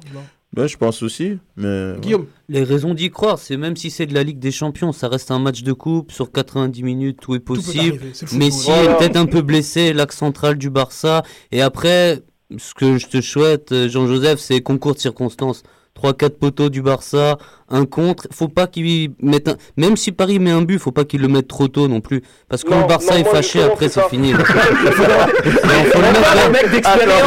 [0.56, 1.38] Ouais, je pense aussi.
[1.56, 1.94] Mais...
[2.00, 2.26] Guillaume.
[2.48, 5.30] Les raisons d'y croire, c'est même si c'est de la Ligue des Champions, ça reste
[5.30, 7.98] un match de coupe sur 90 minutes, tout est possible.
[8.02, 8.38] le football.
[8.38, 8.90] Messi Voilà.
[8.92, 11.22] est peut-être un peu blessé, l'axe central du Barça.
[11.52, 12.22] Et après,
[12.56, 15.62] ce que je te souhaite, euh, Jean-Joseph, c'est concours de circonstances.
[15.94, 17.38] 3-4 poteaux du Barça,
[17.70, 18.26] un contre.
[18.32, 19.56] Faut pas qu'il mette un...
[19.76, 22.22] Même si Paris met un but, faut pas qu'il le mette trop tôt non plus.
[22.48, 24.32] Parce que Non, le Barça non, est fâché, après c'est fini.
[24.34, 26.48] faut le mettre là.
[26.50, 27.22] mec d'expérience,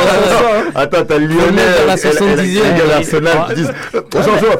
[0.75, 2.61] Attends, t'as Faut le Lionel, mettre à la elle- elle- elle- 70e.
[2.63, 3.71] elle- elle- Arsenal qui disent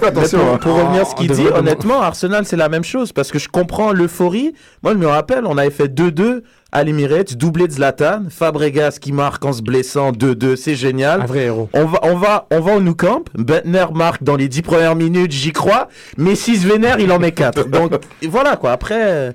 [0.03, 0.39] attention.
[0.41, 0.57] Hein.
[0.57, 3.11] Pour, pour revenir à ce qu'il dit, honnêtement, Arsenal, c'est la même chose.
[3.13, 4.53] Parce que je comprends l'euphorie.
[4.84, 6.41] Moi, je me rappelle, on avait fait 2-2
[6.73, 8.23] à l'Emirates, doublé de Zlatan.
[8.29, 11.21] Fabregas qui marque en se blessant 2-2, c'est génial.
[11.21, 11.69] Un vrai héros.
[11.73, 13.23] On va, on va, on va au Nou Camp.
[13.38, 15.70] Bentner marque dans les 10 premières minutes, j'y crois.
[16.17, 17.67] Mais 6 vénère, il en met 4.
[17.69, 17.93] Donc,
[18.24, 18.72] voilà, quoi.
[18.72, 19.34] Après.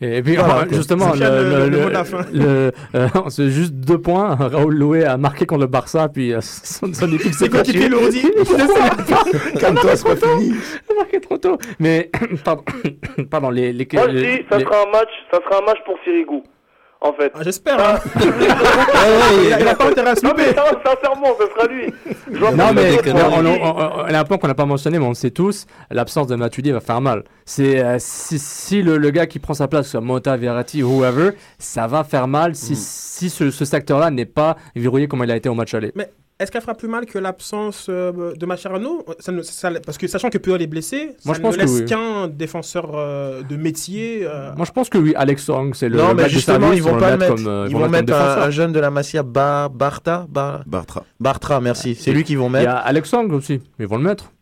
[0.00, 2.24] Et puis Voilà, justement, le, le- le- le fin.
[2.34, 2.70] euh,
[3.28, 4.34] c'est juste deux points.
[4.40, 8.00] Raoul Loué a marqué contre le Barça, puis euh, son, son équipe s'est coéquipier battue.
[8.02, 9.58] le redit.
[9.60, 10.52] Calme-toi, c'est pas fini.
[10.88, 11.58] Il a marqué trop tôt.
[11.78, 12.10] Mais
[12.44, 12.64] pardon,
[13.30, 15.66] pardon les les, Moi, je les- dis, ça les- sera un match, ça sera un
[15.66, 16.42] match pour Sirigu,
[17.04, 17.30] en fait.
[17.34, 17.78] Ah, J'espère.
[17.78, 17.98] hein.
[18.14, 20.56] Ouais, ouais, il, a, il a pas intérêt à se Non, mais louper.
[20.56, 21.92] ça, sincèrement, ce sera lui.
[22.56, 23.10] Non mais lui.
[23.12, 26.36] on- on- un point qu'on n'a pas mentionné, mais on le sait tous, l'absence de
[26.36, 27.24] Matuidi va faire mal.
[27.44, 31.30] C'est euh, si, si le, le gars qui prend sa place, soit Mota, Verratti, whoever,
[31.58, 35.36] ça va faire mal si, si ce, ce secteur-là n'est pas verrouillé comme il a
[35.36, 35.92] été au match aller.
[35.94, 39.04] Mais est-ce qu'elle fera plus mal que l'absence euh, de Mascherano?
[39.20, 41.60] Ça ne- ça- Parce que sachant que Puyol est blessé, Moi, ça je pense ne
[41.60, 41.84] que laisse oui.
[41.86, 44.20] qu'un défenseur euh, de métier.
[44.26, 46.98] euh, Moi je pense que oui, Alex Song, c'est le non, mais justement, ils vont
[46.98, 47.34] pas le mettre.
[47.36, 51.04] comme, euh, ils vont mettre un, jeune de la Masia, Bar, Barta, Bar- Bartra.
[51.20, 51.94] Bartra, merci.
[51.94, 52.70] C'est lui qu'ils vont Il y mettre.
[52.70, 54.32] a Alex Song aussi, ils vont le mettre.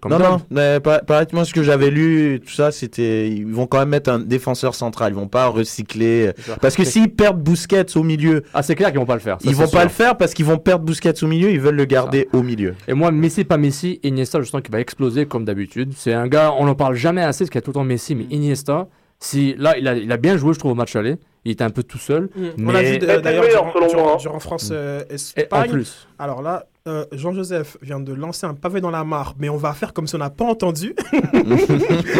[0.00, 3.28] Comme Non, non, mais par- paraît moi, ce que j'avais lu, tout ça, c'était.
[3.28, 5.12] Ils vont quand même mettre un défenseur central.
[5.12, 6.32] Ils vont pas recycler.
[6.38, 6.56] Ça.
[6.56, 9.38] Parce que s'ils perdent Busquets au milieu, Ah c'est clair qu'ils vont pas le faire.
[9.40, 11.50] ça, ils vont pas le faire parce qu'ils vont perdre Busquets au milieu.
[11.50, 12.74] Ils veulent le garder au milieu.
[12.86, 15.92] Et moi, Messi, pas Messi, Iniesta, je sens qu'il va exploser comme d'habitude.
[15.96, 17.84] C'est un gars, on n'en parle jamais assez parce qu'il y a tout le temps
[17.84, 18.88] Messi, mais Iniesta,
[19.20, 21.16] si, là, il a, il a bien joué, je trouve, au match aller.
[21.44, 22.28] Il était un peu tout seul.
[22.34, 22.46] Mm.
[22.58, 22.68] mais...
[22.68, 25.70] On l'a vu d'ailleurs meilleur, durant, selon durant- moi, durant France euh, Et en Espagne.
[25.70, 26.08] plus.
[26.18, 29.72] Alors là, euh, Jean-Joseph vient de lancer un pavé dans la mare, mais on va
[29.72, 30.94] faire comme si on n'a pas entendu
[31.44, 31.56] Moi,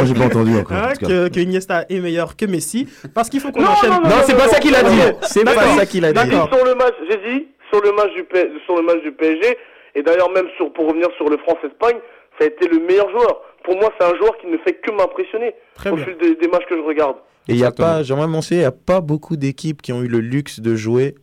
[0.04, 0.76] j'ai pas entendu encore.
[0.76, 3.90] en hein, que, que Iniesta est meilleur que Messi, parce qu'il faut qu'on Non, enchaîne.
[3.90, 4.98] non, non, Non, c'est pas ça qu'il a dit.
[5.22, 6.18] C'est pas ça qu'il a dit.
[6.20, 6.54] J'ai dit D'accord.
[6.54, 9.56] sur le match, j'ai dit sur le match du P- sur le match du PSG
[9.94, 11.96] et d'ailleurs même sur pour revenir sur le France-Espagne,
[12.38, 13.40] ça a été le meilleur joueur.
[13.64, 15.54] Pour moi, c'est un joueur qui ne fait que m'impressionner
[15.90, 17.16] au fil des, des matchs que je regarde.
[17.48, 20.02] Et il y a pas, j'aimerais mentionner, il y a pas beaucoup d'équipes qui ont
[20.02, 21.14] eu le luxe de jouer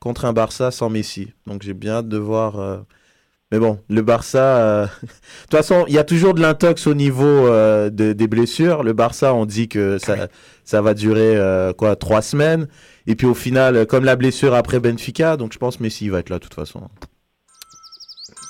[0.00, 1.32] contre un Barça sans Messi.
[1.46, 2.78] Donc j'ai bien hâte de voir euh,
[3.52, 5.08] Mais bon, le Barça, euh, de
[5.42, 8.82] toute façon, il y a toujours de l'intox au niveau euh, de- des blessures.
[8.82, 10.28] Le Barça, on dit que ça,
[10.64, 11.38] ça va durer
[11.78, 12.68] quoi, trois semaines.
[13.06, 16.28] Et puis au final, comme la blessure après Benfica, donc je pense Messi va être
[16.30, 16.88] là de toute façon.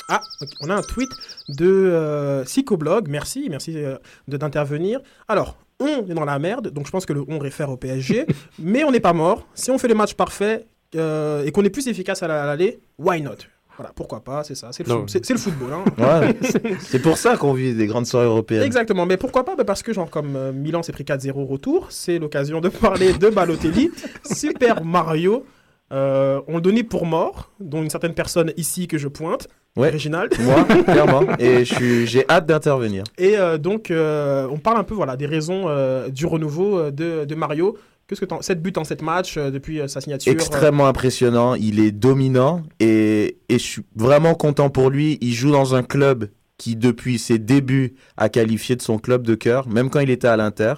[0.08, 0.20] Ah,
[0.60, 1.10] on a un tweet
[1.48, 3.08] de Psychoblog.
[3.08, 5.00] Merci, merci de d'intervenir.
[5.28, 8.26] Alors, on est dans la merde, donc je pense que le on réfère au PSG,
[8.58, 9.46] mais on n'est pas mort.
[9.54, 12.46] Si on fait les matchs parfaits euh, et qu'on est plus efficace à la- à
[12.46, 13.32] l'aller, why not?
[13.76, 15.70] Voilà, pourquoi pas, c'est ça, c'est le, football.
[15.72, 15.84] hein.
[15.96, 16.36] Ouais.
[16.80, 18.62] C'est pour ça qu'on vit des grandes soirées européennes.
[18.64, 21.46] Exactement, mais pourquoi pas Bah Parce que, genre, comme euh, Milan s'est pris 4-0 au
[21.46, 23.90] retour, c'est l'occasion de parler de Balotelli.
[24.30, 25.46] Super Mario,
[25.92, 29.88] euh, on le donnait pour mort, dont une certaine personne ici que je pointe, Ouais.
[29.88, 30.28] original.
[30.40, 31.22] Moi, clairement.
[31.38, 33.04] Et j'ai hâte d'intervenir.
[33.18, 37.24] Et euh, donc, euh, on parle un peu voilà, des raisons euh, du renouveau de,
[37.24, 37.76] de Mario.
[38.06, 38.42] Qu'est-ce que t'en...
[38.42, 40.32] 7 buts en 7 matchs depuis sa signature.
[40.32, 45.18] Extrêmement impressionnant, il est dominant et, et je suis vraiment content pour lui.
[45.20, 46.28] Il joue dans un club
[46.58, 50.28] qui, depuis ses débuts, a qualifié de son club de cœur, même quand il était
[50.28, 50.74] à l'Inter.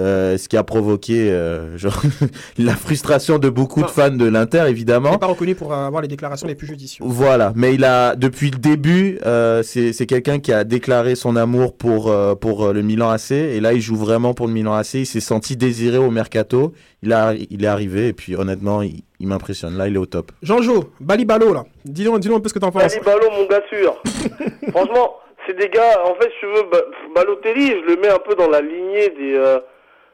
[0.00, 2.00] Euh, ce qui a provoqué euh, genre,
[2.58, 5.10] la frustration de beaucoup de fans de l'Inter, Il évidemment.
[5.10, 7.06] n'est pas reconnu pour avoir les déclarations les plus judicieuses.
[7.06, 11.36] Voilà, mais il a depuis le début, euh, c'est c'est quelqu'un qui a déclaré son
[11.36, 14.74] amour pour euh, pour le Milan AC et là il joue vraiment pour le Milan
[14.74, 14.94] AC.
[14.94, 16.72] Il s'est senti désiré au mercato.
[17.02, 19.76] Il a il est arrivé et puis honnêtement il, il m'impressionne.
[19.76, 20.32] Là il est au top.
[20.42, 21.64] Jean-Jo, Balibalo, là.
[21.84, 22.96] Dis-nous dis un peu ce que t'en penses.
[23.04, 24.00] Ballot, mon gars sûr.
[24.70, 25.14] Franchement,
[25.46, 28.34] c'est des gars, en fait, si tu veux, Ba- Balotelli, je le mets un peu
[28.34, 29.58] dans la lignée des, euh,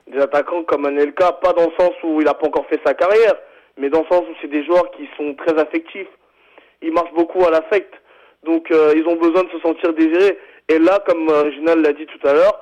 [0.06, 2.94] des attaquants comme Anelka, pas dans le sens où il a pas encore fait sa
[2.94, 3.34] carrière,
[3.76, 6.08] mais dans le sens où c'est des joueurs qui sont très affectifs.
[6.82, 7.92] Ils marchent beaucoup à l'affect,
[8.44, 10.38] donc euh, ils ont besoin de se sentir désirés.
[10.68, 12.60] Et là, comme euh, l'a dit tout à l'heure,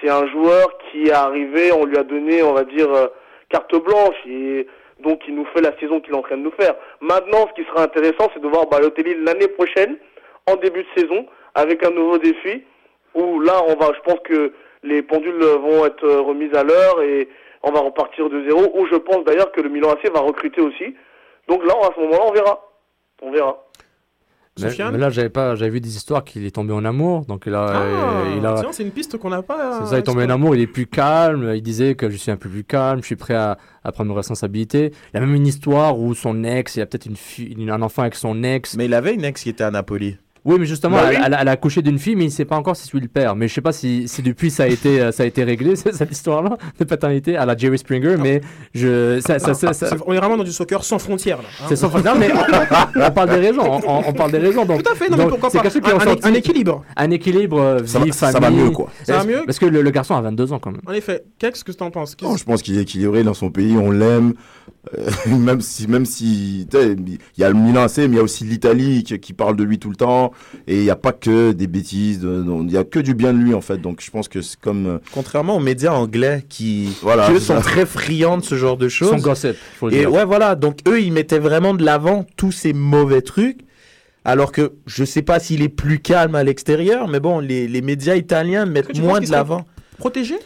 [0.00, 3.06] c'est un joueur qui est arrivé, on lui a donné, on va dire, euh,
[3.48, 4.66] carte blanche, et
[5.00, 6.74] donc il nous fait la saison qu'il est en train de nous faire.
[7.00, 9.96] Maintenant, ce qui sera intéressant, c'est de voir Balotelli l'année prochaine,
[10.46, 12.64] en début de saison, avec un nouveau défi,
[13.14, 14.52] où là, on va, je pense que
[14.84, 17.28] les pendules vont être remises à l'heure et
[17.62, 20.60] on va repartir de zéro, où je pense d'ailleurs que le Milan AC va recruter
[20.60, 20.94] aussi.
[21.48, 22.60] Donc là, à ce moment-là, on verra.
[23.22, 23.60] On verra.
[24.60, 27.46] Mais, mais là, j'avais pas, j'avais vu des histoires qu'il est tombé en amour, donc
[27.46, 28.54] là, Ah, euh, il a.
[28.60, 29.80] tiens, c'est une piste qu'on n'a pas.
[29.80, 32.16] C'est ça, il est tombé en amour, il est plus calme, il disait que je
[32.16, 34.92] suis un peu plus calme, je suis prêt à, à prendre mes responsabilités.
[35.12, 37.74] Il y a même une histoire où son ex, il y a peut-être une a
[37.74, 38.76] un enfant avec son ex.
[38.76, 40.18] Mais il avait une ex qui était à Napoli.
[40.44, 41.22] Oui, mais justement, Bah elle, oui.
[41.26, 42.92] elle a- elle a accouché d'une fille, mais il ne sait pas encore si c'est
[42.92, 43.34] lui le père.
[43.34, 45.74] Mais je sais pas si, si depuis ça a été, euh, ça a été réglé,
[45.76, 48.42] cette histoire-là de paternité à la Jerry Springer, mais
[48.74, 51.44] je, ça, ça, ça- ça- C'est- On est vraiment dans du soccer sans frontières, là.
[51.62, 51.66] hein.
[51.68, 53.80] c'est sans Non, mais on, on parle des raisons.
[54.06, 54.64] On, parle des raisons.
[54.66, 55.88] Donc, Tout à fait, non, mais donc, pourquoi c'est pas?
[55.90, 56.84] un, un- ressenti- un équilibre.
[56.96, 58.90] Un équilibre, euh, Ça va- vie, ça va mieux, quoi.
[59.04, 59.42] Ça va mieux?
[59.46, 60.80] Parce que le, le garçon a 22 ans quand même.
[60.86, 63.76] En effet, qu'est-ce que tu en penses je pense qu'il est équilibré dans son pays,
[63.78, 64.34] on l'aime.
[64.98, 68.22] Euh, même si, même si, il y a le Milan AC, mais il y a
[68.22, 70.32] aussi l'Italie qui, qui parle de lui tout le temps.
[70.66, 73.38] Et il n'y a pas que des bêtises, il y a que du bien de
[73.38, 73.78] lui en fait.
[73.78, 74.86] Donc je pense que c'est comme.
[74.86, 78.76] euh, Contrairement aux médias anglais qui, Voilà, qui, eux, sont très friands de ce genre
[78.76, 79.10] de choses.
[79.10, 80.12] Son gossip, faut le Et dire.
[80.12, 80.54] ouais, voilà.
[80.54, 83.60] Donc eux, ils mettaient vraiment de l'avant tous ces mauvais trucs.
[84.26, 87.82] Alors que je sais pas s'il est plus calme à l'extérieur, mais bon, les, les
[87.82, 89.66] médias italiens mettent moins de l'avant.
[89.98, 90.36] Protégé?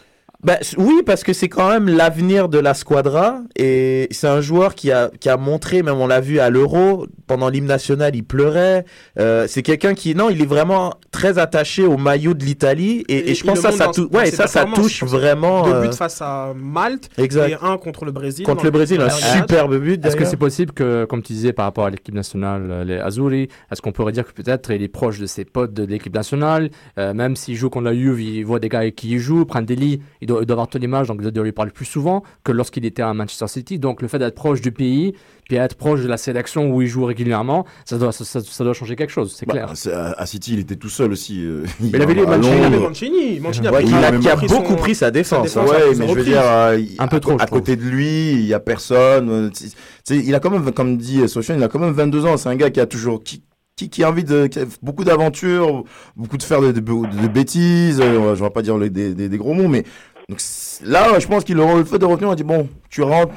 [0.41, 4.73] Bah, oui, parce que c'est quand même l'avenir de la squadra et c'est un joueur
[4.73, 8.23] qui a, qui a montré, même on l'a vu à l'Euro, pendant l'hymne national, il
[8.23, 8.85] pleurait.
[9.19, 13.17] Euh, c'est quelqu'un qui, non, il est vraiment très attaché au maillot de l'Italie et,
[13.17, 15.63] et, Et je pense que ça, ça, ouais, ça, ça touche vraiment.
[15.63, 17.49] Deux euh, buts face à Malte Exact.
[17.49, 18.45] et un contre le Brésil.
[18.45, 21.65] Contre le Brésil, un superbe but Est-ce que c'est possible que, comme tu disais par
[21.65, 24.87] rapport à l'équipe nationale, euh, les Azzurri, est-ce qu'on pourrait dire que peut-être il est
[24.87, 28.43] proche de ses potes de l'équipe nationale, euh, même s'il joue contre la Juve, il
[28.43, 31.07] voit des gars avec qui il joue, Prandelli, il doit, il doit avoir ton image,
[31.07, 33.79] donc il doit lui parler plus souvent que lorsqu'il était à Manchester City.
[33.79, 35.13] Donc le fait d'être proche du pays,
[35.47, 38.63] puis être proche de la sélection où il joue régulièrement, ça doit, ça, ça- ça
[38.63, 39.73] doit changer quelque chose, c'est bah, clair.
[39.93, 41.43] à, à City, il était tout seul aussi.
[41.43, 42.57] euh, Mais il avait les Mancini, Londres.
[42.59, 43.39] Il avait Mancini.
[43.39, 43.89] Mancini a Ouais, pris-
[44.21, 46.25] il a- beaucoup pris sa défense, sa défense à Ouais, plusieurs mais je veux reprises.
[46.25, 49.29] dire, euh, Un peu trop, à côté de lui, il y a personne.
[49.29, 49.49] euh,
[50.09, 52.37] il a quand même, comme dit Sofiane, il a quand même 22 ans.
[52.37, 53.43] C'est un gars qui a toujours, qui,
[53.75, 55.83] qui, qui a envie de, qui a beaucoup d'aventures,
[56.15, 58.01] beaucoup de faire de, de- de bêtises.
[58.01, 59.83] euh, je vais pas dire les- des, des, des gros mots, mais
[60.29, 60.39] donc,
[60.83, 62.29] là, je pense qu'il aura le fait de retenir.
[62.29, 63.33] On dit bon, tu rentres,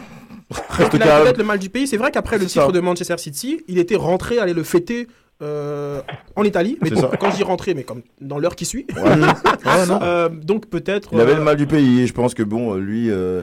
[0.68, 1.24] reste Il a calme.
[1.24, 1.86] peut-être le mal du pays.
[1.88, 2.70] C'est vrai qu'après le titre ça.
[2.72, 5.08] de Manchester City, il était rentré aller le fêter
[5.42, 6.00] euh,
[6.36, 6.78] en Italie.
[6.82, 7.10] Mais ça.
[7.18, 8.86] quand je dis rentré, mais comme dans l'heure qui suit.
[8.96, 9.02] Ouais.
[9.64, 10.00] Ouais, non.
[10.02, 11.08] Euh, donc peut-être.
[11.12, 12.06] Il avait euh, le mal du pays.
[12.06, 13.10] Je pense que bon, lui.
[13.10, 13.42] euh,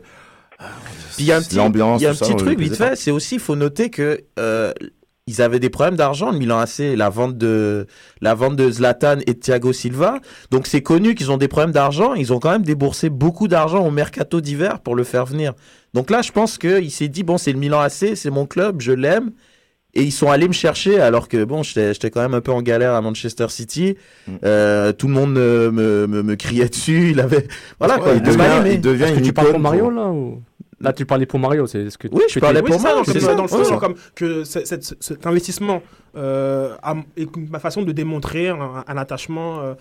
[1.16, 3.36] Puis il y a un petit, y a un ça, truc vite fait, c'est aussi,
[3.36, 4.72] il faut noter que euh,
[5.30, 7.86] ils avaient des problèmes d'argent, le Milan AC, la vente de
[8.22, 10.20] la vente de Zlatan et de Thiago Silva.
[10.52, 12.14] Donc c'est connu qu'ils ont des problèmes d'argent.
[12.16, 15.54] Ils ont quand même déboursé beaucoup d'argent au mercato d'hiver pour le faire venir.
[15.94, 18.82] Donc là, je pense qu'il s'est dit bon, c'est le Milan AC, c'est mon club,
[18.82, 19.32] je l'aime.
[19.96, 22.62] Et ils sont allés me chercher alors que bon, j'étais quand même un peu en
[22.62, 23.96] galère à Manchester City.
[24.28, 24.32] Mm.
[24.46, 27.10] Euh, tout le monde me, me, me, me criait dessus.
[27.12, 27.48] Il avait
[27.80, 28.14] voilà quoi.
[28.14, 30.44] il devient- devient, il devient une tu parles pour Mario là ou...
[30.82, 32.90] Là, tu parlais pour Mario, c'est ce que Oui, je parlais pour Oui, c'est ça,
[32.96, 33.78] Mario, c'est ça, dans le sens ouais.
[33.78, 35.82] comme que cet investissement
[36.16, 39.74] euh, a- est ma façon de démontrer un, un attachement euh,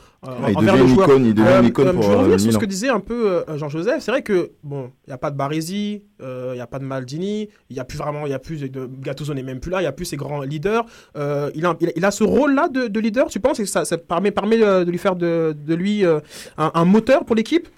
[0.48, 1.08] il envers le joueur.
[1.08, 3.44] icône, il devient une icône pour, Je euh, revenir sur ce que disait un peu
[3.48, 4.00] euh, Jean-Joseph.
[4.02, 6.80] C'est vrai que bon, il n'y a pas de Baresi, euh, il n'y a pas
[6.80, 9.60] de Maldini, il n'y a plus vraiment, il y a plus de Gattuso n'est même
[9.60, 10.84] plus là, il n'y a plus ces grands leaders.
[11.16, 13.28] Euh, il, a, il, a, il a ce rôle-là de, de leader.
[13.28, 13.58] Tu penses?
[13.58, 16.18] Que ça, ça permet, permet euh, de lui faire de, de lui euh,
[16.58, 17.68] un, un moteur pour l'équipe?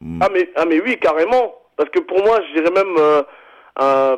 [0.00, 0.18] Mm.
[0.22, 1.52] Ah mais, ah mais oui, carrément.
[1.80, 2.94] Parce que pour moi, je dirais même
[3.80, 4.16] euh,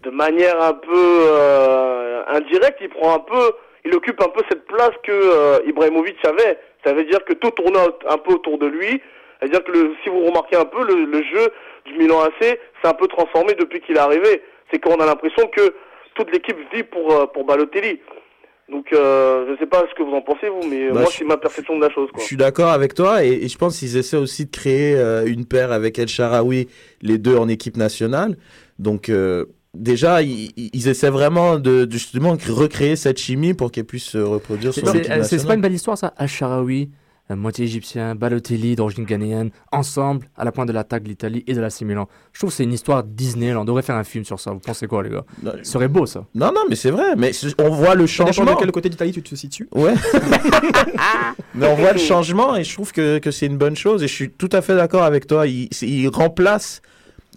[0.00, 3.52] de manière un peu euh, indirecte, il prend un peu,
[3.84, 6.58] il occupe un peu cette place que euh, Ibrahimovic avait.
[6.82, 9.02] Ça veut dire que tout tournait un peu autour de lui.
[9.38, 11.52] C'est-à-dire que si vous remarquez un peu, le, jeu
[11.84, 14.42] du Milan AC s'est un peu transformé depuis qu'il est arrivé.
[14.72, 15.74] C'est qu'on a l'impression que
[16.14, 18.00] toute l'équipe vit pour, pour Balotelli.
[18.70, 21.10] Donc euh, je sais pas ce que vous en pensez vous, mais euh, Bah, moi
[21.12, 22.08] c'est ma perception de la chose.
[22.12, 22.20] Quoi.
[22.22, 25.24] Je suis d'accord avec toi et, et je pense qu'ils essaient aussi de créer euh,
[25.26, 26.68] une paire avec El Sharawi,
[27.02, 28.36] les deux en équipe nationale.
[28.78, 33.84] Donc euh, déjà, ils, ils essaient vraiment de, de justement recréer cette chimie pour qu'elle
[33.84, 36.99] puisse se reproduire sur C'est pas une belle histoire ça Al-Sharawi, euh,
[37.36, 41.60] moitié égyptien, Balotelli d'origine ghanéenne, ensemble à la pointe de l'attaque de l'Italie et de
[41.60, 42.08] la Milan.
[42.32, 43.60] Je trouve que c'est une histoire Disney, là.
[43.60, 44.50] on devrait faire un film sur ça.
[44.50, 45.24] Vous pensez quoi les gars?
[45.62, 46.26] Ce serait beau ça.
[46.34, 47.16] Non, non, mais c'est vrai.
[47.16, 48.54] Mais on voit le Ça dépend changement.
[48.54, 49.68] de quel côté d'Italie tu te situes.
[49.74, 49.94] Ouais.
[51.54, 54.08] Mais on voit le changement et je trouve que, que c'est une bonne chose et
[54.08, 55.46] je suis tout à fait d'accord avec toi.
[55.46, 56.80] Il remplace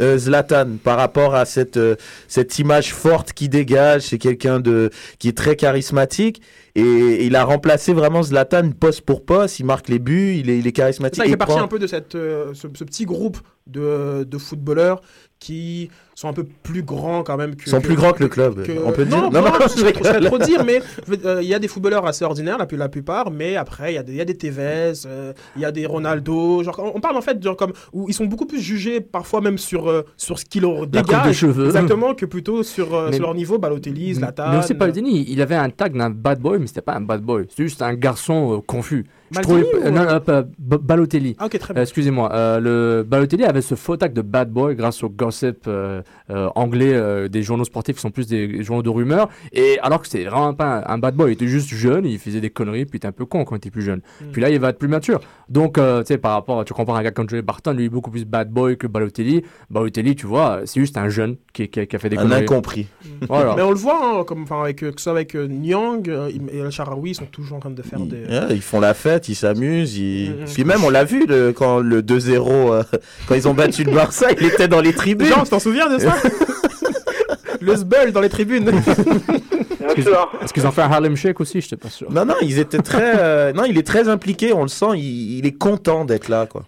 [0.01, 1.95] euh, Zlatan par rapport à cette, euh,
[2.27, 4.03] cette image forte qui dégage.
[4.03, 4.89] C'est quelqu'un de
[5.19, 6.41] qui est très charismatique
[6.75, 9.59] et il a remplacé vraiment Zlatan poste pour poste.
[9.59, 11.17] Il marque les buts, il est, il est C'est charismatique.
[11.21, 13.37] ça, il fait partie un peu de cette, euh, ce, ce petit groupe
[13.67, 15.01] de, de footballeurs
[15.39, 15.89] qui
[16.23, 17.69] sont un peu plus grands quand même que.
[17.69, 19.31] Sont plus grands que le club, on peut non, dire.
[19.31, 20.81] Non, Non, non, je ce serait trop- dire, mais
[21.25, 23.97] euh, il y a des footballeurs assez ordinaires, la, la plupart, mais après, il y
[23.97, 26.63] a des, il y a des Tevez, euh, il y a des Ronaldo.
[26.63, 29.41] Genre, on on parle en fait, genre, comme, où ils sont beaucoup plus jugés, parfois
[29.41, 31.35] même sur, euh, sur ce qu'ils leur coupe de dégagent.
[31.35, 31.65] cheveux.
[31.65, 34.51] Exactement, que plutôt sur, Mais- sur leur niveau, Balotelli, Zlatan.
[34.51, 37.21] Mais aussi Balotelli, il avait un tag d'un bad boy, mais c'était pas un bad
[37.21, 37.45] boy.
[37.49, 39.05] C'était juste un garçon confus.
[39.35, 41.35] Je trouvais- ou- euh, non, non, pas- B- Balotelli.
[41.39, 41.83] Ah, ok, très Euh, bien.
[41.83, 42.31] Excusez-moi.
[42.33, 46.49] euh, le Balotelli avait ce faux tag de bad boy grâce au gossip euh, euh,
[46.55, 49.29] anglais euh, des journaux sportifs qui sont plus des journaux de rumeurs.
[49.51, 52.19] Et alors que c'était vraiment pas un, un bad boy, il était juste jeune, il
[52.19, 54.01] faisait des conneries, puis il était un peu con quand il était plus jeune.
[54.21, 54.25] Mm.
[54.31, 55.19] Puis là, il va être plus mature.
[55.49, 58.11] Donc, euh, tu sais, par rapport, tu compares un gars comme Joey Barton, lui, beaucoup
[58.11, 59.43] plus bad boy que Balotelli.
[59.69, 62.41] Balotelli, tu vois, c'est juste un jeune qui, qui- qui a fait des Un conneries.
[62.43, 62.87] incompris.
[63.27, 63.55] Voilà.
[63.55, 66.29] Mais on le voit, hein, comme, enfin, avec, que ce soit avec euh, Nyang euh,
[66.51, 68.23] et El Sharawi, ils sont toujours en train de faire des.
[68.51, 69.97] Ils font la fête, ils s'amusent.
[69.97, 70.31] Ils...
[70.31, 70.45] Mhm.
[70.53, 72.83] Puis même, on l'a vu le- quand le 2-0, euh,
[73.27, 75.27] quand ils ont battu le Barça, il était dans les tribunes.
[75.27, 76.15] Jean, tu t'en souviens de ça
[77.61, 78.67] Le Sbull dans les tribunes.
[78.69, 80.09] Est-ce qu'ils-
[80.41, 82.11] Est-ce qu'ils ont fait un Harlem Shake aussi Je n'étais pas sûr.
[82.11, 83.13] Non, non, ils étaient très.
[83.17, 86.45] euh, Non, il est très impliqué, on le sent, il, il est content d'être là,
[86.45, 86.65] quoi.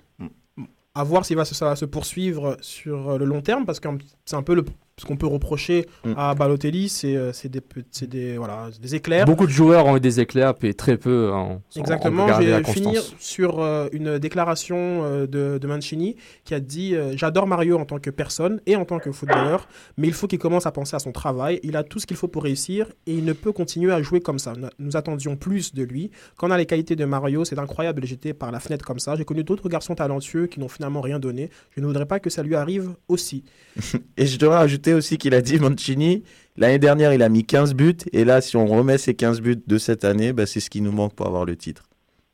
[0.94, 3.80] à voir s'il va se, ça va se poursuivre sur euh, le long terme parce
[3.82, 3.90] que
[4.26, 4.64] c'est un peu le,
[4.98, 6.14] ce qu'on peut reprocher Mm.
[6.18, 7.62] à Balotelli, c'est euh, c'est des,
[8.08, 9.26] des, voilà, des éclairs.
[9.26, 13.02] Beaucoup de joueurs ont eu des éclairs, puis très peu ont Exactement, je vais finir
[13.20, 16.16] sur euh, une déclaration euh, de, de Mancini
[16.46, 19.68] qui a dit euh, J'adore Mario en tant que personne et en tant que footballeur,
[19.98, 21.60] mais il faut qu'il commence à penser à son travail.
[21.64, 24.22] Il a tout ce qu'il faut pour réussir et il ne peut continuer à jouer
[24.22, 24.54] comme ça.
[24.58, 26.12] Nous- Nous attendions plus de lui.
[26.38, 28.86] Quand on a les qualités de Mario, c'est incroyable de le jeter par la fenêtre
[28.86, 29.16] comme ça.
[29.16, 31.50] J'ai connu d'autres garçons talentueux qui n'ont finalement rien donné.
[31.76, 33.44] Je ne voudrais pas que ça lui arrive aussi.
[34.18, 36.24] Et je devrais ajouter aussi qu'il a dit, Mancini,
[36.58, 37.96] l'année dernière, il a mis 15 buts.
[38.14, 40.82] Et là, si on remet ces 15 buts de cette année, bah, c'est ce qui
[40.82, 41.84] nous manque pour avoir le titre.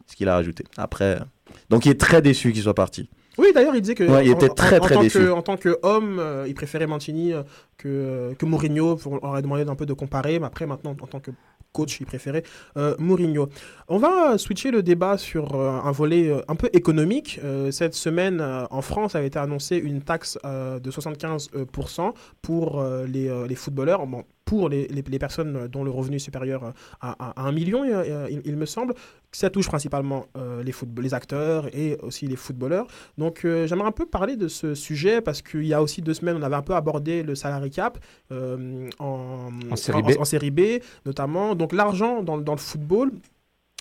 [0.07, 0.63] Ce qu'il a rajouté.
[0.77, 1.19] Après.
[1.21, 1.23] euh,
[1.69, 3.09] Donc, il est très déçu qu'il soit parti.
[3.37, 5.19] Oui, d'ailleurs, il disait que Ouais, il en- était en- très, en, très tant déçu.
[5.19, 7.43] Que, en tant qu'homme, euh, il préférait Mancini euh,
[7.77, 8.99] que, que Mourinho.
[9.05, 11.31] On aurait demandé un peu de comparer, mais après, maintenant, en tant que
[11.71, 12.43] coach, il préférait
[12.77, 13.49] euh, Mourinho.
[13.87, 17.39] On va switcher le débat sur euh, un volet euh, un peu économique.
[17.71, 24.05] Cette semaine, en France, a été annoncée une taxe de 75% pour les, les footballeurs.
[24.07, 26.61] Bon, pour les, les- les personnes dont le revenu est supérieur
[26.99, 28.93] à, à, à 1 million, il, il me semble.
[29.31, 32.85] Ça touche principalement euh, les, acteurs et aussi les footballeurs.
[33.17, 36.13] Donc euh, j'aimerais un peu parler de ce sujet parce qu'il y a aussi deux
[36.13, 37.97] semaines, on avait un peu abordé le salary cap
[38.33, 40.09] euh, en, En série B.
[40.19, 40.61] en série B
[41.05, 41.55] notamment.
[41.55, 43.11] Donc l'argent dans, dans le football.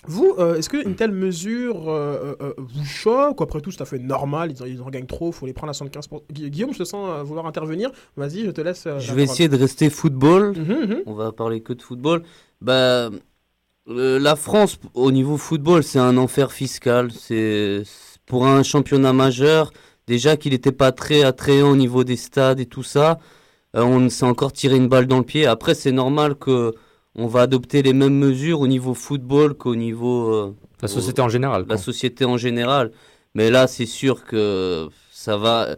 [0.07, 3.85] Vous, euh, est-ce qu'une telle mesure euh, euh, vous choque Après tout, c'est tout à
[3.85, 6.21] fait normal, ils en, ils en gagnent trop, il faut les prendre à 75%.
[6.31, 7.91] Gu- Guillaume, je te sens vouloir intervenir.
[8.17, 8.87] Vas-y, je te laisse.
[8.97, 10.57] Je vais essayer de rester football.
[10.57, 11.03] Mhm, mhm.
[11.05, 12.23] On va parler que de football.
[12.61, 13.09] Bah,
[13.87, 17.11] la France, au niveau football, c'est un enfer fiscal.
[17.11, 17.83] C'est
[18.25, 19.71] pour un championnat majeur.
[20.07, 23.19] Déjà qu'il n'était pas très attrayant au niveau des stades et tout ça.
[23.73, 25.45] on s'est encore tiré une balle dans le pied.
[25.45, 26.73] Après, c'est normal que
[27.15, 31.29] on va adopter les mêmes mesures au niveau football qu'au niveau euh, La société en
[31.29, 31.65] général.
[31.67, 32.91] La société en général.
[33.35, 35.75] Mais là, c'est sûr que ça va.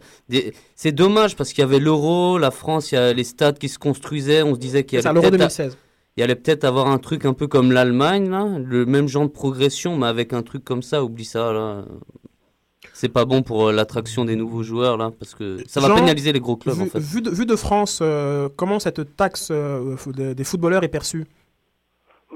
[0.74, 3.68] C'est dommage parce qu'il y avait l'euro, la France, il y a les stades qui
[3.68, 4.42] se construisaient.
[4.42, 5.76] On se disait qu'il y C'est à allait l'Euro peut-être 2016.
[6.16, 9.30] il allait peut-être avoir un truc un peu comme l'Allemagne, là, le même genre de
[9.30, 11.84] progression, mais avec un truc comme ça, oublie ça, là.
[12.96, 15.96] C'est pas bon pour euh, l'attraction des nouveaux joueurs, là, parce que ça va Jean,
[15.96, 17.00] pénaliser les gros clubs, vu, en fait.
[17.00, 20.88] vu de, vu de France, euh, comment cette taxe euh, fo- des, des footballeurs est
[20.88, 21.24] perçue?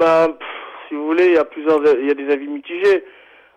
[0.01, 0.49] Ben, pff,
[0.89, 3.05] si vous voulez, il y a plusieurs, il y a des avis mitigés.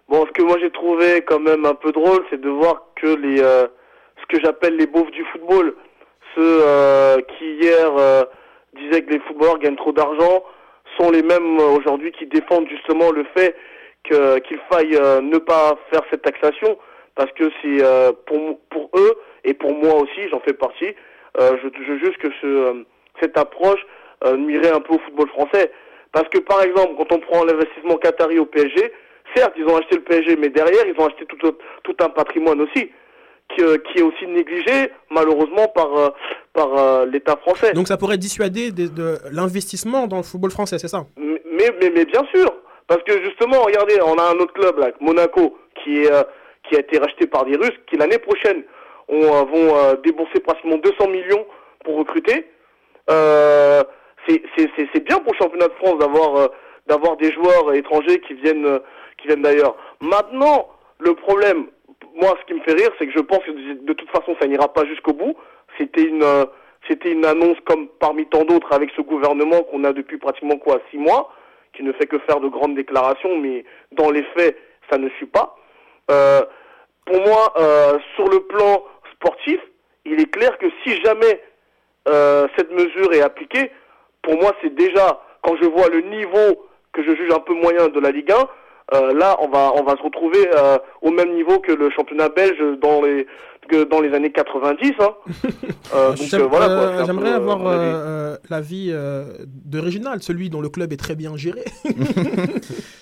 [0.07, 3.07] Bon, ce que moi j'ai trouvé quand même un peu drôle, c'est de voir que
[3.07, 3.65] les, euh,
[4.22, 5.73] ce que j'appelle les beaufs du football,
[6.36, 8.23] ceux euh, qui hier euh,
[8.78, 10.44] disaient que les footballeurs gagnent trop d'argent,
[10.99, 13.56] sont les mêmes aujourd'hui qui défendent justement le fait
[14.03, 16.78] que qu'il faille euh, ne pas faire cette taxation,
[17.15, 19.13] parce que c'est euh, pour eux
[19.43, 20.93] et pour moi aussi, j'en fais partie.
[21.39, 22.73] euh, je, je juge que ce, euh,
[23.21, 23.79] cette approche
[24.38, 25.71] nuirait un peu au football français.
[26.11, 28.91] Parce que par exemple, quand on prend l'investissement qatari au PSG,
[29.35, 32.09] certes, ils ont acheté le PSG, mais derrière, ils ont acheté tout, un- tout un
[32.09, 32.91] patrimoine aussi,
[33.49, 36.13] qui, qui est aussi négligé, malheureusement, par,
[36.53, 37.73] par l'État français.
[37.73, 41.05] Donc ça pourrait dissuader de l'investissement dans le football français, c'est ça?
[41.17, 42.53] Mais, mais, mais bien sûr,
[42.88, 46.11] parce que justement, regardez, on a un autre club, là, Monaco, qui, est,
[46.63, 48.63] qui a été racheté par des Russes, qui l'année prochaine
[49.07, 51.45] on, euh, vont euh, débourser pratiquement 200 millions
[51.83, 52.47] pour recruter.
[53.09, 53.83] Euh,
[54.27, 56.47] c'est bien pour le championnat de France d'avoir euh,
[56.88, 58.79] d'avoir des joueurs étrangers qui viennent euh,
[59.17, 59.75] qui viennent d'ailleurs.
[59.99, 60.69] Maintenant,
[60.99, 61.67] le problème,
[62.15, 64.35] moi, ce qui me fait rire, c'est que je pense que de de toute façon,
[64.39, 65.35] ça n'ira pas jusqu'au bout.
[65.77, 66.45] C'était une euh,
[66.89, 70.79] c'était une annonce comme parmi tant d'autres avec ce gouvernement qu'on a depuis pratiquement quoi
[70.89, 71.33] six mois,
[71.73, 74.57] qui ne fait que faire de grandes déclarations, mais dans les faits,
[74.89, 75.55] ça ne suit pas.
[76.11, 76.41] Euh,
[77.05, 78.83] pour moi, euh, sur le plan
[79.13, 79.59] sportif,
[80.05, 81.41] il est clair que si jamais
[82.07, 83.71] euh, cette mesure est appliquée,
[84.21, 87.88] pour moi, c'est déjà, quand je vois le niveau que je juge un peu moyen
[87.88, 88.35] de la Ligue 1,
[88.93, 90.49] euh, là, on va, on va se retrouver
[91.01, 93.25] au même niveau que le championnat belge dans les,
[93.72, 94.91] que dans les années 90.
[94.99, 95.10] Hein.
[95.93, 100.93] Euh, euh, voilà, J'aimerais peu, avoir euh, l'avis euh, de Réginald, celui dont le club
[100.93, 101.65] est très bien géré.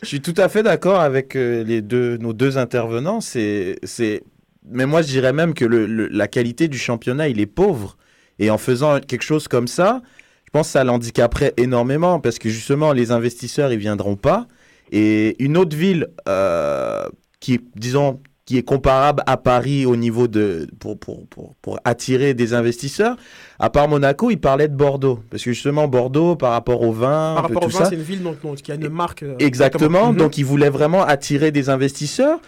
[0.01, 3.21] Je suis tout à fait d'accord avec les deux, nos deux intervenants.
[3.21, 4.23] C'est, c'est,
[4.67, 7.95] mais moi je dirais même que le, le- la qualité du championnat il est pauvre.
[8.39, 10.01] Et en faisant quelque chose comme ça,
[10.45, 14.47] je pense que ça l'handicaperait énormément parce que justement les investisseurs ils viendront pas.
[14.91, 17.03] Et une autre ville euh,
[17.39, 18.19] qui, disons,
[18.49, 23.15] qui est comparable à Paris au niveau de pour, pour, pour, pour attirer des investisseurs,
[23.59, 27.33] à part Monaco, il parlait de Bordeaux parce que justement Bordeaux par rapport au vin,
[27.35, 29.21] Par rapport au vin, c'est une ville donc, donc, qui a une marque.
[29.21, 30.13] euh, Exactement.
[30.13, 32.39] Donc, ils voulaient vraiment attirer des investisseurs.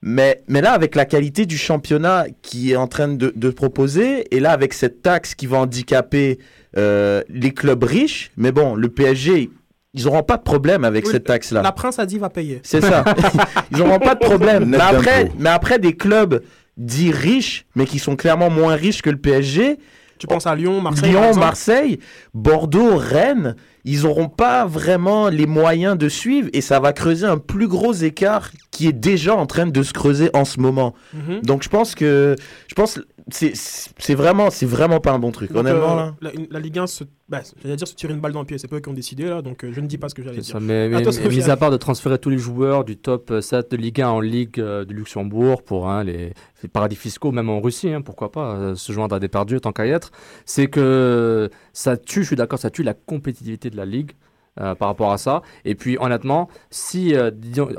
[0.00, 4.32] Mais, mais là, avec la qualité du championnat qui est en train de, de proposer,
[4.32, 6.38] et là, avec cette taxe qui va handicaper
[6.76, 9.50] euh, les clubs riches, mais bon, le PSG,
[9.94, 11.62] ils n'auront pas de problème avec Oui, cette taxe-là.
[11.62, 12.60] La Prince a dit va payer.
[12.62, 13.04] C'est ça.
[13.72, 14.66] Ils n'auront pas de problème.
[14.66, 16.42] Mais après, mais après, des clubs
[16.76, 19.78] dits riches, mais qui sont clairement moins riches que le PSG.
[20.18, 22.00] Tu penses à Lyon, Marseille Lyon, Marseille,
[22.34, 23.54] Bordeaux, Rennes,
[23.84, 27.92] ils n'auront pas vraiment les moyens de suivre et ça va creuser un plus gros
[27.92, 30.94] écart qui est déjà en train de se creuser en ce moment.
[31.14, 31.42] Mhm.
[31.42, 32.34] Donc je pense que
[32.66, 36.14] je pense c'est c'est vraiment c'est vraiment pas un bon truc Donc, honnêtement euh, là.
[36.20, 38.46] la, une- la Ligue 1, se, bah, j'allais dire se tirer une balle dans le
[38.46, 40.14] pied, c'est pas eux qui ont décidé là, donc euh, je ne dis pas ce
[40.14, 40.44] que j'allais dire.
[40.52, 43.30] ça, mais, À mais- mais mis à part de transférer tous les joueurs du top
[43.30, 46.32] euh, 7 de Ligue 1 en Ligue euh, de Luxembourg pour hein, les,
[46.62, 49.60] les paradis fiscaux, même en Russie, hein, pourquoi pas, euh, se joindre à des perdus
[49.60, 50.10] tant qu'à y être,
[50.46, 54.12] c'est que ça tue, je suis d'accord, ça tue la compétitivité de la Ligue.
[54.60, 55.42] Euh, par rapport à ça.
[55.64, 57.30] Et puis, honnêtement, si, euh,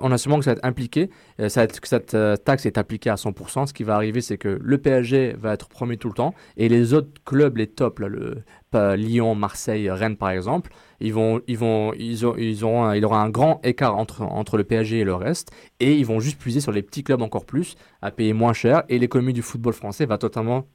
[0.02, 3.16] en assumant que ça va être impliqué, euh, que cette euh, taxe est appliquée à
[3.16, 6.34] 100%, ce qui va arriver, c'est que le PSG va être premier tout le temps
[6.58, 8.44] et les autres clubs, les tops, le,
[8.74, 13.02] Lyon, Marseille, Rennes par exemple, ils vont, ils vont, ils ont, ils auront, un- il
[13.02, 16.20] y aura un grand écart entre entre le PSG et le reste, et ils vont
[16.20, 19.42] juste puiser sur les petits clubs encore plus à payer moins cher, et l'économie du
[19.42, 20.66] football français va totalement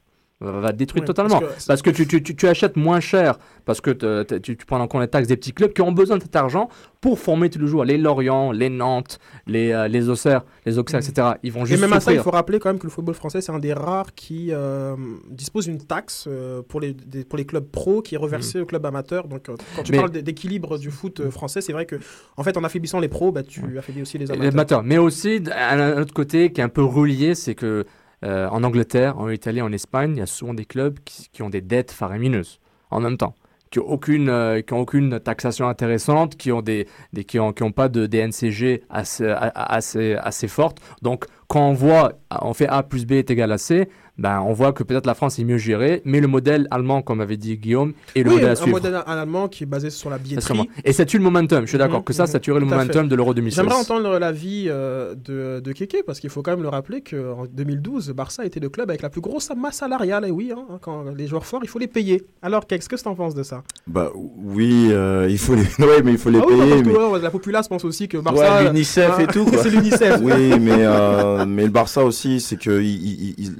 [0.40, 3.80] va détruite Ouais, totalement parce parce que- tu, tu, tu, tu achètes moins cher parce
[3.80, 5.92] que te- te- tu, tu prends en compte les taxes des petits clubs qui ont
[5.92, 6.68] besoin de cet argent
[7.00, 11.00] pour former tous les jours les Lorient, les Nantes, les, euh, les Auxerre, les Auxerre,
[11.00, 11.28] etc.
[11.42, 13.14] Ils vont Et juste même à ça, il faut rappeler quand même que le football
[13.14, 14.96] français, c'est un des rares qui euh,
[15.30, 18.66] dispose d'une taxe euh, pour, les, des- pour les clubs pro qui est reversée aux
[18.66, 19.28] clubs amateurs.
[19.28, 21.96] Donc, quand tu Mais- parles d'équilibre du foot français, c'est vrai que,
[22.36, 24.52] en fait, en affaiblissant les pros, bah, tu affaiblis aussi les Les amateurs.
[24.52, 24.82] amateurs.
[24.82, 27.84] Mais aussi, d- un, un autre côté qui est un peu relié, c'est que
[28.22, 31.50] euh, en Angleterre, en Italie, en Espagne, il y a souvent des clubs qui, ont
[31.50, 32.60] des dettes faramineuses
[32.90, 33.34] en même temps,
[33.70, 36.86] qui n'ont aucune, euh, aucune taxation intéressante, qui ont des,
[37.26, 40.78] qui ont, qui ont pas de DNCG assez, assez, assez forte.
[41.02, 42.12] Donc quand on voit,
[42.42, 45.14] on fait A plus B est égal à C, ben, on voit que peut-être la
[45.14, 48.34] France est mieux gérée, mais le modèle allemand, comme avait dit Guillaume, est le oui,
[48.36, 48.70] modèle à un suivre.
[48.76, 50.68] modèle allemand qui est basé sur la billetterie.
[50.84, 52.66] Et ça tue le momentum, je suis d'accord Mhm, que ça, ça mhm, tuerait le
[52.66, 53.08] tout momentum fait.
[53.08, 53.56] de l'Euro 2016.
[53.64, 57.46] J'aimerais entendre l'avis euh, de, de Keke, parce qu'il faut quand même le rappeler qu'en
[57.52, 60.24] 2012, Barça était le club avec la plus grosse masse salariale.
[60.26, 62.22] Et oui, hein, quand les joueurs forts, il faut les payer.
[62.42, 63.62] Alors, qu'est-ce que tu en penses de ça?
[63.88, 66.96] Bah oui, euh, il faut les, ouais, mais il faut les Ah oui, payer.
[66.96, 68.58] ouais, la populace pense aussi que Barça.
[68.62, 69.58] Ouais, l'UNICEF hein, et tout, quoi.
[69.62, 70.20] c'est l'UNICEF.
[70.22, 73.54] Oui, mais, euh, mais le Barça aussi, c'est que il- il- il-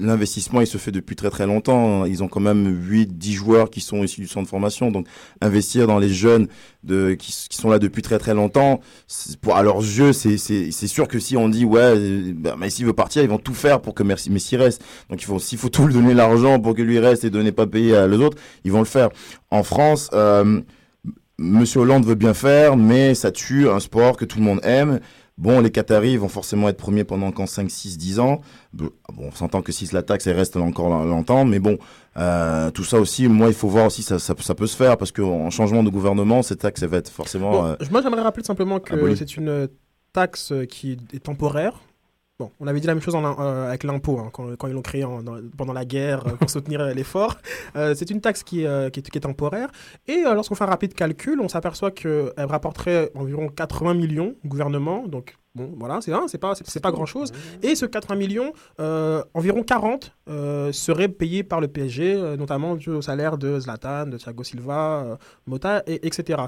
[0.45, 2.05] l'investissement, il se fait depuis très très longtemps.
[2.05, 4.91] Ils ont quand même 8, 10 joueurs qui sont issus du centre de formation.
[4.91, 5.07] Donc,
[5.41, 6.47] investir dans les jeunes
[6.87, 8.79] qui, sont là depuis très très longtemps,
[9.51, 10.37] à leurs yeux, c'est,
[10.87, 13.95] sûr que si on dit, ouais, bah, Messi veut partir, ils vont tout faire pour
[13.95, 14.83] que Messi, reste.
[15.09, 18.07] Donc, s'il faut tout lui donner l'argent pour que lui reste et donner pas payer
[18.07, 19.09] les autres, ils vont le faire.
[19.51, 20.61] En France, euh,
[21.37, 24.99] Monsieur Hollande veut bien faire, mais ça tue un sport que tout le monde aime.
[25.37, 28.39] Bon, les Qataris vont forcément être premiers pendant encore 5, 6, 10 ans.
[28.71, 31.77] Bon, on s'entend que si la taxe, elle reste encore longtemps, mais bon,
[32.15, 34.97] euh, tout ça aussi, moi, il faut voir aussi, ça, ça, ça peut se faire,
[34.97, 37.51] parce qu'en changement de gouvernement, cette taxe, elle va être forcément...
[37.51, 39.67] Bon, euh, Moi, j'aimerais rappeler simplement que c'est une
[40.13, 41.81] taxe qui est temporaire.
[42.37, 45.05] Bon, on avait dit la même chose euh, avec l'impôt hein, quand, ils l'ont créé
[45.57, 47.37] pendant la guerre euh, pour soutenir euh, l'effort.
[47.73, 49.69] C'est une taxe qui, est, temporaire.
[50.07, 55.07] Et lorsqu'on fait un rapide calcul, on s'aperçoit qu'elle rapporterait environ 80 millions au gouvernement.
[55.07, 57.31] Donc, bon, voilà, c'est hein, pas, c'est, pas grand-chose.
[57.63, 58.51] Et ce 80 millions,
[59.33, 64.17] environ 40 euh, seraient payés par le PSG, notamment dû au salaire de Zlatan, de
[64.17, 65.17] Thiago Silva,
[65.47, 66.43] Mota, et, etc.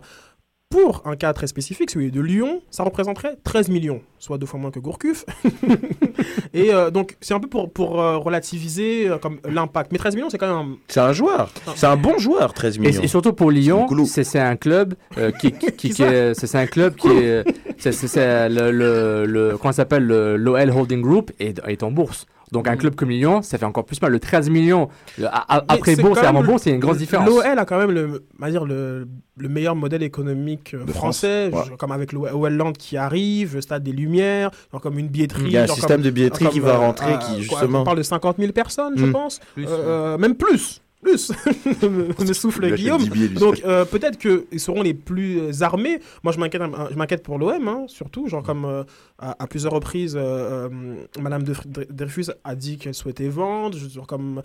[0.69, 4.59] Pour un cas très spécifique, celui de Lyon, ça représenterait 13 millions, soit deux fois
[4.59, 5.23] moins que Gourcuff.
[6.53, 9.93] et euh, donc, c'est un peu pour, pour euh, relativiser euh, comme l'impact.
[9.93, 10.73] Mais 13 millions, c'est quand même.
[10.73, 11.51] un- C'est un joueur.
[11.75, 13.01] C'est un bon joueur, 13 Et, millions.
[13.01, 16.47] et surtout pour Lyon, c'est c'est un club euh, qui, qui, qui- qui est, c'est
[16.47, 17.45] c'est un club qui est,
[17.77, 21.81] c'est c'est- c'est le, le, le- comment ça s'appelle, le- l'OL Holding Group est, est
[21.81, 22.25] en bourse.
[22.51, 24.11] Donc un club comme Lyon, ça fait encore plus mal.
[24.11, 24.87] Le 13 millions
[25.17, 27.27] le- a- a- Mais après c'est quand et avant bourse, c'est une grosse différence.
[27.27, 29.07] L'OL a quand même le, dire le,
[29.37, 31.69] le meilleur modèle économique euh, De français, France, ouais.
[31.69, 35.43] genre comme avec l'OL qui arrive, le Stade des Lumières, genre comme une billetterie.
[35.45, 37.17] Il y a un genre système comme- de billetterie comme, qui va euh, rentrer, euh,
[37.17, 39.11] qui, quoi, justement- On parle de 50 000 personnes, je Mm.
[39.11, 39.39] pense.
[39.53, 40.81] Plus, Euh, Même plus.
[41.01, 41.31] Plus
[41.83, 43.01] me, souffle Guillaume.
[43.01, 43.37] 10 billets, lui.
[43.37, 45.99] Donc euh, peut-être qu'ils seront les plus armés.
[46.23, 48.27] Moi je m'inquiète, un- je m'inquiète pour l'OM, hein, surtout.
[48.27, 48.83] Genre comme euh,
[49.19, 53.77] à, à plusieurs reprises, euh, euh, Madame Dreyfus a dit qu'elle souhaitait vendre.
[53.77, 54.41] Je, genre comme,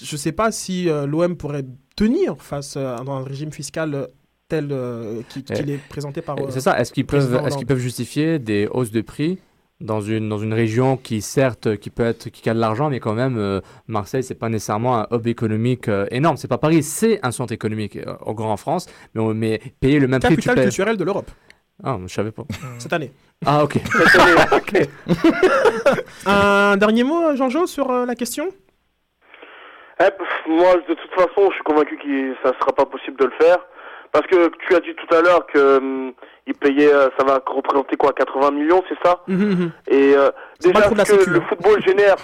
[0.00, 1.64] je sais pas si l'OM pourrait
[1.96, 4.08] tenir face à un régime fiscal
[4.48, 4.72] tel
[5.28, 6.36] qui- qu'il Eh, est présenté par.
[6.38, 6.78] Eh, C'est ça.
[6.80, 7.66] Est-ce qu'ils peuvent, président est-ce qu'ils Hollande.
[7.68, 9.38] peuvent justifier des hausses de prix
[9.80, 12.98] dans une dans une région qui certes qui peut être qui a de l'argent, mais
[13.00, 16.36] quand même euh, Marseille c'est pas nécessairement un hub économique euh, énorme.
[16.38, 19.60] C'est pas Paris, c'est un centre économique euh, au grand en France, mais on- mais
[19.80, 20.30] payer le même prix.
[20.30, 21.30] tu Capitale payes- culturelle de l'Europe
[21.84, 22.44] Ah, je savais pas.
[22.78, 23.12] cette année.
[23.44, 23.76] Ah ok.
[24.52, 24.88] Ok.
[26.26, 28.48] Un dernier mot, Jean-Jo, sur euh, la question?
[30.00, 33.26] Eh, pff, moi, de toute façon, je suis convaincu que ça sera pas possible de
[33.26, 33.58] le faire.
[34.12, 36.12] Parce que tu as dit tout à l'heure que hum,
[36.46, 39.22] il payait, euh, ça va représenter quoi, 80 millions, c'est ça
[39.88, 41.44] Et euh, C'est pas déjà ce que sécu, le hein.
[41.48, 42.16] football génère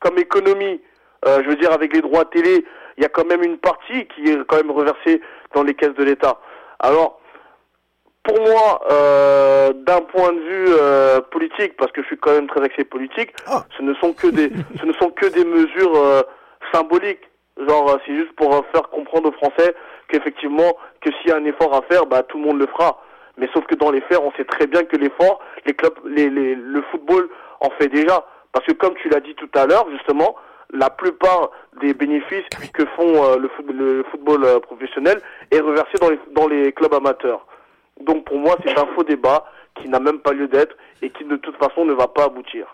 [0.00, 0.80] comme économie,
[1.26, 2.64] euh, je veux dire avec les droits télé,
[2.96, 5.20] il y a quand même une partie qui est quand même reversée
[5.54, 6.38] dans les caisses de l'État.
[6.78, 7.20] Alors,
[8.22, 12.46] pour moi, euh, d'un point de vue euh, politique, parce que je suis quand même
[12.48, 13.64] très axé politique, Ah.
[13.76, 14.50] ce ne sont que des,
[14.80, 16.22] ce ne sont que des mesures euh,
[16.72, 17.28] symboliques.
[17.66, 19.74] Genre, euh, c'est juste pour euh, faire comprendre aux Français
[20.08, 23.02] qu'effectivement, que s'il y a un effort à faire, bah tout le monde le fera.
[23.38, 26.28] Mais sauf que dans les faits, on sait très bien que l'effort, les clubs, les,
[26.30, 27.28] les, le football
[27.60, 28.24] en fait déjà.
[28.52, 30.34] Parce que comme tu l'as dit tout à l'heure, justement,
[30.72, 31.50] la plupart
[31.80, 35.20] des bénéfices que font euh, le, foot- le football euh, professionnel
[35.50, 37.46] est reversé dans les, dans les clubs amateurs.
[38.04, 39.44] Donc pour moi, c'est un faux débat
[39.80, 42.66] qui n'a même pas lieu d'être et qui de toute façon ne va pas aboutir.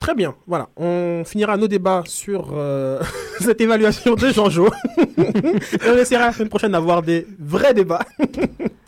[0.00, 0.66] Très bien, voilà.
[0.76, 3.00] On finira nos débats sur euh,
[3.40, 4.68] cette évaluation de Jean-Jo.
[5.86, 8.04] On essaiera la semaine prochaine d'avoir des vrais débats.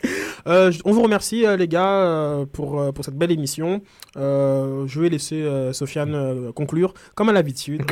[0.47, 3.83] Euh, on vous remercie, euh, les gars, euh, pour, pour cette belle émission.
[4.17, 7.83] Je vais laisser Sofiane conclure, comme à l'habitude.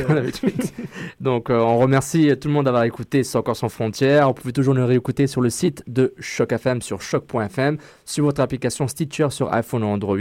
[1.19, 4.27] Donc, on remercie tout le monde d'avoir écouté encore sans frontières.
[4.27, 8.41] Vous pouvez toujours nous réécouter sur le site de Choc FM sur choc.fm, sur votre
[8.41, 10.17] application Stitcher sur iPhone ou Android.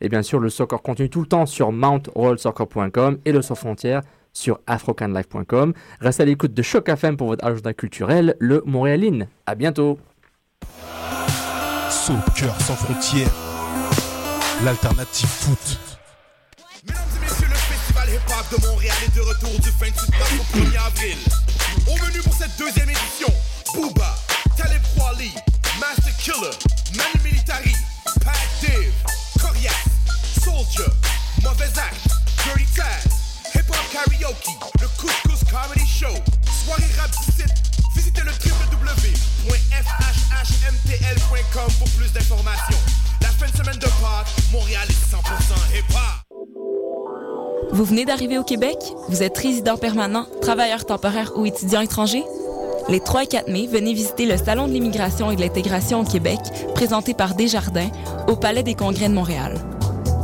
[0.00, 4.02] Et bien sûr, le soccer continue tout le temps sur mountrollsoccer.com et le sans frontières
[4.32, 5.72] sur afrocanlife.com.
[6.00, 9.28] Restez à l'écoute de Choc FM pour votre agenda culturel, le Montréaline.
[9.46, 9.98] À bientôt.
[11.90, 13.30] Soccer sans frontières,
[14.62, 15.78] l'alternative foot.
[16.86, 20.58] Mesdames et messieurs, le festival hip-hop de Montréal est de retour du 28 mars au
[20.58, 21.16] 1er avril.
[21.86, 23.32] Au menu pour cette deuxième édition,
[23.74, 24.16] Booba,
[24.56, 25.32] Talib Kweli,
[25.80, 26.56] Master Killer,
[26.96, 27.74] Manu Militari,
[28.22, 28.92] Pat Div,
[29.40, 29.72] Corias,
[30.44, 30.92] Soldier,
[31.42, 32.08] Mauvais Act,
[32.44, 36.14] Dirty Taz, Hip Hop Karaoke, le Couscous Comedy Show,
[36.64, 37.67] Soirée Rap 17
[37.98, 39.50] Visitez le www.fhhmtl.com
[41.80, 42.78] pour plus d'informations.
[43.20, 45.16] La fin de semaine de Pâques, Montréal est 100%
[45.76, 45.98] hip-hop.
[47.72, 48.76] Vous venez d'arriver au Québec?
[49.08, 52.22] Vous êtes résident permanent, travailleur temporaire ou étudiant étranger?
[52.88, 56.04] Les 3 et 4 mai, venez visiter le Salon de l'immigration et de l'intégration au
[56.04, 56.38] Québec,
[56.76, 57.90] présenté par Desjardins,
[58.28, 59.58] au Palais des Congrès de Montréal.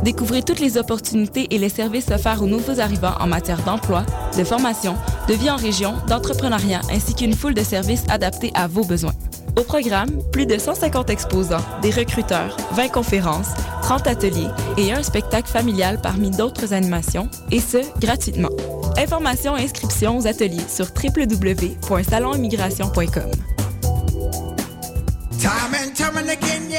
[0.03, 4.05] Découvrez toutes les opportunités et les services offerts aux nouveaux arrivants en matière d'emploi,
[4.37, 4.95] de formation,
[5.27, 9.13] de vie en région, d'entrepreneuriat, ainsi qu'une foule de services adaptés à vos besoins.
[9.57, 13.53] Au programme, plus de 150 exposants, des recruteurs, 20 conférences,
[13.83, 18.49] 30 ateliers et un spectacle familial parmi d'autres animations, et ce, gratuitement.
[18.97, 23.54] Informations et inscriptions aux ateliers sur www.salonimmigration.com.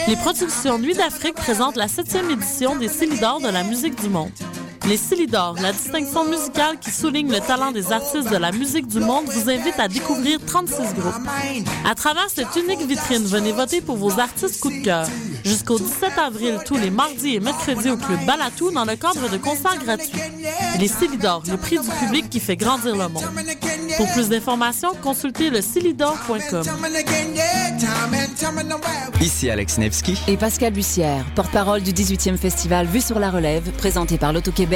[0.08, 4.30] Les productions Nuit d'Afrique présentent la 7e édition des Célidors de la musique du monde.
[4.88, 9.00] Les Célidors, la distinction musicale qui souligne le talent des artistes de la musique du
[9.00, 11.14] monde, vous invite à découvrir 36 groupes.
[11.84, 15.08] À travers cette unique vitrine, venez voter pour vos artistes coup de cœur.
[15.44, 19.36] Jusqu'au 17 avril, tous les mardis et mercredis au Club Balatou dans le cadre de
[19.38, 20.20] concerts gratuits.
[20.78, 23.24] Les Célidors, le prix du public qui fait grandir le monde.
[23.96, 25.60] Pour plus d'informations, consultez le
[29.20, 30.16] Ici Alex Nevsky.
[30.28, 34.75] Et Pascal Bussière, porte-parole du 18e festival Vue sur la Relève, présenté par l'Auto-Québec